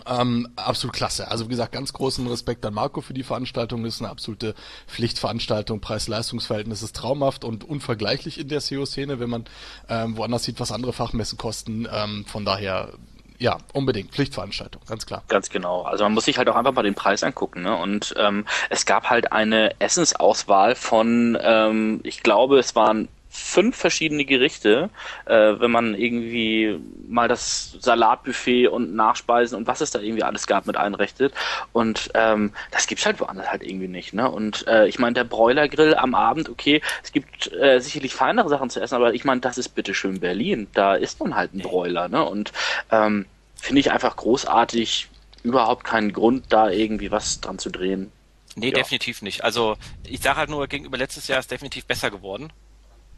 Ähm, 0.05 0.47
absolut 0.55 0.95
klasse. 0.95 1.29
Also 1.29 1.45
wie 1.45 1.49
gesagt, 1.49 1.73
ganz 1.73 1.91
großen 1.91 2.25
Respekt 2.27 2.65
an 2.65 2.73
Marco 2.73 3.01
für 3.01 3.13
die 3.13 3.23
Veranstaltung. 3.23 3.83
Das 3.83 3.95
ist 3.95 4.01
eine 4.01 4.09
absolute 4.09 4.55
Pflichtveranstaltung. 4.87 5.81
Preis-Leistungs-Verhältnis 5.81 6.81
ist 6.81 6.95
traumhaft 6.95 7.43
und 7.43 7.65
unvergleichlich 7.65 8.39
in 8.39 8.47
der 8.47 8.61
SEO-Szene, 8.61 9.19
wenn 9.19 9.29
man 9.29 9.45
ähm, 9.89 10.15
woanders 10.15 10.45
sieht, 10.45 10.61
was 10.61 10.71
andere 10.71 10.93
Fachmessen 10.93 11.37
kosten. 11.37 11.87
Ähm, 11.91 12.25
von 12.25 12.45
daher 12.45 12.93
ja, 13.41 13.57
unbedingt. 13.73 14.11
Pflichtveranstaltung, 14.11 14.83
ganz 14.87 15.07
klar. 15.07 15.23
Ganz 15.27 15.49
genau. 15.49 15.81
Also 15.81 16.03
man 16.03 16.13
muss 16.13 16.25
sich 16.25 16.37
halt 16.37 16.47
auch 16.47 16.55
einfach 16.55 16.73
mal 16.73 16.83
den 16.83 16.93
Preis 16.93 17.23
angucken. 17.23 17.63
Ne? 17.63 17.75
Und 17.75 18.13
ähm, 18.19 18.45
es 18.69 18.85
gab 18.85 19.09
halt 19.09 19.31
eine 19.31 19.79
Essensauswahl 19.79 20.75
von, 20.75 21.35
ähm, 21.41 22.01
ich 22.03 22.21
glaube, 22.21 22.59
es 22.59 22.75
waren 22.75 23.07
fünf 23.31 23.77
verschiedene 23.77 24.25
Gerichte, 24.25 24.89
äh, 25.25 25.53
wenn 25.57 25.71
man 25.71 25.95
irgendwie 25.95 26.77
mal 27.07 27.29
das 27.29 27.77
Salatbuffet 27.79 28.67
und 28.67 28.93
Nachspeisen 28.93 29.57
und 29.57 29.67
was 29.67 29.79
es 29.79 29.91
da 29.91 29.99
irgendwie 29.99 30.23
alles 30.23 30.47
gab 30.47 30.67
mit 30.67 30.75
einrechtet. 30.75 31.33
Und 31.71 32.11
ähm, 32.13 32.51
das 32.71 32.87
gibt's 32.87 33.05
halt 33.05 33.21
woanders 33.21 33.49
halt 33.49 33.63
irgendwie 33.63 33.87
nicht. 33.87 34.13
Ne? 34.13 34.29
Und 34.29 34.67
äh, 34.67 34.85
ich 34.87 34.99
meine, 34.99 35.13
der 35.13 35.23
Bräulergrill 35.23 35.95
am 35.95 36.13
Abend, 36.13 36.49
okay, 36.49 36.81
es 37.03 37.13
gibt 37.13 37.51
äh, 37.53 37.79
sicherlich 37.79 38.13
feinere 38.13 38.49
Sachen 38.49 38.69
zu 38.69 38.81
essen, 38.81 38.95
aber 38.95 39.13
ich 39.13 39.23
meine, 39.23 39.39
das 39.39 39.57
ist 39.57 39.69
bitteschön 39.69 40.19
Berlin. 40.19 40.67
Da 40.73 40.95
ist 40.95 41.21
man 41.21 41.35
halt 41.35 41.53
ein 41.53 41.59
Bräuler. 41.59 42.09
Ne? 42.09 42.23
Und 42.25 42.51
ähm, 42.91 43.25
finde 43.55 43.79
ich 43.79 43.91
einfach 43.91 44.17
großartig. 44.17 45.07
Überhaupt 45.43 45.85
keinen 45.85 46.13
Grund, 46.13 46.45
da 46.49 46.69
irgendwie 46.69 47.09
was 47.09 47.41
dran 47.41 47.57
zu 47.57 47.71
drehen. 47.71 48.11
Nee, 48.55 48.67
ja. 48.67 48.73
definitiv 48.73 49.21
nicht. 49.23 49.43
Also 49.43 49.77
ich 50.03 50.21
sage 50.21 50.37
halt 50.37 50.49
nur, 50.49 50.67
gegenüber 50.67 50.97
letztes 50.97 51.27
Jahr 51.27 51.39
ist 51.39 51.49
definitiv 51.49 51.85
besser 51.85 52.11
geworden 52.11 52.51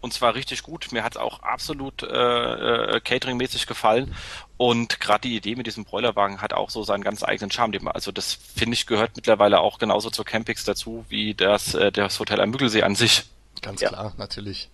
und 0.04 0.12
zwar 0.12 0.36
richtig 0.36 0.64
gut. 0.64 0.92
Mir 0.92 1.04
hat 1.04 1.14
es 1.14 1.18
auch 1.18 1.42
absolut 1.44 2.04
äh, 2.04 2.08
äh, 2.08 3.00
Catering-mäßig 3.00 3.68
gefallen 3.68 4.14
und 4.58 5.00
gerade 5.00 5.22
die 5.22 5.36
Idee 5.36 5.56
mit 5.56 5.66
diesem 5.66 5.86
Bräulerwagen 5.86 6.42
hat 6.42 6.54
auch 6.54 6.70
so 6.70 6.84
seinen 6.84 7.04
ganz 7.04 7.24
eigenen 7.24 7.52
Charme. 7.52 7.88
Also 7.88 8.12
das 8.12 8.34
finde 8.34 8.76
ich 8.76 8.86
gehört 8.86 9.12
mittlerweile 9.16 9.62
auch 9.62 9.80
genauso 9.80 10.10
zur 10.10 10.26
Campix 10.26 10.66
dazu 10.66 11.06
wie 11.08 11.34
das 11.34 11.74
äh, 11.74 11.92
das 11.92 12.20
Hotel 12.20 12.42
am 12.42 12.50
Müggelsee 12.50 12.84
an 12.84 12.96
sich. 12.96 13.24
Ganz 13.62 13.80
ja. 13.80 13.90
klar, 13.90 14.14
natürlich. 14.18 14.70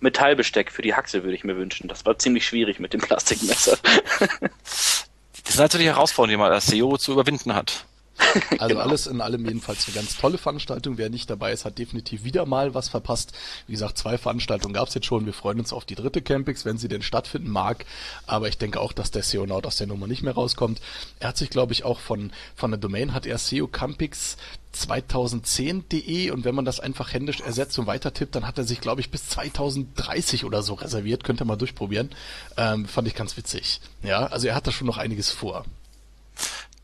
Metallbesteck 0.00 0.70
für 0.70 0.82
die 0.82 0.94
Haxe 0.94 1.22
würde 1.22 1.34
ich 1.34 1.42
mir 1.42 1.56
wünschen. 1.56 1.88
Das 1.88 2.04
war 2.04 2.18
ziemlich 2.18 2.46
schwierig 2.46 2.78
mit 2.78 2.92
dem 2.92 3.00
Plastikmesser. 3.00 3.78
das 4.40 5.08
sind 5.46 5.60
also 5.60 5.78
die 5.78 5.86
Herausforderungen, 5.86 6.38
die 6.38 6.42
man 6.42 6.52
als 6.52 6.66
SEO 6.66 6.98
zu 6.98 7.12
überwinden 7.12 7.54
hat. 7.54 7.86
Also 8.58 8.74
genau. 8.74 8.80
alles 8.80 9.06
in 9.06 9.20
allem 9.20 9.44
jedenfalls 9.44 9.86
eine 9.86 9.94
ganz 9.94 10.16
tolle 10.16 10.38
Veranstaltung. 10.38 10.98
Wer 10.98 11.10
nicht 11.10 11.28
dabei 11.30 11.52
ist, 11.52 11.64
hat 11.64 11.78
definitiv 11.78 12.24
wieder 12.24 12.46
mal 12.46 12.74
was 12.74 12.88
verpasst. 12.88 13.32
Wie 13.66 13.72
gesagt, 13.72 13.98
zwei 13.98 14.18
Veranstaltungen 14.18 14.74
gab 14.74 14.88
es 14.88 14.94
jetzt 14.94 15.06
schon. 15.06 15.26
Wir 15.26 15.32
freuen 15.32 15.58
uns 15.58 15.72
auf 15.72 15.84
die 15.84 15.94
dritte 15.94 16.22
Campix, 16.22 16.64
wenn 16.64 16.78
sie 16.78 16.88
denn 16.88 17.02
stattfinden 17.02 17.50
mag. 17.50 17.84
Aber 18.26 18.48
ich 18.48 18.58
denke 18.58 18.80
auch, 18.80 18.92
dass 18.92 19.10
der 19.10 19.22
SEO-Naut 19.22 19.66
aus 19.66 19.76
der 19.76 19.86
Nummer 19.86 20.06
nicht 20.06 20.22
mehr 20.22 20.34
rauskommt. 20.34 20.80
Er 21.20 21.28
hat 21.28 21.36
sich, 21.36 21.50
glaube 21.50 21.72
ich, 21.72 21.84
auch 21.84 22.00
von, 22.00 22.32
von 22.54 22.70
der 22.70 22.78
Domain 22.78 23.14
hat 23.14 23.26
er 23.26 23.38
SEO 23.38 23.66
Campix 23.66 24.36
2010.de 24.74 26.30
und 26.30 26.44
wenn 26.44 26.54
man 26.54 26.66
das 26.66 26.80
einfach 26.80 27.12
händisch 27.12 27.40
ersetzt 27.40 27.78
und 27.78 27.86
weiter 27.86 28.12
tippt, 28.12 28.34
dann 28.34 28.46
hat 28.46 28.58
er 28.58 28.64
sich, 28.64 28.80
glaube 28.80 29.00
ich, 29.00 29.10
bis 29.10 29.28
2030 29.30 30.44
oder 30.44 30.62
so 30.62 30.74
reserviert. 30.74 31.24
Könnt 31.24 31.40
ihr 31.40 31.46
mal 31.46 31.56
durchprobieren. 31.56 32.10
Ähm, 32.56 32.86
fand 32.86 33.08
ich 33.08 33.14
ganz 33.14 33.36
witzig. 33.36 33.80
Ja, 34.02 34.26
also 34.26 34.48
er 34.48 34.54
hat 34.54 34.66
da 34.66 34.72
schon 34.72 34.86
noch 34.86 34.98
einiges 34.98 35.30
vor. 35.30 35.64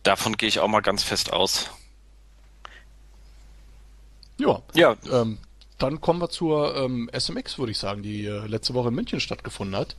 Davon 0.02 0.36
gehe 0.36 0.48
ich 0.48 0.60
auch 0.60 0.68
mal 0.68 0.80
ganz 0.80 1.02
fest 1.02 1.32
aus. 1.32 1.70
Ja. 4.38 4.60
Ja. 4.74 4.96
Ähm, 5.10 5.38
dann 5.78 6.00
kommen 6.00 6.20
wir 6.20 6.30
zur 6.30 6.76
ähm, 6.76 7.10
SMX, 7.12 7.58
würde 7.58 7.72
ich 7.72 7.78
sagen, 7.78 8.02
die 8.02 8.24
äh, 8.26 8.46
letzte 8.46 8.74
Woche 8.74 8.88
in 8.88 8.94
München 8.94 9.20
stattgefunden 9.20 9.76
hat. 9.76 9.96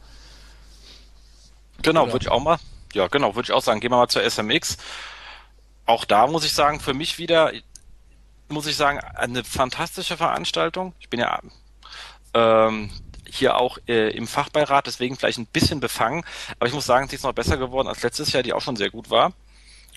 Genau, 1.82 2.08
würde 2.12 2.24
ich 2.24 2.32
auch 2.32 2.42
mal. 2.42 2.58
Ja, 2.94 3.08
genau, 3.08 3.36
würde 3.36 3.48
ich 3.48 3.52
auch 3.52 3.62
sagen. 3.62 3.80
Gehen 3.80 3.92
wir 3.92 3.98
mal 3.98 4.08
zur 4.08 4.24
SMX. 4.24 4.78
Auch 5.86 6.06
da 6.06 6.28
muss 6.28 6.46
ich 6.46 6.54
sagen, 6.54 6.80
für 6.80 6.94
mich 6.94 7.18
wieder, 7.18 7.52
muss 8.48 8.68
ich 8.68 8.76
sagen, 8.76 9.00
eine 9.00 9.44
fantastische 9.44 10.16
Veranstaltung. 10.16 10.94
Ich 11.00 11.10
bin 11.10 11.20
ja 11.20 11.39
ähm, 12.34 12.89
hier 13.30 13.58
auch 13.58 13.78
äh, 13.88 14.16
im 14.16 14.28
Fachbeirat, 14.28 14.88
deswegen 14.88 15.18
vielleicht 15.18 15.39
ein 15.39 15.48
bisschen 15.48 15.80
befangen. 15.80 16.24
Aber 16.60 16.68
ich 16.68 16.74
muss 16.74 16.86
sagen, 16.86 17.10
sie 17.10 17.16
ist 17.16 17.24
noch 17.24 17.34
besser 17.34 17.58
geworden 17.58 17.88
als 17.88 18.04
letztes 18.04 18.32
Jahr, 18.32 18.44
die 18.44 18.54
auch 18.54 18.62
schon 18.62 18.76
sehr 18.76 18.89
gut 18.89 19.10
war. 19.10 19.34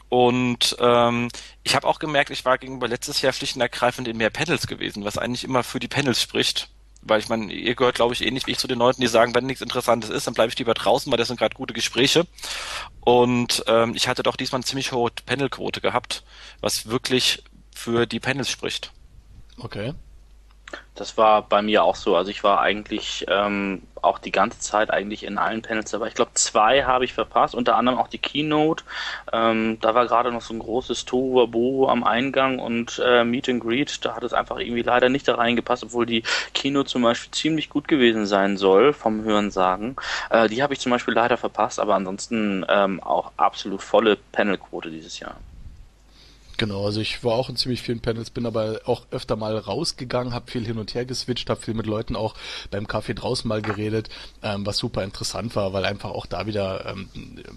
Und 0.08 0.76
ähm, 0.78 1.28
ich 1.64 1.74
habe 1.74 1.86
auch 1.86 1.98
gemerkt, 1.98 2.30
ich 2.30 2.44
war 2.44 2.58
gegenüber 2.58 2.88
letztes 2.88 3.20
Jahr 3.22 3.32
schlicht 3.32 3.56
und 3.56 3.62
ergreifend 3.62 4.08
in 4.08 4.16
mehr 4.16 4.30
Panels 4.30 4.66
gewesen, 4.66 5.04
was 5.04 5.18
eigentlich 5.18 5.44
immer 5.44 5.64
für 5.64 5.80
die 5.80 5.88
Panels 5.88 6.20
spricht. 6.20 6.68
Weil 7.02 7.20
ich 7.20 7.28
meine, 7.28 7.52
ihr 7.52 7.74
gehört, 7.74 7.96
glaube 7.96 8.14
ich, 8.14 8.24
ähnlich 8.24 8.46
wie 8.46 8.52
ich 8.52 8.58
zu 8.58 8.66
den 8.66 8.78
Leuten, 8.78 9.00
die 9.00 9.06
sagen, 9.06 9.34
wenn 9.34 9.46
nichts 9.46 9.62
Interessantes 9.62 10.10
ist, 10.10 10.26
dann 10.26 10.34
bleibe 10.34 10.52
ich 10.52 10.58
lieber 10.58 10.74
draußen, 10.74 11.10
weil 11.10 11.18
das 11.18 11.28
sind 11.28 11.38
gerade 11.38 11.54
gute 11.54 11.74
Gespräche. 11.74 12.26
Und 13.00 13.64
ähm, 13.68 13.94
ich 13.94 14.08
hatte 14.08 14.22
doch 14.22 14.36
diesmal 14.36 14.58
eine 14.58 14.64
ziemlich 14.64 14.92
hohe 14.92 15.10
Panelquote 15.24 15.80
gehabt, 15.80 16.24
was 16.60 16.86
wirklich 16.86 17.44
für 17.74 18.06
die 18.06 18.20
Panels 18.20 18.50
spricht. 18.50 18.92
Okay. 19.58 19.94
Das 20.94 21.18
war 21.18 21.42
bei 21.42 21.60
mir 21.60 21.84
auch 21.84 21.94
so. 21.94 22.16
Also 22.16 22.30
ich 22.30 22.42
war 22.42 22.60
eigentlich 22.60 23.26
ähm, 23.28 23.82
auch 24.00 24.18
die 24.18 24.32
ganze 24.32 24.60
Zeit 24.60 24.90
eigentlich 24.90 25.24
in 25.24 25.36
allen 25.36 25.60
Panels 25.60 25.90
dabei. 25.90 26.08
Ich 26.08 26.14
glaube, 26.14 26.32
zwei 26.34 26.84
habe 26.84 27.04
ich 27.04 27.12
verpasst, 27.12 27.54
unter 27.54 27.76
anderem 27.76 27.98
auch 27.98 28.08
die 28.08 28.18
Keynote. 28.18 28.82
Ähm, 29.32 29.78
da 29.80 29.94
war 29.94 30.06
gerade 30.06 30.32
noch 30.32 30.40
so 30.40 30.54
ein 30.54 30.58
großes 30.58 31.04
Tohuwabohu 31.04 31.86
am 31.88 32.02
Eingang 32.02 32.58
und 32.58 33.00
äh, 33.04 33.24
Meet 33.24 33.50
and 33.50 33.62
Greet. 33.62 34.04
Da 34.04 34.16
hat 34.16 34.24
es 34.24 34.32
einfach 34.32 34.58
irgendwie 34.58 34.82
leider 34.82 35.10
nicht 35.10 35.28
da 35.28 35.34
reingepasst, 35.34 35.84
obwohl 35.84 36.06
die 36.06 36.22
Keynote 36.54 36.88
zum 36.88 37.02
Beispiel 37.02 37.30
ziemlich 37.30 37.68
gut 37.68 37.88
gewesen 37.88 38.26
sein 38.26 38.56
soll, 38.56 38.94
vom 38.94 39.22
Hörensagen. 39.22 39.96
Äh, 40.30 40.48
die 40.48 40.62
habe 40.62 40.72
ich 40.72 40.80
zum 40.80 40.90
Beispiel 40.90 41.14
leider 41.14 41.36
verpasst, 41.36 41.78
aber 41.78 41.94
ansonsten 41.94 42.64
ähm, 42.68 43.02
auch 43.02 43.32
absolut 43.36 43.82
volle 43.82 44.16
Panelquote 44.32 44.90
dieses 44.90 45.20
Jahr. 45.20 45.36
Genau, 46.58 46.86
also 46.86 47.00
ich 47.00 47.22
war 47.22 47.34
auch 47.34 47.50
in 47.50 47.56
ziemlich 47.56 47.82
vielen 47.82 48.00
Panels, 48.00 48.30
bin 48.30 48.46
aber 48.46 48.80
auch 48.86 49.06
öfter 49.10 49.36
mal 49.36 49.58
rausgegangen, 49.58 50.32
habe 50.32 50.50
viel 50.50 50.64
hin 50.64 50.78
und 50.78 50.94
her 50.94 51.04
geswitcht, 51.04 51.50
habe 51.50 51.60
viel 51.60 51.74
mit 51.74 51.86
Leuten 51.86 52.16
auch 52.16 52.34
beim 52.70 52.86
Kaffee 52.86 53.14
draußen 53.14 53.46
mal 53.46 53.60
geredet, 53.60 54.08
ähm, 54.42 54.64
was 54.64 54.78
super 54.78 55.04
interessant 55.04 55.54
war, 55.54 55.74
weil 55.74 55.84
einfach 55.84 56.10
auch 56.10 56.24
da 56.24 56.46
wieder 56.46 56.86
ähm, 56.86 57.10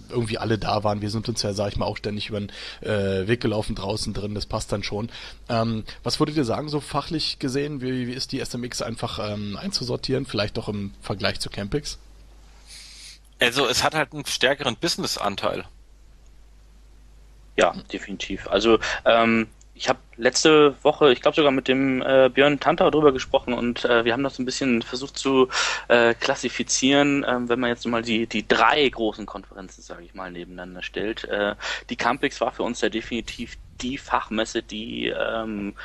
irgendwie 0.09 0.37
alle 0.37 0.57
da 0.57 0.83
waren. 0.83 1.01
Wir 1.01 1.09
sind 1.09 1.29
uns 1.29 1.41
ja, 1.43 1.53
sag 1.53 1.71
ich 1.71 1.77
mal, 1.77 1.85
auch 1.85 1.95
ständig 1.95 2.27
über 2.27 2.41
den 2.41 2.51
äh, 2.81 3.27
Weg 3.27 3.39
gelaufen 3.39 3.73
draußen 3.75 4.13
drin, 4.13 4.35
das 4.35 4.45
passt 4.45 4.71
dann 4.73 4.83
schon. 4.83 5.09
Ähm, 5.47 5.85
was 6.03 6.19
würdet 6.19 6.35
ihr 6.35 6.45
sagen, 6.45 6.67
so 6.67 6.81
fachlich 6.81 7.39
gesehen, 7.39 7.81
wie, 7.81 8.07
wie 8.07 8.13
ist 8.13 8.33
die 8.33 8.43
SMX 8.43 8.81
einfach 8.81 9.19
ähm, 9.31 9.57
einzusortieren, 9.57 10.25
vielleicht 10.25 10.59
auch 10.59 10.67
im 10.67 10.91
Vergleich 11.01 11.39
zu 11.39 11.49
Campix? 11.49 11.99
Also 13.39 13.65
es 13.65 13.83
hat 13.83 13.95
halt 13.95 14.11
einen 14.11 14.25
stärkeren 14.25 14.75
Business-Anteil. 14.75 15.63
Ja, 17.59 17.73
definitiv. 17.91 18.47
Also 18.47 18.79
ähm, 19.03 19.47
ich 19.73 19.89
habe 19.89 19.99
letzte 20.15 20.81
Woche, 20.81 21.11
ich 21.11 21.19
glaube 21.19 21.35
sogar 21.35 21.51
mit 21.51 21.67
dem 21.67 22.01
äh, 22.01 22.29
Björn 22.33 22.61
Tantau 22.61 22.89
drüber 22.89 23.11
gesprochen 23.11 23.53
und 23.53 23.83
äh, 23.83 24.05
wir 24.05 24.13
haben 24.13 24.23
das 24.23 24.39
ein 24.39 24.45
bisschen 24.45 24.81
versucht 24.81 25.17
zu 25.17 25.49
äh, 25.89 26.13
klassifizieren, 26.13 27.25
äh, 27.25 27.49
wenn 27.49 27.59
man 27.59 27.69
jetzt 27.69 27.85
mal 27.85 28.01
die, 28.01 28.27
die 28.27 28.47
drei 28.47 28.87
großen 28.87 29.25
Konferenzen, 29.25 29.81
sage 29.81 30.03
ich 30.05 30.13
mal, 30.13 30.31
nebeneinander 30.31 30.83
stellt. 30.83 31.25
Äh, 31.25 31.55
die 31.89 31.97
Campix 31.97 32.39
war 32.39 32.53
für 32.53 32.63
uns 32.63 32.79
ja 32.79 32.87
definitiv 32.87 33.57
die 33.81 33.97
Fachmesse, 33.97 34.63
die 34.63 35.07
ähm, 35.07 35.75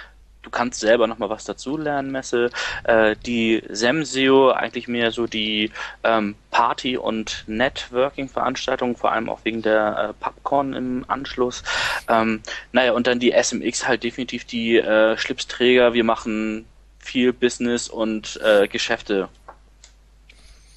du 0.45 0.51
kannst 0.51 0.81
selber 0.81 1.07
nochmal 1.07 1.31
was 1.31 1.45
dazulernen, 1.45 2.13
Messe. 2.13 2.51
Äh, 2.85 3.17
die 3.27 3.63
Semseo 3.69 4.51
eigentlich 4.51 4.87
mehr 4.87 5.11
so 5.11 5.27
die 5.27 5.73
ähm, 6.05 6.37
Party- 6.51 6.97
und 6.97 7.45
Networking-Veranstaltungen, 7.47 8.97
vor 8.97 9.13
allem 9.13 9.29
auch 9.29 9.41
wegen 9.45 9.63
der 9.63 10.11
äh, 10.11 10.23
Popcorn 10.23 10.75
im 10.75 11.05
Anschluss. 11.09 11.65
Ähm, 12.09 12.43
naja, 12.73 12.93
und 12.93 13.07
dann 13.07 13.19
die 13.19 13.33
SMX 13.33 13.89
halt 13.89 14.05
definitiv 14.05 14.45
die 14.45 14.77
äh, 14.77 15.17
Schlipsträger. 15.17 15.95
Wir 15.95 16.05
machen 16.05 16.67
viel 16.99 17.33
Business 17.33 17.89
und 17.89 18.41
äh, 18.43 18.69
Geschäfte 18.69 19.29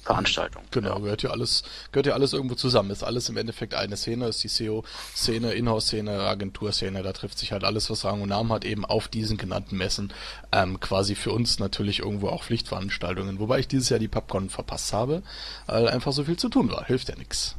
Veranstaltung. 0.08 0.62
Genau, 0.70 0.94
ja. 0.94 0.98
gehört 1.00 1.22
ja 1.22 1.30
alles, 1.30 1.64
gehört 1.92 2.06
ja 2.06 2.14
alles 2.14 2.32
irgendwo 2.32 2.54
zusammen. 2.54 2.90
Ist 2.90 3.02
alles 3.02 3.28
im 3.28 3.36
Endeffekt 3.36 3.74
eine 3.74 3.94
Szene, 3.94 4.28
ist 4.28 4.42
die 4.42 4.48
SEO-Szene, 4.48 5.52
Inhouse-Szene, 5.52 6.22
Agentur-Szene, 6.22 7.02
da 7.02 7.12
trifft 7.12 7.38
sich 7.38 7.52
halt 7.52 7.62
alles, 7.62 7.90
was 7.90 8.06
Rang 8.06 8.22
und 8.22 8.30
Namen 8.30 8.50
hat, 8.50 8.64
eben 8.64 8.86
auf 8.86 9.08
diesen 9.08 9.36
genannten 9.36 9.76
Messen. 9.76 10.14
Ähm, 10.50 10.80
quasi 10.80 11.14
für 11.14 11.30
uns 11.30 11.58
natürlich 11.58 11.98
irgendwo 11.98 12.30
auch 12.30 12.42
Pflichtveranstaltungen. 12.42 13.38
Wobei 13.38 13.58
ich 13.58 13.68
dieses 13.68 13.90
Jahr 13.90 13.98
die 13.98 14.08
Popcorn 14.08 14.48
verpasst 14.48 14.94
habe, 14.94 15.22
weil 15.66 15.86
einfach 15.88 16.12
so 16.12 16.24
viel 16.24 16.38
zu 16.38 16.48
tun 16.48 16.70
war. 16.70 16.86
Hilft 16.86 17.10
ja 17.10 17.16
nichts. 17.16 17.56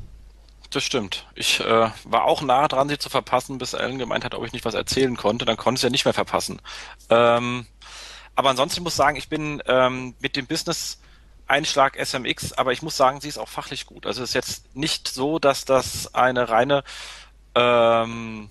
Das 0.72 0.84
stimmt. 0.84 1.28
Ich 1.36 1.60
äh, 1.60 1.91
war 2.04 2.24
auch 2.24 2.41
nah 2.41 2.68
dran, 2.68 2.89
sie 2.89 2.97
zu 2.97 3.10
verpassen, 3.10 3.60
bis 3.60 3.76
Alan 3.76 4.00
gemeint 4.00 4.26
hat, 4.26 4.34
ob 4.34 4.43
ich 4.43 4.54
nicht 4.54 4.66
was 4.66 4.74
erzählen 4.74 5.16
konnte. 5.16 5.45
Dann 5.45 5.58
konnte 5.58 5.78
ich 5.78 5.84
ja 5.84 5.91
nicht 5.91 6.06
mehr 6.06 6.16
verpassen. 6.16 6.60
Ähm, 7.12 7.68
aber 8.34 8.50
ansonsten 8.50 8.82
muss 8.82 8.93
ich 8.93 8.97
sagen, 8.97 9.18
ich 9.18 9.30
bin 9.30 9.62
ähm, 9.68 10.16
mit 10.20 10.36
dem 10.36 10.47
Business 10.47 11.00
Einschlag 11.50 11.97
SMX, 11.97 12.54
aber 12.54 12.72
ich 12.72 12.82
muss 12.82 12.97
sagen, 12.97 13.22
sie 13.22 13.30
ist 13.30 13.38
auch 13.38 13.50
fachlich 13.50 13.86
gut. 13.86 14.06
Also 14.06 14.24
es 14.24 14.30
ist 14.30 14.36
jetzt 14.36 14.76
nicht 14.76 15.08
so, 15.08 15.39
dass 15.39 15.66
das 15.66 16.14
eine 16.14 16.50
reine 16.50 16.84
ähm, 17.56 18.50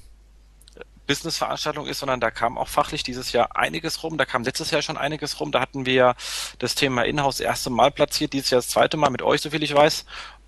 Business-Veranstaltung 1.06 1.86
ist, 1.86 1.98
sondern 1.98 2.20
da 2.20 2.30
kam 2.30 2.58
auch 2.58 2.68
fachlich 2.68 3.02
dieses 3.02 3.32
Jahr 3.32 3.56
einiges 3.56 4.02
rum. 4.02 4.18
Da 4.18 4.24
kam 4.24 4.44
letztes 4.44 4.70
Jahr 4.70 4.82
schon 4.82 4.96
einiges 4.96 5.40
rum. 5.40 5.50
Da 5.50 5.60
hatten 5.60 5.86
wir 5.86 6.14
das 6.58 6.74
Thema 6.74 7.02
Inhouse 7.02 7.38
das 7.38 7.46
erste 7.46 7.70
Mal 7.70 7.90
platziert, 7.90 8.32
dieses 8.32 8.50
Jahr 8.50 8.60
das 8.60 8.68
zweite 8.68 8.96
Mal 8.96 9.10
mit 9.10 9.22
euch, 9.22 9.40
soviel 9.40 9.62
ich 9.62 9.74
weiß. 9.74 10.04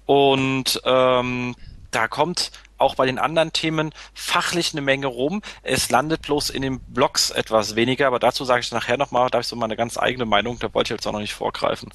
Und 0.06 0.80
ähm, 0.84 1.56
da 1.90 2.08
kommt 2.08 2.52
auch 2.78 2.94
bei 2.94 3.06
den 3.06 3.18
anderen 3.18 3.52
Themen 3.52 3.92
fachlich 4.14 4.72
eine 4.72 4.80
Menge 4.80 5.06
rum. 5.06 5.42
Es 5.62 5.90
landet 5.90 6.22
bloß 6.22 6.50
in 6.50 6.62
den 6.62 6.80
Blogs 6.80 7.30
etwas 7.30 7.74
weniger, 7.74 8.06
aber 8.06 8.18
dazu 8.18 8.44
sage 8.44 8.60
ich 8.60 8.70
nachher 8.72 8.96
nochmal, 8.96 9.28
da 9.30 9.36
habe 9.36 9.42
ich 9.42 9.48
so 9.48 9.56
meine 9.56 9.76
ganz 9.76 9.98
eigene 9.98 10.24
Meinung, 10.24 10.58
da 10.58 10.72
wollte 10.72 10.94
ich 10.94 10.98
jetzt 10.98 11.06
auch 11.06 11.12
noch 11.12 11.20
nicht 11.20 11.34
vorgreifen. 11.34 11.90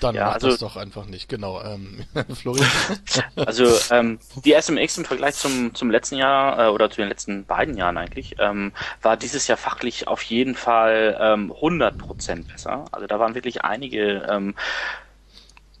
Dann 0.00 0.14
ja, 0.14 0.26
mach 0.26 0.34
also, 0.34 0.48
das 0.48 0.58
doch 0.58 0.76
einfach 0.76 1.06
nicht, 1.06 1.28
genau. 1.28 1.62
Ähm, 1.62 2.04
Florian. 2.34 2.68
Also 3.36 3.66
ähm, 3.90 4.18
die 4.44 4.52
SMX 4.52 4.98
im 4.98 5.04
Vergleich 5.04 5.34
zum, 5.34 5.74
zum 5.74 5.90
letzten 5.90 6.16
Jahr 6.16 6.66
äh, 6.66 6.68
oder 6.70 6.90
zu 6.90 7.00
den 7.00 7.08
letzten 7.08 7.44
beiden 7.44 7.76
Jahren 7.76 7.96
eigentlich, 7.96 8.36
ähm, 8.38 8.72
war 9.02 9.16
dieses 9.16 9.46
Jahr 9.46 9.58
fachlich 9.58 10.08
auf 10.08 10.22
jeden 10.22 10.54
Fall 10.54 11.16
ähm, 11.20 11.52
100% 11.52 12.50
besser. 12.50 12.84
Also 12.92 13.06
da 13.06 13.18
waren 13.18 13.34
wirklich 13.34 13.62
einige 13.64 14.26
ähm, 14.30 14.54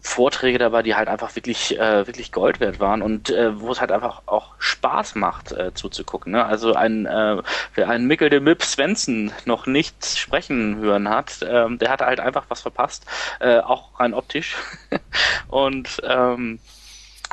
Vorträge 0.02 0.58
dabei, 0.58 0.82
die 0.82 0.94
halt 0.94 1.08
einfach 1.08 1.36
wirklich, 1.36 1.78
äh, 1.78 2.06
wirklich 2.06 2.32
Gold 2.32 2.60
wert 2.60 2.80
waren 2.80 3.02
und 3.02 3.30
äh, 3.30 3.60
wo 3.60 3.70
es 3.70 3.80
halt 3.80 3.92
einfach 3.92 4.22
auch 4.26 4.54
Spaß 4.58 5.14
macht 5.14 5.52
äh, 5.52 5.74
zuzugucken. 5.74 6.32
Ne? 6.32 6.44
Also 6.44 6.74
ein, 6.74 7.06
äh, 7.06 7.42
wer 7.74 7.88
einen 7.88 8.06
Mikkel 8.06 8.30
de 8.30 8.40
Mip 8.40 8.62
Svensson 8.62 9.32
noch 9.44 9.66
nicht 9.66 10.04
sprechen 10.18 10.76
hören 10.76 11.08
hat, 11.08 11.40
ähm, 11.46 11.78
der 11.78 11.90
hat 11.90 12.00
halt 12.00 12.20
einfach 12.20 12.46
was 12.48 12.62
verpasst, 12.62 13.04
äh, 13.40 13.58
auch 13.58 14.00
rein 14.00 14.14
optisch. 14.14 14.56
und 15.48 16.00
ähm, 16.04 16.60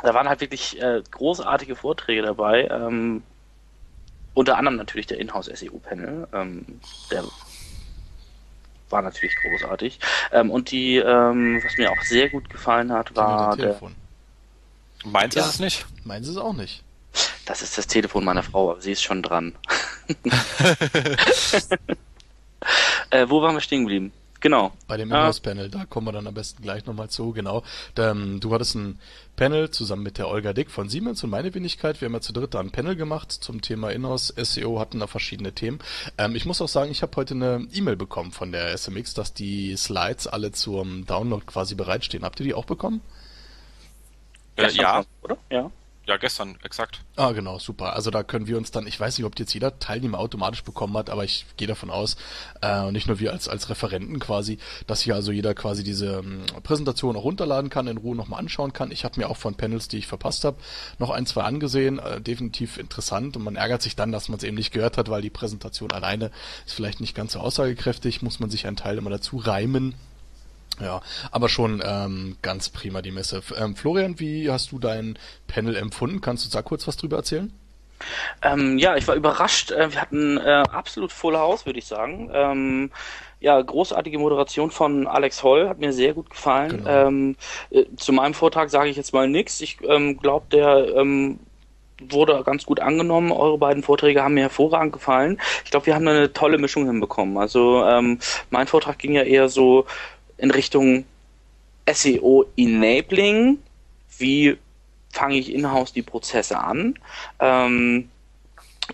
da 0.02 0.14
waren 0.14 0.28
halt 0.28 0.40
wirklich 0.40 0.80
äh, 0.80 1.02
großartige 1.10 1.74
Vorträge 1.74 2.22
dabei. 2.22 2.68
Ähm, 2.70 3.22
unter 4.34 4.56
anderem 4.56 4.76
natürlich 4.76 5.06
der 5.06 5.18
Inhouse 5.18 5.46
SEO 5.46 5.78
Panel, 5.78 6.28
ähm, 6.32 6.80
der 7.10 7.24
war 8.90 9.02
natürlich 9.02 9.36
großartig. 9.36 9.98
Ähm, 10.32 10.50
und 10.50 10.70
die, 10.70 10.96
ähm, 10.96 11.60
was 11.62 11.76
mir 11.76 11.90
auch 11.90 12.02
sehr 12.02 12.28
gut 12.30 12.48
gefallen 12.50 12.92
hat, 12.92 13.14
war 13.16 13.56
der. 13.56 13.80
Meins 15.04 15.34
ja. 15.34 15.42
ist 15.42 15.48
es 15.48 15.60
nicht. 15.60 15.86
Meins 16.04 16.26
ist 16.26 16.32
es 16.32 16.40
auch 16.40 16.54
nicht. 16.54 16.82
Das 17.46 17.62
ist 17.62 17.78
das 17.78 17.86
Telefon 17.86 18.24
meiner 18.24 18.42
Frau, 18.42 18.72
aber 18.72 18.80
sie 18.80 18.92
ist 18.92 19.02
schon 19.02 19.22
dran. 19.22 19.54
äh, 23.10 23.26
wo 23.28 23.40
waren 23.42 23.54
wir 23.54 23.60
stehen 23.60 23.82
geblieben? 23.82 24.12
Genau. 24.40 24.72
Bei 24.86 24.96
dem 24.96 25.10
Inhouse-Panel, 25.10 25.68
da 25.68 25.84
kommen 25.84 26.06
wir 26.06 26.12
dann 26.12 26.26
am 26.28 26.34
besten 26.34 26.62
gleich 26.62 26.86
nochmal 26.86 27.10
zu, 27.10 27.32
genau. 27.32 27.64
Ähm, 27.96 28.38
du 28.38 28.54
hattest 28.54 28.76
ein 28.76 29.00
Panel 29.34 29.70
zusammen 29.70 30.04
mit 30.04 30.18
der 30.18 30.28
Olga 30.28 30.52
Dick 30.52 30.70
von 30.70 30.88
Siemens 30.88 31.24
und 31.24 31.30
meine 31.30 31.52
Wenigkeit. 31.54 32.00
Wir 32.00 32.06
haben 32.06 32.14
ja 32.14 32.20
zu 32.20 32.32
dritt 32.32 32.54
da 32.54 32.60
ein 32.60 32.70
Panel 32.70 32.94
gemacht 32.94 33.32
zum 33.32 33.62
Thema 33.62 33.90
Inhouse 33.90 34.32
SEO, 34.36 34.78
hatten 34.78 35.00
da 35.00 35.08
verschiedene 35.08 35.52
Themen. 35.52 35.80
Ähm, 36.18 36.36
ich 36.36 36.46
muss 36.46 36.62
auch 36.62 36.68
sagen, 36.68 36.90
ich 36.90 37.02
habe 37.02 37.16
heute 37.16 37.34
eine 37.34 37.66
E-Mail 37.72 37.96
bekommen 37.96 38.30
von 38.30 38.52
der 38.52 38.76
SMX, 38.76 39.14
dass 39.14 39.34
die 39.34 39.76
Slides 39.76 40.28
alle 40.28 40.52
zum 40.52 41.04
Download 41.06 41.44
quasi 41.44 41.74
bereitstehen. 41.74 42.24
Habt 42.24 42.38
ihr 42.38 42.46
die 42.46 42.54
auch 42.54 42.64
bekommen? 42.64 43.00
Äh, 44.56 44.70
ja. 44.70 45.04
Oder? 45.22 45.36
Ja. 45.50 45.70
Ja, 46.08 46.16
gestern, 46.16 46.56
exakt. 46.62 47.02
Ah, 47.16 47.32
genau, 47.32 47.58
super. 47.58 47.92
Also 47.92 48.10
da 48.10 48.22
können 48.22 48.46
wir 48.46 48.56
uns 48.56 48.70
dann, 48.70 48.86
ich 48.86 48.98
weiß 48.98 49.18
nicht, 49.18 49.26
ob 49.26 49.38
jetzt 49.38 49.52
jeder 49.52 49.78
Teilnehmer 49.78 50.18
automatisch 50.18 50.64
bekommen 50.64 50.96
hat, 50.96 51.10
aber 51.10 51.22
ich 51.22 51.44
gehe 51.58 51.68
davon 51.68 51.90
aus, 51.90 52.16
äh, 52.62 52.90
nicht 52.92 53.08
nur 53.08 53.20
wir 53.20 53.30
als, 53.30 53.46
als 53.46 53.68
Referenten 53.68 54.18
quasi, 54.18 54.56
dass 54.86 55.02
hier 55.02 55.14
also 55.14 55.32
jeder 55.32 55.52
quasi 55.52 55.84
diese 55.84 56.20
ähm, 56.20 56.46
Präsentation 56.62 57.14
auch 57.14 57.24
runterladen 57.24 57.68
kann, 57.68 57.88
in 57.88 57.98
Ruhe 57.98 58.16
nochmal 58.16 58.40
anschauen 58.40 58.72
kann. 58.72 58.90
Ich 58.90 59.04
habe 59.04 59.20
mir 59.20 59.28
auch 59.28 59.36
von 59.36 59.54
Panels, 59.54 59.88
die 59.88 59.98
ich 59.98 60.06
verpasst 60.06 60.44
habe, 60.44 60.56
noch 60.98 61.10
ein, 61.10 61.26
zwei 61.26 61.42
angesehen, 61.42 61.98
äh, 61.98 62.22
definitiv 62.22 62.78
interessant 62.78 63.36
und 63.36 63.44
man 63.44 63.56
ärgert 63.56 63.82
sich 63.82 63.94
dann, 63.94 64.10
dass 64.10 64.30
man 64.30 64.38
es 64.38 64.44
eben 64.44 64.56
nicht 64.56 64.72
gehört 64.72 64.96
hat, 64.96 65.10
weil 65.10 65.20
die 65.20 65.28
Präsentation 65.28 65.92
alleine 65.92 66.30
ist 66.64 66.72
vielleicht 66.72 67.02
nicht 67.02 67.14
ganz 67.14 67.32
so 67.32 67.40
aussagekräftig, 67.40 68.22
muss 68.22 68.40
man 68.40 68.48
sich 68.48 68.66
einen 68.66 68.76
Teil 68.76 68.96
immer 68.96 69.10
dazu 69.10 69.36
reimen. 69.36 69.94
Ja, 70.80 71.00
aber 71.30 71.48
schon 71.48 71.82
ähm, 71.84 72.36
ganz 72.42 72.68
prima 72.68 73.02
die 73.02 73.10
Messe. 73.10 73.42
Ähm, 73.56 73.76
Florian, 73.76 74.20
wie 74.20 74.50
hast 74.50 74.72
du 74.72 74.78
dein 74.78 75.18
Panel 75.46 75.76
empfunden? 75.76 76.20
Kannst 76.20 76.44
du 76.44 76.50
da 76.50 76.62
kurz 76.62 76.86
was 76.86 76.96
drüber 76.96 77.16
erzählen? 77.18 77.52
Ähm, 78.42 78.78
ja, 78.78 78.96
ich 78.96 79.08
war 79.08 79.14
überrascht. 79.14 79.70
Äh, 79.70 79.92
wir 79.92 80.00
hatten 80.00 80.38
äh, 80.38 80.62
absolut 80.70 81.12
Full 81.12 81.36
House, 81.36 81.66
würde 81.66 81.78
ich 81.78 81.86
sagen. 81.86 82.30
Ähm, 82.32 82.90
ja, 83.40 83.60
großartige 83.60 84.18
Moderation 84.18 84.70
von 84.70 85.06
Alex 85.06 85.42
Holl, 85.42 85.68
hat 85.68 85.78
mir 85.78 85.92
sehr 85.92 86.12
gut 86.12 86.30
gefallen. 86.30 86.78
Genau. 86.78 87.08
Ähm, 87.08 87.36
äh, 87.70 87.84
zu 87.96 88.12
meinem 88.12 88.34
Vortrag 88.34 88.70
sage 88.70 88.90
ich 88.90 88.96
jetzt 88.96 89.12
mal 89.12 89.28
nichts. 89.28 89.60
Ich 89.60 89.78
ähm, 89.82 90.18
glaube, 90.18 90.46
der 90.50 90.96
ähm, 90.96 91.38
wurde 92.00 92.42
ganz 92.44 92.66
gut 92.66 92.80
angenommen. 92.80 93.32
Eure 93.32 93.58
beiden 93.58 93.82
Vorträge 93.82 94.22
haben 94.22 94.34
mir 94.34 94.42
hervorragend 94.42 94.92
gefallen. 94.92 95.40
Ich 95.64 95.70
glaube, 95.70 95.86
wir 95.86 95.94
haben 95.94 96.06
eine 96.06 96.32
tolle 96.32 96.58
Mischung 96.58 96.86
hinbekommen. 96.86 97.38
Also 97.38 97.84
ähm, 97.84 98.18
mein 98.50 98.66
Vortrag 98.66 98.98
ging 98.98 99.12
ja 99.12 99.22
eher 99.22 99.48
so 99.48 99.86
in 100.38 100.50
Richtung 100.50 101.04
SEO 101.90 102.46
Enabling. 102.56 103.58
Wie 104.18 104.56
fange 105.10 105.36
ich 105.36 105.52
in-house 105.52 105.92
die 105.92 106.02
Prozesse 106.02 106.58
an? 106.58 106.94
Ähm, 107.40 108.08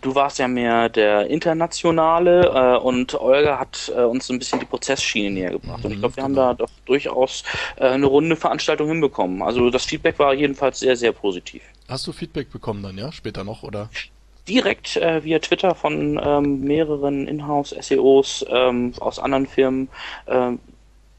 du 0.00 0.14
warst 0.14 0.38
ja 0.38 0.48
mehr 0.48 0.88
der 0.88 1.28
internationale 1.28 2.46
äh, 2.46 2.78
und 2.78 3.14
Olga 3.14 3.58
hat 3.58 3.92
äh, 3.94 4.02
uns 4.02 4.28
ein 4.30 4.38
bisschen 4.38 4.60
die 4.60 4.66
Prozessschiene 4.66 5.30
näher 5.30 5.50
gebracht. 5.50 5.80
Mhm, 5.80 5.84
und 5.84 5.92
ich 5.92 5.98
glaube, 6.00 6.16
wir 6.16 6.24
genau. 6.24 6.42
haben 6.42 6.56
da 6.56 6.64
doch 6.64 6.70
durchaus 6.86 7.44
äh, 7.76 7.88
eine 7.88 8.06
runde 8.06 8.36
Veranstaltung 8.36 8.88
hinbekommen. 8.88 9.42
Also 9.42 9.70
das 9.70 9.84
Feedback 9.84 10.18
war 10.18 10.34
jedenfalls 10.34 10.80
sehr, 10.80 10.96
sehr 10.96 11.12
positiv. 11.12 11.62
Hast 11.88 12.06
du 12.06 12.12
Feedback 12.12 12.50
bekommen 12.50 12.82
dann, 12.82 12.98
ja? 12.98 13.12
Später 13.12 13.44
noch, 13.44 13.62
oder? 13.62 13.88
direkt 14.48 14.96
äh, 14.96 15.24
via 15.24 15.38
Twitter 15.38 15.74
von 15.74 16.20
ähm, 16.22 16.60
mehreren 16.60 17.26
Inhouse-SEOs 17.26 18.44
ähm, 18.48 18.92
aus 19.00 19.18
anderen 19.18 19.46
Firmen, 19.46 19.88
ähm, 20.26 20.58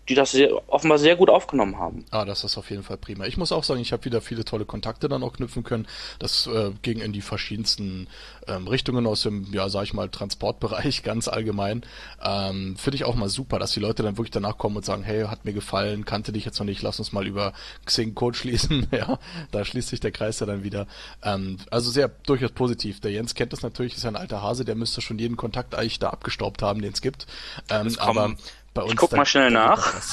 die 0.08 0.16
das 0.16 0.32
sehr, 0.32 0.52
offenbar 0.72 1.00
sehr 1.00 1.16
gut 1.16 1.30
aufgenommen 1.30 1.80
haben. 1.80 2.06
Ah, 2.12 2.26
das 2.26 2.44
ist 2.44 2.58
auf 2.58 2.70
jeden 2.70 2.84
Fall 2.84 2.98
prima. 2.98 3.26
Ich 3.26 3.38
muss 3.38 3.52
auch 3.52 3.64
sagen, 3.64 3.82
ich 3.82 3.92
habe 3.92 4.06
wieder 4.06 4.22
viele 4.22 4.46
tolle 4.46 4.66
Kontakte 4.66 5.10
dann 5.10 5.24
auch 5.24 5.34
knüpfen 5.34 5.64
können. 5.64 5.88
Das 6.20 6.48
äh, 6.48 6.72
ging 6.84 7.00
in 7.00 7.12
die 7.12 7.22
verschiedensten 7.22 8.08
ähm, 8.48 8.68
Richtungen 8.68 9.08
aus 9.08 9.24
dem, 9.24 9.52
ja, 9.52 9.68
sag 9.70 9.84
ich 9.84 9.94
mal, 9.94 10.10
Transportbereich 10.10 11.02
ganz 11.04 11.28
allgemein. 11.28 11.84
Ähm, 12.24 12.78
Finde 12.78 12.96
ich 12.96 13.06
auch 13.06 13.16
mal 13.16 13.30
super, 13.30 13.58
dass 13.58 13.72
die 13.72 13.80
Leute 13.80 14.04
dann 14.04 14.18
wirklich 14.18 14.32
danach 14.32 14.58
kommen 14.58 14.78
und 14.78 14.86
sagen, 14.86 15.04
hey, 15.04 15.24
hat 15.24 15.46
mir 15.46 15.54
gefallen, 15.54 16.06
kannte 16.06 16.32
dich 16.32 16.46
jetzt 16.46 16.60
noch 16.60 16.66
nicht, 16.66 16.84
lass 16.84 17.00
uns 17.00 17.12
mal 17.12 17.26
über 17.26 17.54
Xing 17.86 18.14
Code 18.14 18.38
schließen. 18.38 18.88
ja, 18.92 19.18
da 19.52 19.66
schließt 19.66 19.90
sich 19.90 20.00
der 20.00 20.12
Kreis 20.12 20.40
ja 20.40 20.46
dann 20.46 20.64
wieder. 20.64 20.86
Ähm, 21.24 21.58
also 21.72 21.90
sehr 21.90 22.10
durchaus 22.10 22.52
positiv. 22.52 23.00
Der 23.00 23.12
Jens 23.12 23.34
kennt 23.34 23.54
das 23.54 23.64
natürlich, 23.64 23.96
ist 23.96 24.04
ja 24.04 24.10
ein 24.10 24.16
alter 24.16 24.44
Hase, 24.44 24.66
der 24.66 24.76
müsste 24.76 25.02
schon 25.02 25.18
jeden 25.18 25.36
Kontakt 25.36 25.74
eigentlich 25.74 26.00
da 26.00 26.10
abgestaubt 26.10 26.62
haben, 26.62 26.82
den 26.82 26.94
es 26.94 27.02
gibt. 27.02 27.26
Ähm, 27.70 27.96
aber 27.98 28.36
bei 28.76 28.84
uns. 28.84 28.92
Ich 28.92 28.98
guck 28.98 29.14
mal 29.14 29.26
schnell 29.26 29.50
nach. 29.50 29.92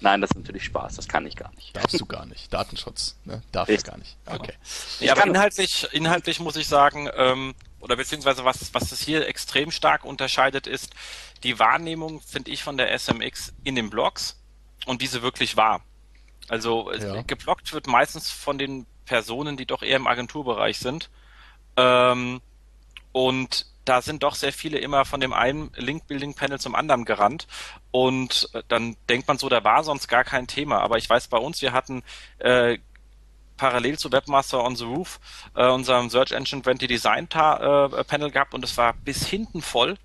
Nein, 0.00 0.20
das 0.20 0.30
ist 0.30 0.36
natürlich 0.36 0.64
Spaß, 0.64 0.96
das 0.96 1.08
kann 1.08 1.26
ich 1.26 1.36
gar 1.36 1.52
nicht. 1.54 1.76
Darfst 1.76 2.00
du 2.00 2.06
gar 2.06 2.26
nicht. 2.26 2.52
Datenschutz, 2.52 3.16
ne? 3.24 3.42
Darf 3.50 3.68
ich 3.68 3.82
gar 3.82 3.98
nicht. 3.98 4.16
Okay. 4.26 4.54
Ja, 5.00 5.12
aber 5.12 5.26
inhaltlich, 5.26 5.88
inhaltlich 5.92 6.40
muss 6.40 6.56
ich 6.56 6.68
sagen, 6.68 7.08
ähm, 7.16 7.54
oder 7.80 7.96
beziehungsweise 7.96 8.44
was, 8.44 8.72
was 8.74 8.92
es 8.92 9.00
hier 9.00 9.26
extrem 9.26 9.70
stark 9.70 10.04
unterscheidet, 10.04 10.66
ist 10.66 10.92
die 11.42 11.58
Wahrnehmung, 11.58 12.20
finde 12.20 12.50
ich, 12.50 12.62
von 12.62 12.76
der 12.76 12.96
SMX 12.98 13.52
in 13.64 13.74
den 13.74 13.90
Blogs 13.90 14.38
und 14.86 15.02
diese 15.02 15.22
wirklich 15.22 15.56
wahr. 15.56 15.82
Also 16.48 16.92
ja. 16.92 17.22
geblockt 17.22 17.72
wird 17.72 17.86
meistens 17.86 18.30
von 18.30 18.58
den 18.58 18.86
Personen, 19.06 19.56
die 19.56 19.66
doch 19.66 19.82
eher 19.82 19.96
im 19.96 20.06
Agenturbereich 20.06 20.78
sind. 20.78 21.10
Ähm, 21.76 22.40
und 23.12 23.66
da 23.84 24.02
sind 24.02 24.22
doch 24.22 24.34
sehr 24.34 24.52
viele 24.52 24.78
immer 24.78 25.04
von 25.04 25.20
dem 25.20 25.32
einen 25.32 25.70
Link-Building-Panel 25.74 26.60
zum 26.60 26.74
anderen 26.74 27.04
gerannt. 27.04 27.46
Und 27.90 28.48
äh, 28.52 28.62
dann 28.68 28.96
denkt 29.08 29.28
man 29.28 29.38
so, 29.38 29.48
da 29.48 29.64
war 29.64 29.82
sonst 29.84 30.08
gar 30.08 30.24
kein 30.24 30.46
Thema. 30.46 30.80
Aber 30.80 30.98
ich 30.98 31.08
weiß 31.08 31.28
bei 31.28 31.38
uns, 31.38 31.62
wir 31.62 31.72
hatten 31.72 32.02
äh, 32.38 32.78
parallel 33.56 33.98
zu 33.98 34.10
Webmaster 34.10 34.64
on 34.64 34.74
the 34.74 34.84
Roof 34.84 35.20
äh, 35.54 35.68
unserem 35.68 36.08
Search 36.08 36.32
Engine 36.32 36.62
20 36.62 36.88
Design 36.88 37.24
äh, 37.24 38.04
Panel 38.04 38.30
gehabt 38.30 38.54
und 38.54 38.64
es 38.64 38.76
war 38.78 38.94
bis 38.94 39.26
hinten 39.26 39.60
voll. 39.60 39.96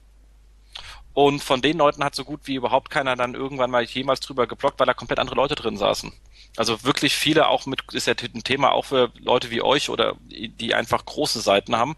Und 1.15 1.41
von 1.41 1.61
den 1.61 1.77
Leuten 1.77 2.03
hat 2.03 2.13
so 2.13 2.25
gut 2.25 2.41
wie 2.43 2.55
überhaupt 2.55 2.91
keiner 2.91 3.15
dann 3.15 3.35
irgendwann 3.35 3.71
mal 3.71 3.83
jemals 3.85 4.19
drüber 4.19 4.47
geblockt, 4.47 4.77
weil 4.77 4.85
da 4.85 4.93
komplett 4.93 5.17
andere 5.17 5.37
Leute 5.37 5.55
drin 5.55 5.77
saßen. 5.77 6.11
Also 6.57 6.83
wirklich 6.83 7.15
viele 7.15 7.47
auch 7.47 7.65
mit, 7.65 7.81
ist 7.93 8.05
ja 8.05 8.13
ein 8.13 8.43
Thema 8.43 8.73
auch 8.73 8.83
für 8.83 9.13
Leute 9.19 9.49
wie 9.49 9.61
euch 9.61 9.89
oder 9.89 10.17
die 10.27 10.75
einfach 10.75 11.05
große 11.05 11.39
Seiten 11.39 11.77
haben. 11.77 11.95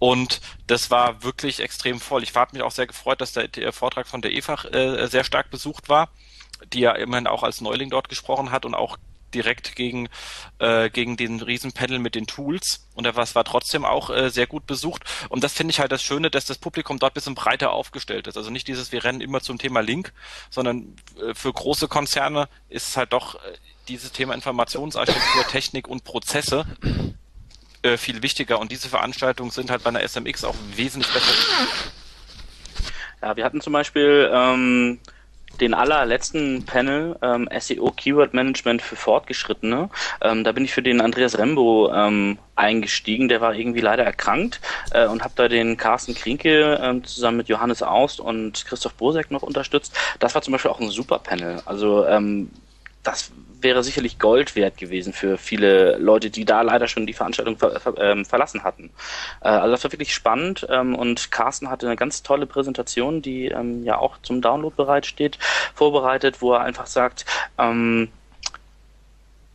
Und 0.00 0.40
das 0.66 0.90
war 0.90 1.22
wirklich 1.22 1.60
extrem 1.60 2.00
voll. 2.00 2.24
Ich 2.24 2.34
habe 2.34 2.50
mich 2.52 2.64
auch 2.64 2.72
sehr 2.72 2.88
gefreut, 2.88 3.20
dass 3.20 3.32
der, 3.32 3.46
der 3.46 3.72
Vortrag 3.72 4.08
von 4.08 4.20
der 4.20 4.34
EFAG 4.34 4.64
äh, 4.64 5.06
sehr 5.06 5.22
stark 5.22 5.50
besucht 5.50 5.88
war, 5.88 6.08
die 6.72 6.80
ja 6.80 6.92
immerhin 6.92 7.28
auch 7.28 7.44
als 7.44 7.60
Neuling 7.60 7.90
dort 7.90 8.08
gesprochen 8.08 8.50
hat 8.50 8.64
und 8.64 8.74
auch 8.74 8.98
direkt 9.34 9.76
gegen, 9.76 10.08
äh, 10.58 10.90
gegen 10.90 11.16
den 11.16 11.40
Riesenpanel 11.40 11.98
mit 11.98 12.14
den 12.14 12.26
Tools. 12.26 12.86
Und 12.94 13.04
das 13.04 13.34
war 13.34 13.44
trotzdem 13.44 13.84
auch 13.84 14.10
äh, 14.10 14.30
sehr 14.30 14.46
gut 14.46 14.66
besucht. 14.66 15.04
Und 15.28 15.44
das 15.44 15.52
finde 15.52 15.72
ich 15.72 15.80
halt 15.80 15.92
das 15.92 16.02
Schöne, 16.02 16.30
dass 16.30 16.44
das 16.44 16.58
Publikum 16.58 16.98
dort 16.98 17.14
bisschen 17.14 17.34
breiter 17.34 17.72
aufgestellt 17.72 18.26
ist. 18.26 18.36
Also 18.36 18.50
nicht 18.50 18.68
dieses, 18.68 18.92
wir 18.92 19.04
rennen 19.04 19.20
immer 19.20 19.40
zum 19.40 19.58
Thema 19.58 19.80
Link, 19.80 20.12
sondern 20.50 20.96
äh, 21.20 21.34
für 21.34 21.52
große 21.52 21.88
Konzerne 21.88 22.48
ist 22.68 22.96
halt 22.96 23.12
doch 23.12 23.36
äh, 23.36 23.38
dieses 23.88 24.12
Thema 24.12 24.34
Informationsarchitektur, 24.34 25.46
Technik 25.48 25.88
und 25.88 26.04
Prozesse 26.04 26.66
äh, 27.82 27.96
viel 27.96 28.22
wichtiger. 28.22 28.58
Und 28.58 28.70
diese 28.70 28.88
Veranstaltungen 28.88 29.50
sind 29.50 29.70
halt 29.70 29.82
bei 29.82 29.88
einer 29.88 30.06
SMX 30.06 30.44
auch 30.44 30.56
wesentlich 30.76 31.12
besser. 31.12 31.32
Ja, 33.22 33.36
wir 33.36 33.44
hatten 33.44 33.60
zum 33.60 33.72
Beispiel 33.72 34.30
ähm, 34.32 34.98
den 35.60 35.74
allerletzten 35.74 36.64
Panel 36.64 37.16
ähm, 37.22 37.48
SEO 37.58 37.90
Keyword 37.90 38.34
Management 38.34 38.82
für 38.82 38.96
Fortgeschrittene. 38.96 39.90
Ähm, 40.22 40.44
da 40.44 40.52
bin 40.52 40.64
ich 40.64 40.72
für 40.72 40.82
den 40.82 41.00
Andreas 41.00 41.38
Rembo 41.38 41.92
ähm, 41.92 42.38
eingestiegen. 42.56 43.28
Der 43.28 43.40
war 43.40 43.54
irgendwie 43.54 43.80
leider 43.80 44.04
erkrankt 44.04 44.60
äh, 44.92 45.06
und 45.06 45.22
habe 45.22 45.34
da 45.36 45.48
den 45.48 45.76
Carsten 45.76 46.14
Krinke 46.14 46.80
ähm, 46.82 47.04
zusammen 47.04 47.38
mit 47.38 47.48
Johannes 47.48 47.82
Aust 47.82 48.20
und 48.20 48.64
Christoph 48.64 48.94
Bosek 48.94 49.30
noch 49.30 49.42
unterstützt. 49.42 49.96
Das 50.18 50.34
war 50.34 50.42
zum 50.42 50.52
Beispiel 50.52 50.70
auch 50.70 50.80
ein 50.80 50.90
super 50.90 51.18
Panel. 51.18 51.62
Also 51.64 52.06
ähm, 52.06 52.50
das 53.02 53.32
wäre 53.60 53.82
sicherlich 53.82 54.18
Gold 54.18 54.56
wert 54.56 54.76
gewesen 54.76 55.12
für 55.12 55.38
viele 55.38 55.96
Leute, 55.96 56.30
die 56.30 56.44
da 56.44 56.62
leider 56.62 56.88
schon 56.88 57.06
die 57.06 57.12
Veranstaltung 57.12 57.56
ver 57.58 57.80
ver 57.80 57.94
ähm, 57.98 58.24
verlassen 58.24 58.62
hatten. 58.62 58.90
Äh, 59.40 59.48
also 59.48 59.72
das 59.72 59.84
war 59.84 59.92
wirklich 59.92 60.14
spannend 60.14 60.66
ähm, 60.70 60.94
und 60.94 61.30
Carsten 61.30 61.70
hatte 61.70 61.86
eine 61.86 61.96
ganz 61.96 62.22
tolle 62.22 62.46
Präsentation, 62.46 63.22
die 63.22 63.46
ähm, 63.46 63.84
ja 63.84 63.98
auch 63.98 64.18
zum 64.22 64.40
Download 64.42 64.74
bereitsteht, 64.76 65.38
vorbereitet, 65.74 66.42
wo 66.42 66.52
er 66.52 66.60
einfach 66.60 66.86
sagt, 66.86 67.24
ähm, 67.58 68.08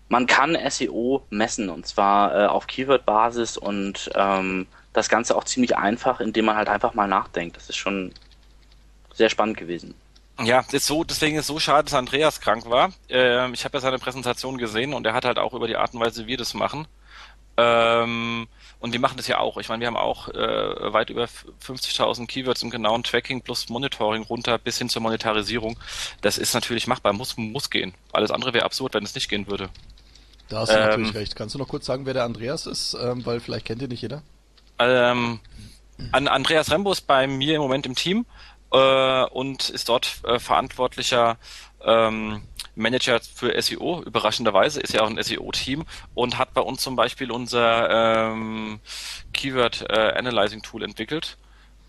man 0.09 0.27
kann 0.27 0.57
SEO 0.69 1.23
messen 1.29 1.69
und 1.69 1.87
zwar 1.87 2.35
äh, 2.35 2.47
auf 2.47 2.67
Keyword-Basis 2.67 3.57
und 3.57 4.11
ähm, 4.15 4.67
das 4.93 5.09
Ganze 5.09 5.35
auch 5.35 5.43
ziemlich 5.43 5.77
einfach, 5.77 6.19
indem 6.19 6.45
man 6.45 6.55
halt 6.55 6.69
einfach 6.69 6.93
mal 6.93 7.07
nachdenkt. 7.07 7.57
Das 7.57 7.69
ist 7.69 7.75
schon 7.75 8.13
sehr 9.13 9.29
spannend 9.29 9.57
gewesen. 9.57 9.95
Ja, 10.43 10.65
ist 10.71 10.85
so, 10.85 11.03
deswegen 11.03 11.37
ist 11.37 11.47
so 11.47 11.59
schade, 11.59 11.85
dass 11.85 11.93
Andreas 11.93 12.41
krank 12.41 12.69
war. 12.69 12.91
Ähm, 13.07 13.53
ich 13.53 13.63
habe 13.63 13.77
ja 13.77 13.81
seine 13.81 13.99
Präsentation 13.99 14.57
gesehen 14.57 14.93
und 14.93 15.05
er 15.05 15.13
hat 15.13 15.25
halt 15.25 15.39
auch 15.39 15.53
über 15.53 15.67
die 15.67 15.77
Art 15.77 15.93
und 15.93 16.01
Weise, 16.01 16.23
wie 16.23 16.27
wir 16.27 16.37
das 16.37 16.53
machen. 16.53 16.87
Ähm, 17.57 18.47
und 18.79 18.91
wir 18.91 18.99
machen 18.99 19.15
das 19.15 19.27
ja 19.27 19.39
auch. 19.39 19.57
Ich 19.57 19.69
meine, 19.69 19.81
wir 19.81 19.87
haben 19.87 19.95
auch 19.95 20.27
äh, 20.27 20.93
weit 20.93 21.09
über 21.09 21.23
50.000 21.25 22.27
Keywords 22.27 22.63
im 22.63 22.69
genauen 22.69 23.03
Tracking 23.03 23.41
plus 23.41 23.69
Monitoring 23.69 24.23
runter 24.23 24.57
bis 24.57 24.77
hin 24.77 24.89
zur 24.89 25.01
Monetarisierung. 25.01 25.79
Das 26.21 26.37
ist 26.37 26.53
natürlich 26.53 26.85
machbar, 26.85 27.13
muss, 27.13 27.37
muss 27.37 27.69
gehen. 27.69 27.93
Alles 28.11 28.31
andere 28.31 28.53
wäre 28.53 28.65
absurd, 28.65 28.93
wenn 28.93 29.05
es 29.05 29.15
nicht 29.15 29.29
gehen 29.29 29.47
würde. 29.47 29.69
Da 30.49 30.59
hast 30.59 30.69
du 30.71 30.75
ähm, 30.75 30.81
natürlich 30.81 31.15
recht. 31.15 31.35
Kannst 31.35 31.55
du 31.55 31.59
noch 31.59 31.69
kurz 31.69 31.85
sagen, 31.85 32.05
wer 32.05 32.13
der 32.13 32.25
Andreas 32.25 32.65
ist? 32.65 32.95
Ähm, 33.01 33.25
weil 33.25 33.39
vielleicht 33.39 33.65
kennt 33.65 33.81
ihn 33.81 33.89
nicht 33.89 34.01
jeder. 34.01 34.21
Ähm, 34.77 35.39
Andreas 36.11 36.69
Rembo 36.71 36.91
ist 36.91 37.07
bei 37.07 37.25
mir 37.25 37.55
im 37.55 37.61
Moment 37.61 37.85
im 37.85 37.95
Team 37.95 38.25
äh, 38.75 39.23
und 39.31 39.69
ist 39.69 39.89
dort 39.89 40.21
äh, 40.25 40.37
verantwortlicher 40.37 41.37
ähm, 41.83 42.41
Manager 42.75 43.21
für 43.21 43.59
SEO, 43.61 44.03
überraschenderweise, 44.05 44.81
ist 44.81 44.93
ja 44.93 45.01
auch 45.01 45.09
ein 45.09 45.21
SEO-Team 45.21 45.85
und 46.13 46.37
hat 46.37 46.53
bei 46.53 46.61
uns 46.61 46.81
zum 46.81 46.95
Beispiel 46.97 47.31
unser 47.31 48.31
ähm, 48.31 48.81
Keyword 49.33 49.85
äh, 49.89 50.13
Analyzing 50.17 50.61
Tool 50.61 50.83
entwickelt. 50.83 51.37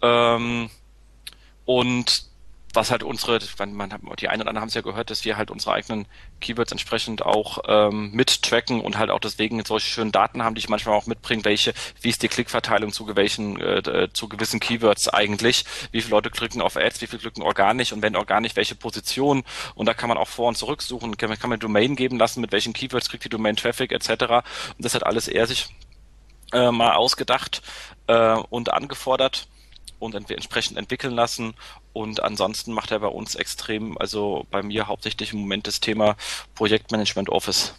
Ähm, 0.00 0.70
und 1.64 2.26
was 2.76 2.90
halt 2.90 3.02
unsere, 3.02 3.40
man, 3.72 3.92
die 4.20 4.28
einen 4.28 4.42
oder 4.42 4.50
anderen 4.50 4.60
haben 4.60 4.68
es 4.68 4.74
ja 4.74 4.82
gehört, 4.82 5.10
dass 5.10 5.24
wir 5.24 5.36
halt 5.36 5.50
unsere 5.50 5.72
eigenen 5.72 6.06
Keywords 6.40 6.70
entsprechend 6.70 7.22
auch 7.22 7.58
ähm, 7.66 8.12
mittracken 8.12 8.80
und 8.80 8.98
halt 8.98 9.10
auch 9.10 9.18
deswegen 9.18 9.64
solche 9.64 9.88
schönen 9.88 10.12
Daten 10.12 10.44
haben, 10.44 10.54
die 10.54 10.60
ich 10.60 10.68
manchmal 10.68 10.94
auch 10.94 11.06
mitbringe, 11.06 11.44
welche, 11.44 11.72
wie 12.00 12.10
ist 12.10 12.22
die 12.22 12.28
Klickverteilung 12.28 12.92
zu 12.92 13.06
welchen, 13.16 13.60
äh, 13.60 14.08
zu 14.12 14.28
gewissen 14.28 14.60
Keywords 14.60 15.08
eigentlich, 15.08 15.64
wie 15.90 16.02
viele 16.02 16.10
Leute 16.10 16.30
klicken 16.30 16.60
auf 16.60 16.76
Ads, 16.76 17.00
wie 17.00 17.06
viele 17.06 17.20
klicken 17.20 17.42
organisch 17.42 17.92
und 17.92 18.02
wenn 18.02 18.14
organisch 18.14 18.54
welche 18.54 18.74
Position 18.74 19.42
und 19.74 19.86
da 19.86 19.94
kann 19.94 20.08
man 20.08 20.18
auch 20.18 20.28
vor 20.28 20.48
und 20.48 20.56
zurück 20.56 20.82
suchen, 20.82 21.16
kann, 21.16 21.36
kann 21.38 21.50
man 21.50 21.58
Domain 21.58 21.96
geben 21.96 22.18
lassen, 22.18 22.40
mit 22.40 22.52
welchen 22.52 22.74
Keywords 22.74 23.08
kriegt 23.08 23.24
die 23.24 23.28
Domain 23.28 23.56
Traffic 23.56 23.90
etc. 23.90 24.10
Und 24.76 24.84
das 24.84 24.94
hat 24.94 25.04
alles 25.04 25.28
eher 25.28 25.46
sich 25.46 25.68
äh, 26.52 26.70
mal 26.70 26.94
ausgedacht 26.94 27.62
äh, 28.06 28.36
und 28.50 28.72
angefordert 28.72 29.48
und 29.98 30.14
ent 30.14 30.30
entsprechend 30.30 30.78
entwickeln 30.78 31.14
lassen. 31.14 31.54
Und 31.92 32.22
ansonsten 32.22 32.72
macht 32.72 32.90
er 32.90 33.00
bei 33.00 33.08
uns 33.08 33.34
extrem, 33.34 33.96
also 33.98 34.46
bei 34.50 34.62
mir 34.62 34.86
hauptsächlich 34.86 35.32
im 35.32 35.40
Moment 35.40 35.66
das 35.66 35.80
Thema 35.80 36.16
Projektmanagement 36.54 37.28
Office. 37.28 37.74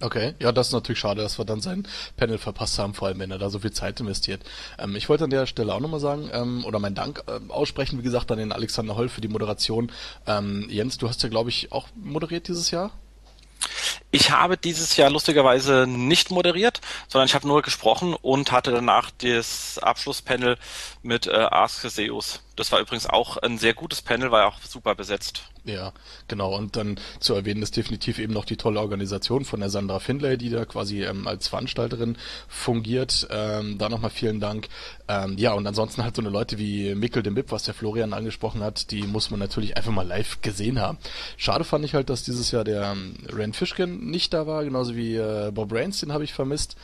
Okay, 0.00 0.34
ja, 0.40 0.52
das 0.52 0.68
ist 0.68 0.72
natürlich 0.74 0.98
schade, 0.98 1.22
dass 1.22 1.38
wir 1.38 1.46
dann 1.46 1.62
sein 1.62 1.88
Panel 2.18 2.36
verpasst 2.36 2.78
haben, 2.78 2.92
vor 2.92 3.08
allem 3.08 3.18
wenn 3.18 3.30
er 3.30 3.38
da 3.38 3.48
so 3.48 3.60
viel 3.60 3.72
Zeit 3.72 3.98
investiert. 3.98 4.42
Ähm, 4.78 4.94
ich 4.94 5.08
wollte 5.08 5.24
an 5.24 5.30
der 5.30 5.46
Stelle 5.46 5.74
auch 5.74 5.80
nochmal 5.80 6.00
sagen, 6.00 6.28
ähm, 6.32 6.66
oder 6.66 6.78
meinen 6.78 6.94
Dank 6.94 7.22
äh, 7.26 7.40
aussprechen, 7.50 7.98
wie 7.98 8.02
gesagt, 8.02 8.30
an 8.30 8.38
den 8.38 8.52
Alexander 8.52 8.94
Holl 8.96 9.08
für 9.08 9.22
die 9.22 9.28
Moderation. 9.28 9.90
Ähm, 10.26 10.66
Jens, 10.68 10.98
du 10.98 11.08
hast 11.08 11.22
ja, 11.22 11.30
glaube 11.30 11.48
ich, 11.48 11.72
auch 11.72 11.88
moderiert 11.94 12.48
dieses 12.48 12.70
Jahr? 12.70 12.90
Ich 14.10 14.30
habe 14.30 14.56
dieses 14.56 14.96
Jahr 14.96 15.10
lustigerweise 15.10 15.86
nicht 15.86 16.30
moderiert, 16.30 16.80
sondern 17.08 17.26
ich 17.26 17.34
habe 17.34 17.46
nur 17.46 17.62
gesprochen 17.62 18.14
und 18.14 18.52
hatte 18.52 18.70
danach 18.70 19.10
das 19.10 19.78
Abschlusspanel 19.78 20.56
mit 21.02 21.26
äh, 21.26 21.32
Ask 21.32 21.88
Seus. 21.90 22.40
Das 22.56 22.72
war 22.72 22.80
übrigens 22.80 23.06
auch 23.06 23.36
ein 23.36 23.58
sehr 23.58 23.74
gutes 23.74 24.02
Panel, 24.02 24.30
war 24.30 24.46
auch 24.46 24.60
super 24.62 24.94
besetzt. 24.94 25.42
Ja, 25.66 25.92
genau. 26.28 26.56
Und 26.56 26.76
dann 26.76 26.98
zu 27.18 27.34
erwähnen 27.34 27.62
ist 27.62 27.76
definitiv 27.76 28.18
eben 28.18 28.32
noch 28.32 28.44
die 28.44 28.56
tolle 28.56 28.80
Organisation 28.80 29.44
von 29.44 29.60
der 29.60 29.68
Sandra 29.68 29.98
Findlay, 29.98 30.36
die 30.36 30.48
da 30.48 30.64
quasi 30.64 31.04
ähm, 31.04 31.26
als 31.26 31.48
Veranstalterin 31.48 32.16
fungiert. 32.48 33.26
Ähm, 33.30 33.76
da 33.76 33.88
nochmal 33.88 34.10
vielen 34.10 34.40
Dank. 34.40 34.68
Ähm, 35.08 35.36
ja, 35.36 35.52
und 35.52 35.66
ansonsten 35.66 36.04
halt 36.04 36.16
so 36.16 36.22
eine 36.22 36.30
Leute 36.30 36.56
wie 36.58 36.94
Mikkel 36.94 37.22
de 37.22 37.32
Mip, 37.32 37.50
was 37.50 37.64
der 37.64 37.74
Florian 37.74 38.12
angesprochen 38.12 38.62
hat, 38.62 38.90
die 38.90 39.02
muss 39.02 39.30
man 39.30 39.40
natürlich 39.40 39.76
einfach 39.76 39.92
mal 39.92 40.06
live 40.06 40.40
gesehen 40.40 40.80
haben. 40.80 40.98
Schade 41.36 41.64
fand 41.64 41.84
ich 41.84 41.94
halt, 41.94 42.08
dass 42.10 42.22
dieses 42.22 42.52
Jahr 42.52 42.64
der 42.64 42.92
ähm, 42.92 43.16
Rand 43.28 43.56
Fishkin 43.56 44.08
nicht 44.10 44.32
da 44.32 44.46
war, 44.46 44.64
genauso 44.64 44.94
wie 44.94 45.16
äh, 45.16 45.50
Bob 45.52 45.72
Rains, 45.72 45.98
den 45.98 46.12
habe 46.12 46.24
ich 46.24 46.32
vermisst. 46.32 46.76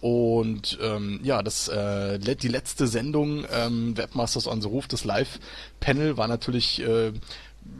Und 0.00 0.78
ähm, 0.82 1.20
ja, 1.22 1.42
das 1.42 1.68
äh, 1.68 2.18
die 2.18 2.48
letzte 2.48 2.86
Sendung 2.86 3.44
ähm, 3.50 3.96
Webmasters 3.96 4.46
on 4.46 4.60
the 4.60 4.68
Roof, 4.68 4.88
das 4.88 5.04
Live-Panel 5.04 6.16
war 6.16 6.28
natürlich 6.28 6.82
äh, 6.82 7.12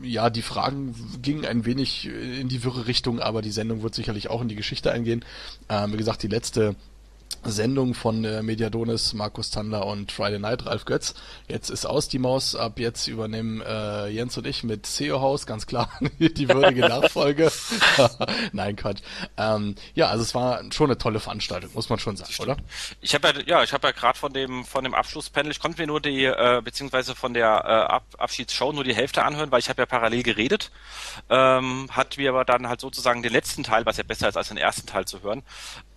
ja, 0.01 0.29
die 0.29 0.41
Fragen 0.41 0.95
gingen 1.21 1.45
ein 1.45 1.65
wenig 1.65 2.07
in 2.07 2.49
die 2.49 2.63
wirre 2.63 2.87
Richtung, 2.87 3.19
aber 3.19 3.41
die 3.41 3.51
Sendung 3.51 3.83
wird 3.83 3.95
sicherlich 3.95 4.29
auch 4.29 4.41
in 4.41 4.49
die 4.49 4.55
Geschichte 4.55 4.91
eingehen. 4.91 5.23
Ähm, 5.69 5.93
wie 5.93 5.97
gesagt, 5.97 6.23
die 6.23 6.27
letzte 6.27 6.75
Sendung 7.51 7.93
von 7.93 8.23
äh, 8.23 8.41
Mediadonis, 8.41 9.13
Markus 9.13 9.51
Tandler 9.51 9.85
und 9.85 10.11
Friday 10.11 10.39
Night, 10.39 10.65
Ralf 10.65 10.85
Götz. 10.85 11.13
Jetzt 11.47 11.69
ist 11.69 11.85
aus 11.85 12.07
die 12.07 12.19
Maus, 12.19 12.55
ab 12.55 12.79
jetzt 12.79 13.07
übernehmen 13.07 13.61
äh, 13.61 14.07
Jens 14.07 14.37
und 14.37 14.47
ich 14.47 14.63
mit 14.63 14.85
SEO 14.85 15.21
Haus, 15.21 15.45
ganz 15.45 15.65
klar, 15.65 15.89
die 16.19 16.49
würdige 16.49 16.81
Nachfolge. 16.81 17.51
Nein, 18.51 18.75
Quatsch. 18.75 19.01
Ähm, 19.37 19.75
ja, 19.95 20.07
also 20.07 20.23
es 20.23 20.35
war 20.35 20.61
schon 20.71 20.87
eine 20.87 20.97
tolle 20.97 21.19
Veranstaltung, 21.19 21.71
muss 21.73 21.89
man 21.89 21.99
schon 21.99 22.17
sagen, 22.17 22.33
oder? 22.39 22.57
Ich 23.01 23.13
habe 23.13 23.27
ja, 23.29 23.33
ja, 23.45 23.63
ich 23.63 23.73
habe 23.73 23.87
ja 23.87 23.91
gerade 23.93 24.17
von 24.17 24.33
dem 24.33 24.65
von 24.65 24.83
dem 24.83 24.93
Abschlusspanel, 24.93 25.51
ich 25.51 25.59
konnte 25.59 25.81
mir 25.81 25.87
nur 25.87 26.01
die, 26.01 26.25
äh, 26.25 26.61
beziehungsweise 26.63 27.15
von 27.15 27.33
der 27.33 27.47
äh, 27.47 27.87
Ab 27.87 28.03
Abschiedsshow 28.17 28.71
nur 28.73 28.83
die 28.83 28.95
Hälfte 28.95 29.23
anhören, 29.23 29.51
weil 29.51 29.59
ich 29.59 29.69
habe 29.69 29.81
ja 29.81 29.85
parallel 29.85 30.23
geredet. 30.23 30.71
Ähm, 31.29 31.87
hat 31.91 32.17
mir 32.17 32.29
aber 32.29 32.45
dann 32.45 32.67
halt 32.67 32.81
sozusagen 32.81 33.23
den 33.23 33.31
letzten 33.31 33.63
Teil, 33.63 33.85
was 33.85 33.97
ja 33.97 34.03
besser 34.03 34.27
ist 34.29 34.37
als 34.37 34.49
den 34.49 34.57
ersten 34.57 34.87
Teil 34.87 35.05
zu 35.05 35.21
hören, 35.21 35.43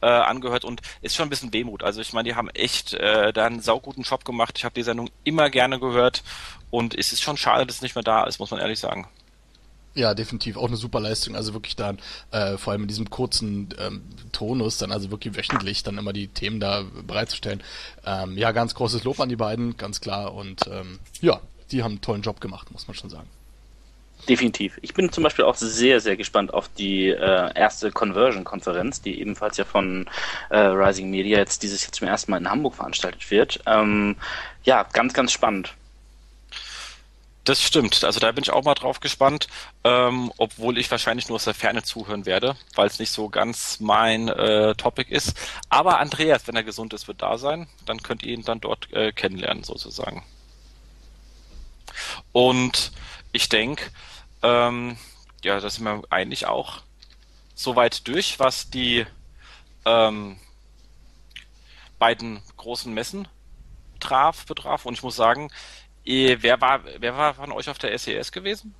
äh, 0.00 0.06
angehört 0.06 0.64
und 0.64 0.80
ist 1.02 1.16
schon 1.16 1.26
ein 1.26 1.30
bisschen 1.30 1.52
Wehmut. 1.52 1.82
Also 1.82 2.00
ich 2.00 2.12
meine, 2.12 2.28
die 2.28 2.34
haben 2.34 2.48
echt 2.50 2.94
äh, 2.94 3.32
da 3.32 3.46
einen 3.46 3.60
sauguten 3.60 4.02
Job 4.02 4.24
gemacht. 4.24 4.58
Ich 4.58 4.64
habe 4.64 4.74
die 4.74 4.82
Sendung 4.82 5.10
immer 5.24 5.50
gerne 5.50 5.78
gehört 5.78 6.22
und 6.70 6.96
es 6.96 7.12
ist 7.12 7.22
schon 7.22 7.36
schade, 7.36 7.66
dass 7.66 7.76
es 7.76 7.82
nicht 7.82 7.94
mehr 7.94 8.04
da 8.04 8.24
ist, 8.24 8.38
muss 8.38 8.50
man 8.50 8.60
ehrlich 8.60 8.78
sagen. 8.78 9.08
Ja, 9.94 10.14
definitiv. 10.14 10.56
Auch 10.56 10.68
eine 10.68 10.76
super 10.76 11.00
Leistung. 11.00 11.34
Also 11.34 11.52
wirklich 11.52 11.74
dann, 11.74 11.98
äh, 12.30 12.56
vor 12.56 12.72
allem 12.72 12.82
in 12.82 12.88
diesem 12.88 13.10
kurzen 13.10 13.70
ähm, 13.78 14.02
Tonus, 14.30 14.78
dann 14.78 14.92
also 14.92 15.10
wirklich 15.10 15.36
wöchentlich 15.36 15.82
dann 15.82 15.98
immer 15.98 16.12
die 16.12 16.28
Themen 16.28 16.60
da 16.60 16.84
bereitzustellen. 17.06 17.62
Ähm, 18.06 18.38
ja, 18.38 18.52
ganz 18.52 18.74
großes 18.74 19.02
Lob 19.02 19.18
an 19.18 19.28
die 19.28 19.36
beiden, 19.36 19.76
ganz 19.76 20.00
klar. 20.00 20.32
Und 20.34 20.62
ähm, 20.70 21.00
ja, 21.20 21.40
die 21.72 21.82
haben 21.82 21.92
einen 21.92 22.00
tollen 22.00 22.22
Job 22.22 22.40
gemacht, 22.40 22.70
muss 22.70 22.86
man 22.86 22.94
schon 22.94 23.10
sagen. 23.10 23.28
Definitiv. 24.28 24.78
Ich 24.82 24.94
bin 24.94 25.10
zum 25.10 25.24
Beispiel 25.24 25.44
auch 25.44 25.54
sehr, 25.54 26.00
sehr 26.00 26.16
gespannt 26.16 26.52
auf 26.54 26.68
die 26.68 27.08
äh, 27.08 27.54
erste 27.54 27.90
Conversion-Konferenz, 27.90 29.00
die 29.00 29.20
ebenfalls 29.20 29.56
ja 29.56 29.64
von 29.64 30.08
äh, 30.50 30.58
Rising 30.58 31.10
Media 31.10 31.38
jetzt 31.38 31.62
dieses 31.62 31.82
Jahr 31.82 31.92
zum 31.92 32.08
ersten 32.08 32.30
Mal 32.30 32.38
in 32.38 32.50
Hamburg 32.50 32.74
veranstaltet 32.74 33.30
wird. 33.30 33.60
Ähm, 33.66 34.16
ja, 34.64 34.84
ganz, 34.92 35.14
ganz 35.14 35.32
spannend. 35.32 35.74
Das 37.44 37.62
stimmt. 37.62 38.04
Also 38.04 38.20
da 38.20 38.30
bin 38.32 38.44
ich 38.44 38.50
auch 38.50 38.64
mal 38.64 38.74
drauf 38.74 39.00
gespannt, 39.00 39.48
ähm, 39.82 40.30
obwohl 40.36 40.76
ich 40.76 40.90
wahrscheinlich 40.90 41.28
nur 41.28 41.36
aus 41.36 41.44
der 41.44 41.54
Ferne 41.54 41.82
zuhören 41.82 42.26
werde, 42.26 42.54
weil 42.74 42.86
es 42.86 42.98
nicht 42.98 43.10
so 43.10 43.30
ganz 43.30 43.80
mein 43.80 44.28
äh, 44.28 44.74
Topic 44.74 45.12
ist. 45.12 45.34
Aber 45.70 45.98
Andreas, 45.98 46.46
wenn 46.46 46.56
er 46.56 46.64
gesund 46.64 46.92
ist, 46.92 47.08
wird 47.08 47.22
da 47.22 47.38
sein. 47.38 47.66
Dann 47.86 48.02
könnt 48.02 48.22
ihr 48.22 48.34
ihn 48.34 48.44
dann 48.44 48.60
dort 48.60 48.92
äh, 48.92 49.12
kennenlernen 49.12 49.64
sozusagen. 49.64 50.22
Und 52.32 52.92
ich 53.32 53.48
denke, 53.48 53.90
ähm, 54.42 54.96
ja, 55.42 55.60
da 55.60 55.70
sind 55.70 55.84
wir 55.84 56.02
eigentlich 56.10 56.46
auch 56.46 56.82
soweit 57.54 58.06
durch, 58.08 58.38
was 58.38 58.70
die 58.70 59.06
ähm, 59.84 60.38
beiden 61.98 62.42
großen 62.56 62.92
Messen 62.92 63.28
traf, 64.00 64.46
betraf. 64.46 64.86
Und 64.86 64.94
ich 64.94 65.02
muss 65.02 65.16
sagen, 65.16 65.50
eh, 66.04 66.38
wer 66.40 66.60
war, 66.60 66.80
wer 66.98 67.16
war 67.16 67.34
von 67.34 67.52
euch 67.52 67.68
auf 67.68 67.78
der 67.78 67.96
SES 67.96 68.28
e 68.28 68.30
gewesen? 68.32 68.74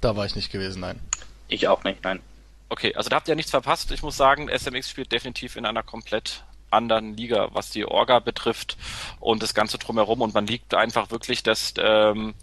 Da 0.00 0.16
war 0.16 0.26
ich 0.26 0.36
nicht 0.36 0.50
gewesen, 0.50 0.80
nein. 0.80 1.00
Ich 1.48 1.68
auch 1.68 1.84
nicht, 1.84 2.02
nein. 2.04 2.20
Okay, 2.68 2.94
also 2.94 3.10
da 3.10 3.16
habt 3.16 3.28
ihr 3.28 3.36
nichts 3.36 3.50
verpasst. 3.50 3.90
Ich 3.90 4.02
muss 4.02 4.16
sagen, 4.16 4.48
SMX 4.48 4.88
spielt 4.88 5.12
definitiv 5.12 5.56
in 5.56 5.66
einer 5.66 5.82
komplett 5.82 6.44
anderen 6.70 7.16
Liga, 7.16 7.50
was 7.52 7.70
die 7.70 7.84
Orga 7.84 8.18
betrifft 8.18 8.76
und 9.20 9.42
das 9.42 9.54
Ganze 9.54 9.78
drumherum. 9.78 10.22
Und 10.22 10.34
man 10.34 10.46
liegt 10.46 10.74
einfach 10.74 11.10
wirklich, 11.10 11.42
dass 11.42 11.74
ähm, 11.78 12.34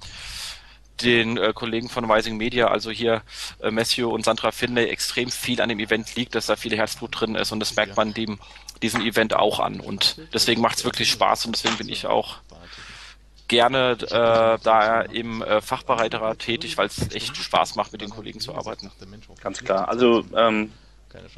den 1.04 1.38
äh, 1.38 1.54
Kollegen 1.54 1.90
von 1.90 2.10
Rising 2.10 2.38
Media, 2.38 2.68
also 2.68 2.92
hier 2.92 3.22
äh, 3.62 3.72
Matthew 3.72 4.10
und 4.10 4.26
Sandra 4.26 4.52
Finlay, 4.52 4.88
extrem 4.88 5.30
viel 5.30 5.62
an 5.62 5.70
dem 5.70 5.80
Event 5.80 6.16
liegt, 6.16 6.36
dass 6.36 6.46
da 6.46 6.56
viel 6.56 6.76
Herzblut 6.76 7.20
drin 7.20 7.36
ist 7.36 7.52
und 7.52 7.60
das 7.60 7.76
merkt 7.76 7.98
man 7.98 8.14
dem, 8.14 8.40
diesem 8.82 9.02
Event 9.02 9.34
auch 9.34 9.60
an. 9.60 9.80
Und 9.80 10.18
deswegen 10.34 10.62
macht 10.62 10.78
es 10.78 10.86
wirklich 10.86 11.10
Spaß 11.10 11.46
und 11.46 11.56
deswegen 11.56 11.78
bin 11.78 11.90
ich 11.90 12.06
auch 12.08 12.38
gerne 13.48 13.98
äh, 14.00 14.64
da 14.64 15.02
im 15.02 15.42
äh, 15.42 15.62
Fachbereich 15.62 16.12
tätig, 16.38 16.78
weil 16.78 16.88
es 16.88 17.14
echt 17.14 17.36
Spaß 17.36 17.76
macht, 17.76 17.92
mit 17.92 18.02
den 18.02 18.10
Kollegen 18.10 18.40
zu 18.40 18.56
arbeiten. 18.56 18.90
Ganz 19.42 19.60
klar. 19.60 19.90
Also 19.90 20.24
ähm, 20.36 20.72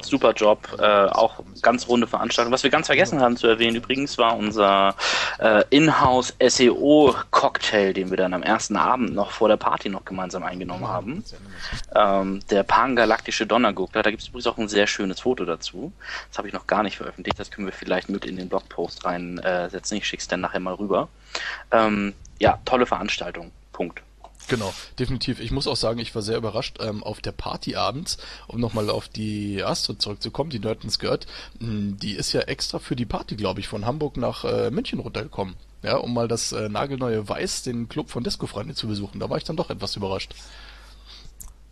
Super 0.02 0.32
Job, 0.32 0.68
äh, 0.78 0.84
auch 0.84 1.42
ganz 1.62 1.88
runde 1.88 2.06
Veranstaltung. 2.06 2.52
Was 2.52 2.62
wir 2.62 2.70
ganz 2.70 2.86
vergessen 2.86 3.20
haben 3.20 3.36
zu 3.36 3.46
erwähnen 3.46 3.76
übrigens, 3.76 4.18
war 4.18 4.36
unser 4.36 4.94
äh, 5.38 5.64
Inhouse 5.70 6.34
SEO 6.46 7.14
Cocktail, 7.30 7.92
den 7.92 8.10
wir 8.10 8.16
dann 8.16 8.34
am 8.34 8.42
ersten 8.42 8.76
Abend 8.76 9.14
noch 9.14 9.30
vor 9.30 9.48
der 9.48 9.56
Party 9.56 9.88
noch 9.88 10.04
gemeinsam 10.04 10.42
eingenommen 10.42 10.86
haben. 10.86 11.24
Ähm, 11.94 12.40
der 12.50 12.62
Pangalaktische 12.62 13.46
Donnerguckler, 13.46 14.02
da 14.02 14.10
gibt 14.10 14.22
es 14.22 14.28
übrigens 14.28 14.46
auch 14.46 14.58
ein 14.58 14.68
sehr 14.68 14.86
schönes 14.86 15.20
Foto 15.20 15.44
dazu. 15.44 15.92
Das 16.28 16.38
habe 16.38 16.48
ich 16.48 16.54
noch 16.54 16.66
gar 16.66 16.82
nicht 16.82 16.96
veröffentlicht, 16.96 17.38
das 17.38 17.50
können 17.50 17.66
wir 17.66 17.72
vielleicht 17.72 18.08
mit 18.08 18.24
in 18.24 18.36
den 18.36 18.48
Blogpost 18.48 19.04
reinsetzen. 19.04 19.96
Äh, 19.96 19.98
ich 19.98 20.06
schicke 20.06 20.20
es 20.20 20.28
dann 20.28 20.40
nachher 20.40 20.60
mal 20.60 20.74
rüber. 20.74 21.08
Ähm, 21.70 22.14
ja, 22.38 22.58
tolle 22.64 22.86
Veranstaltung. 22.86 23.50
Punkt. 23.72 24.02
Genau, 24.48 24.74
definitiv. 24.98 25.40
Ich 25.40 25.50
muss 25.50 25.66
auch 25.66 25.76
sagen, 25.76 25.98
ich 25.98 26.14
war 26.14 26.22
sehr 26.22 26.36
überrascht 26.36 26.76
ähm, 26.80 27.02
auf 27.02 27.20
der 27.20 27.32
Party 27.32 27.76
abends, 27.76 28.18
um 28.46 28.60
nochmal 28.60 28.90
auf 28.90 29.08
die 29.08 29.62
Astro 29.62 29.94
zurückzukommen, 29.94 30.50
die 30.50 30.58
Nerdens 30.58 30.98
gehört. 30.98 31.26
Hm, 31.60 31.96
die 31.98 32.12
ist 32.12 32.32
ja 32.32 32.42
extra 32.42 32.78
für 32.78 32.96
die 32.96 33.06
Party, 33.06 33.36
glaube 33.36 33.60
ich, 33.60 33.68
von 33.68 33.86
Hamburg 33.86 34.16
nach 34.16 34.44
äh, 34.44 34.70
München 34.70 35.00
runtergekommen. 35.00 35.54
Ja, 35.82 35.96
um 35.96 36.14
mal 36.14 36.28
das 36.28 36.52
äh, 36.52 36.68
nagelneue 36.68 37.28
Weiß, 37.28 37.62
den 37.62 37.88
Club 37.88 38.10
von 38.10 38.24
Disco-Freunde 38.24 38.74
zu 38.74 38.86
besuchen. 38.86 39.20
Da 39.20 39.28
war 39.28 39.38
ich 39.38 39.44
dann 39.44 39.56
doch 39.56 39.70
etwas 39.70 39.96
überrascht. 39.96 40.34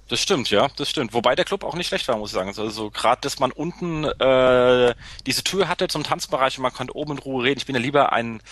Das 0.09 0.21
stimmt, 0.21 0.51
ja, 0.51 0.69
das 0.77 0.91
stimmt. 0.91 1.15
Wobei 1.15 1.35
der 1.35 1.47
Club 1.47 1.65
auch 1.65 1.75
nicht 1.75 1.87
schlecht 1.87 2.07
war, 2.09 2.19
muss 2.19 2.31
ich 2.31 2.35
sagen. 2.35 2.53
Also 2.55 2.91
gerade, 2.91 3.23
dass 3.23 3.39
man 3.39 3.51
unten 3.51 4.05
äh, 4.05 4.95
diese 5.27 5.43
Tür 5.43 5.69
hatte 5.69 5.89
zum 5.89 6.03
Tanzbereich 6.05 6.59
und 6.59 6.63
man 6.63 6.73
konnte 6.75 6.95
oben 6.95 7.13
in 7.13 7.19
Ruhe 7.19 7.45
reden. 7.45 7.59
Ich 7.59 7.65
bin 7.65 7.75
ja 7.75 7.81
lieber 7.81 8.13
ein 8.13 8.43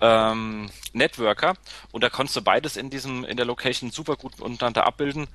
ähm, 0.00 0.70
Networker 0.92 1.54
und 1.92 2.02
da 2.02 2.10
konntest 2.10 2.36
du 2.36 2.42
beides 2.42 2.76
in 2.76 2.90
diesem 2.90 3.24
in 3.24 3.36
der 3.36 3.46
Location 3.46 3.90
super 3.90 4.16
gut 4.16 4.40
untereinander 4.40 4.86
abbilden 4.86 5.26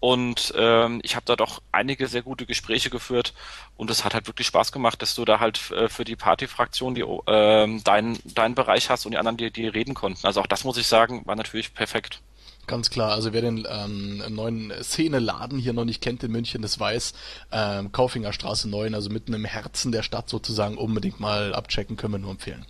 und 0.00 0.52
ähm, 0.56 1.00
ich 1.02 1.16
habe 1.16 1.26
da 1.26 1.36
doch 1.36 1.62
einige 1.72 2.06
sehr 2.06 2.22
gute 2.22 2.46
Gespräche 2.46 2.90
geführt 2.90 3.34
und 3.76 3.90
es 3.90 4.04
hat 4.04 4.14
halt 4.14 4.26
wirklich 4.26 4.46
Spaß 4.46 4.72
gemacht, 4.72 5.00
dass 5.02 5.14
du 5.14 5.24
da 5.24 5.40
halt 5.40 5.70
äh, 5.70 5.88
für 5.88 6.04
die 6.04 6.16
Partyfraktion 6.16 6.94
die 6.94 7.04
ähm, 7.26 7.82
deinen 7.84 8.18
deinen 8.24 8.54
Bereich 8.54 8.90
hast 8.90 9.06
und 9.06 9.12
die 9.12 9.18
anderen 9.18 9.36
die 9.36 9.50
die 9.50 9.68
reden 9.68 9.94
konnten. 9.94 10.26
Also 10.26 10.40
auch 10.40 10.46
das 10.46 10.64
muss 10.64 10.76
ich 10.76 10.86
sagen, 10.86 11.22
war 11.26 11.36
natürlich 11.36 11.74
perfekt. 11.74 12.20
Ganz 12.66 12.90
klar, 12.90 13.12
also 13.12 13.32
wer 13.32 13.42
den 13.42 13.64
ähm, 13.70 14.24
neuen 14.34 14.72
Szene-Laden 14.82 15.58
hier 15.58 15.72
noch 15.72 15.84
nicht 15.84 16.02
kennt 16.02 16.24
in 16.24 16.32
München, 16.32 16.62
das 16.62 16.80
weiß, 16.80 17.14
ähm, 17.52 17.92
Kaufinger 17.92 18.32
Straße 18.32 18.68
9, 18.68 18.92
also 18.92 19.08
mitten 19.08 19.34
im 19.34 19.44
Herzen 19.44 19.92
der 19.92 20.02
Stadt 20.02 20.28
sozusagen, 20.28 20.76
unbedingt 20.76 21.20
mal 21.20 21.54
abchecken, 21.54 21.96
können 21.96 22.14
wir 22.14 22.18
nur 22.18 22.32
empfehlen. 22.32 22.66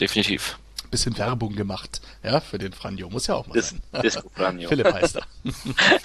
Definitiv 0.00 0.58
bisschen 0.92 1.18
Werbung 1.18 1.56
gemacht, 1.56 2.00
ja, 2.22 2.40
für 2.40 2.58
den 2.58 2.72
Franjo. 2.72 3.10
Muss 3.10 3.26
ja 3.26 3.34
auch 3.34 3.48
mal 3.48 3.54
Dis 3.54 3.70
sein. 3.70 4.02
Disco 4.02 4.30
Franjo. 4.32 4.68
Philipp 4.68 4.92
heißt 4.92 5.16
er. 5.16 5.22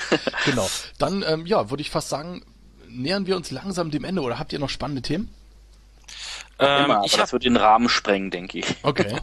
genau. 0.46 0.68
Dann, 0.98 1.24
ähm, 1.28 1.46
ja, 1.46 1.70
würde 1.70 1.82
ich 1.82 1.92
fast 1.92 2.10
sagen, 2.10 2.44
nähern 2.90 3.28
wir 3.28 3.36
uns 3.36 3.52
langsam 3.52 3.92
dem 3.92 4.04
Ende 4.04 4.24
oder 4.24 4.40
habt 4.40 4.52
ihr 4.52 4.60
noch 4.60 4.70
spannende 4.70 5.04
Themen? 5.04 5.32
Ähm, 6.58 6.86
Immer, 6.86 6.98
aber 6.98 7.08
das 7.08 7.34
wird 7.34 7.44
den 7.44 7.58
Rahmen 7.58 7.90
sprengen, 7.90 8.32
denke 8.32 8.60
ich. 8.60 8.66
Okay. 8.82 9.20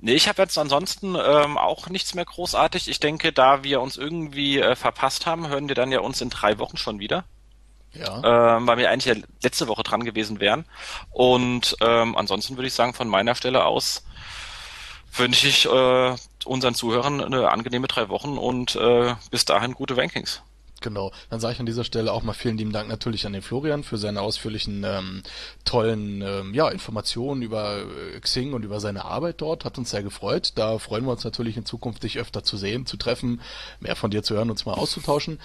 Nee, 0.00 0.14
ich 0.14 0.28
habe 0.28 0.42
jetzt 0.42 0.58
ansonsten 0.58 1.14
ähm, 1.14 1.56
auch 1.56 1.88
nichts 1.88 2.14
mehr 2.14 2.24
großartig. 2.24 2.88
Ich 2.88 2.98
denke, 2.98 3.32
da 3.32 3.62
wir 3.62 3.80
uns 3.80 3.96
irgendwie 3.96 4.58
äh, 4.58 4.74
verpasst 4.74 5.26
haben, 5.26 5.48
hören 5.48 5.68
wir 5.68 5.76
dann 5.76 5.92
ja 5.92 6.00
uns 6.00 6.20
in 6.20 6.28
drei 6.28 6.58
Wochen 6.58 6.76
schon 6.76 6.98
wieder. 6.98 7.24
Ja. 7.94 8.56
Ähm, 8.56 8.66
weil 8.66 8.78
wir 8.78 8.90
eigentlich 8.90 9.16
ja 9.16 9.22
letzte 9.42 9.68
Woche 9.68 9.82
dran 9.82 10.04
gewesen 10.04 10.40
wären. 10.40 10.64
Und 11.10 11.76
ähm, 11.80 12.16
ansonsten 12.16 12.56
würde 12.56 12.68
ich 12.68 12.74
sagen, 12.74 12.94
von 12.94 13.08
meiner 13.08 13.34
Stelle 13.34 13.64
aus 13.64 14.04
wünsche 15.14 15.48
ich 15.48 15.66
äh, 15.66 16.16
unseren 16.44 16.74
Zuhörern 16.74 17.22
eine 17.22 17.50
angenehme 17.50 17.86
drei 17.86 18.08
Wochen 18.08 18.38
und 18.38 18.76
äh, 18.76 19.14
bis 19.30 19.44
dahin 19.44 19.74
gute 19.74 19.96
Rankings. 19.96 20.42
Genau, 20.82 21.12
dann 21.30 21.38
sage 21.40 21.54
ich 21.54 21.60
an 21.60 21.66
dieser 21.66 21.84
Stelle 21.84 22.12
auch 22.12 22.22
mal 22.24 22.32
vielen 22.32 22.58
lieben 22.58 22.72
Dank 22.72 22.88
natürlich 22.88 23.24
an 23.24 23.32
den 23.32 23.42
Florian 23.42 23.84
für 23.84 23.98
seine 23.98 24.20
ausführlichen, 24.20 24.84
ähm, 24.84 25.22
tollen 25.64 26.22
ähm, 26.22 26.54
ja, 26.54 26.68
Informationen 26.68 27.42
über 27.42 27.78
äh, 27.78 28.20
Xing 28.20 28.52
und 28.52 28.64
über 28.64 28.80
seine 28.80 29.04
Arbeit 29.04 29.40
dort. 29.40 29.64
Hat 29.64 29.78
uns 29.78 29.90
sehr 29.90 30.02
gefreut. 30.02 30.52
Da 30.56 30.78
freuen 30.78 31.04
wir 31.04 31.12
uns 31.12 31.22
natürlich 31.24 31.56
in 31.56 31.64
Zukunft, 31.64 32.02
dich 32.02 32.18
öfter 32.18 32.42
zu 32.42 32.56
sehen, 32.56 32.84
zu 32.84 32.96
treffen, 32.96 33.40
mehr 33.78 33.94
von 33.94 34.10
dir 34.10 34.24
zu 34.24 34.34
hören, 34.34 34.50
uns 34.50 34.66
mal 34.66 34.74
auszutauschen. 34.74 35.38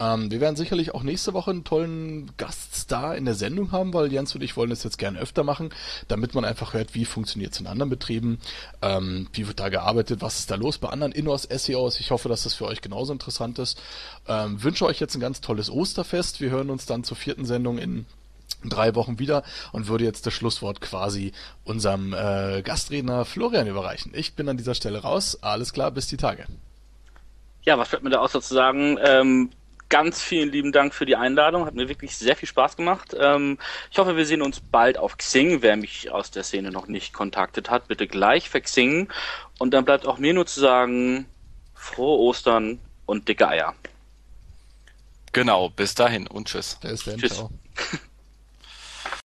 Ähm, 0.00 0.30
wir 0.30 0.40
werden 0.40 0.56
sicherlich 0.56 0.94
auch 0.94 1.02
nächste 1.02 1.34
Woche 1.34 1.50
einen 1.50 1.64
tollen 1.64 2.30
Gaststar 2.36 3.16
in 3.16 3.24
der 3.24 3.34
Sendung 3.34 3.72
haben, 3.72 3.92
weil 3.92 4.12
Jens 4.12 4.34
und 4.34 4.42
ich 4.42 4.56
wollen 4.56 4.70
das 4.70 4.84
jetzt 4.84 4.98
gerne 4.98 5.18
öfter 5.18 5.42
machen, 5.42 5.70
damit 6.06 6.34
man 6.34 6.44
einfach 6.44 6.72
hört, 6.72 6.94
wie 6.94 7.04
funktioniert 7.04 7.52
es 7.52 7.60
in 7.60 7.66
anderen 7.66 7.90
Betrieben, 7.90 8.38
ähm, 8.80 9.28
wie 9.32 9.48
wird 9.48 9.58
da 9.58 9.68
gearbeitet, 9.68 10.20
was 10.20 10.38
ist 10.38 10.50
da 10.50 10.54
los 10.54 10.78
bei 10.78 10.88
anderen 10.88 11.12
Innos, 11.12 11.42
SEOs. 11.42 11.98
Ich 12.00 12.10
hoffe, 12.10 12.28
dass 12.28 12.44
das 12.44 12.54
für 12.54 12.66
euch 12.66 12.80
genauso 12.80 13.12
interessant 13.12 13.58
ist. 13.58 13.80
Ähm, 14.28 14.62
wünsche 14.62 14.86
euch 14.86 15.00
jetzt 15.00 15.14
ein 15.16 15.20
ganz 15.20 15.40
tolles 15.40 15.70
Osterfest. 15.70 16.40
Wir 16.40 16.50
hören 16.50 16.70
uns 16.70 16.86
dann 16.86 17.02
zur 17.02 17.16
vierten 17.16 17.44
Sendung 17.44 17.78
in 17.78 18.06
drei 18.64 18.94
Wochen 18.94 19.18
wieder 19.18 19.42
und 19.72 19.88
würde 19.88 20.04
jetzt 20.04 20.26
das 20.26 20.34
Schlusswort 20.34 20.80
quasi 20.80 21.32
unserem 21.64 22.12
äh, 22.12 22.62
Gastredner 22.62 23.24
Florian 23.24 23.66
überreichen. 23.66 24.12
Ich 24.14 24.34
bin 24.34 24.48
an 24.48 24.56
dieser 24.56 24.74
Stelle 24.74 25.00
raus. 25.00 25.38
Alles 25.42 25.72
klar, 25.72 25.90
bis 25.90 26.06
die 26.06 26.16
Tage. 26.16 26.46
Ja, 27.62 27.78
was 27.78 27.88
fällt 27.88 28.02
mir 28.02 28.10
da 28.10 28.18
außer 28.18 28.40
zu 28.40 28.54
sagen? 28.54 28.98
Ähm, 29.04 29.50
ganz 29.88 30.22
vielen 30.22 30.50
lieben 30.50 30.72
Dank 30.72 30.94
für 30.94 31.06
die 31.06 31.16
Einladung. 31.16 31.66
Hat 31.66 31.74
mir 31.74 31.88
wirklich 31.88 32.16
sehr 32.16 32.36
viel 32.36 32.48
Spaß 32.48 32.76
gemacht. 32.76 33.16
Ähm, 33.18 33.58
ich 33.90 33.98
hoffe, 33.98 34.16
wir 34.16 34.26
sehen 34.26 34.42
uns 34.42 34.60
bald 34.60 34.98
auf 34.98 35.16
Xing. 35.16 35.62
Wer 35.62 35.76
mich 35.76 36.10
aus 36.10 36.30
der 36.30 36.42
Szene 36.42 36.70
noch 36.70 36.88
nicht 36.88 37.12
kontaktet 37.12 37.70
hat, 37.70 37.88
bitte 37.88 38.06
gleich 38.06 38.48
verxingen. 38.48 39.08
Und 39.58 39.72
dann 39.72 39.84
bleibt 39.84 40.06
auch 40.06 40.18
mir 40.18 40.34
nur 40.34 40.46
zu 40.46 40.60
sagen, 40.60 41.26
frohe 41.74 42.18
Ostern 42.18 42.80
und 43.06 43.28
dicke 43.28 43.48
Eier. 43.48 43.74
Genau, 45.32 45.68
bis 45.70 45.94
dahin 45.94 46.26
und 46.26 46.48
tschüss. 46.48 46.78
Tschüss. 46.80 47.34
ciao. 47.34 47.50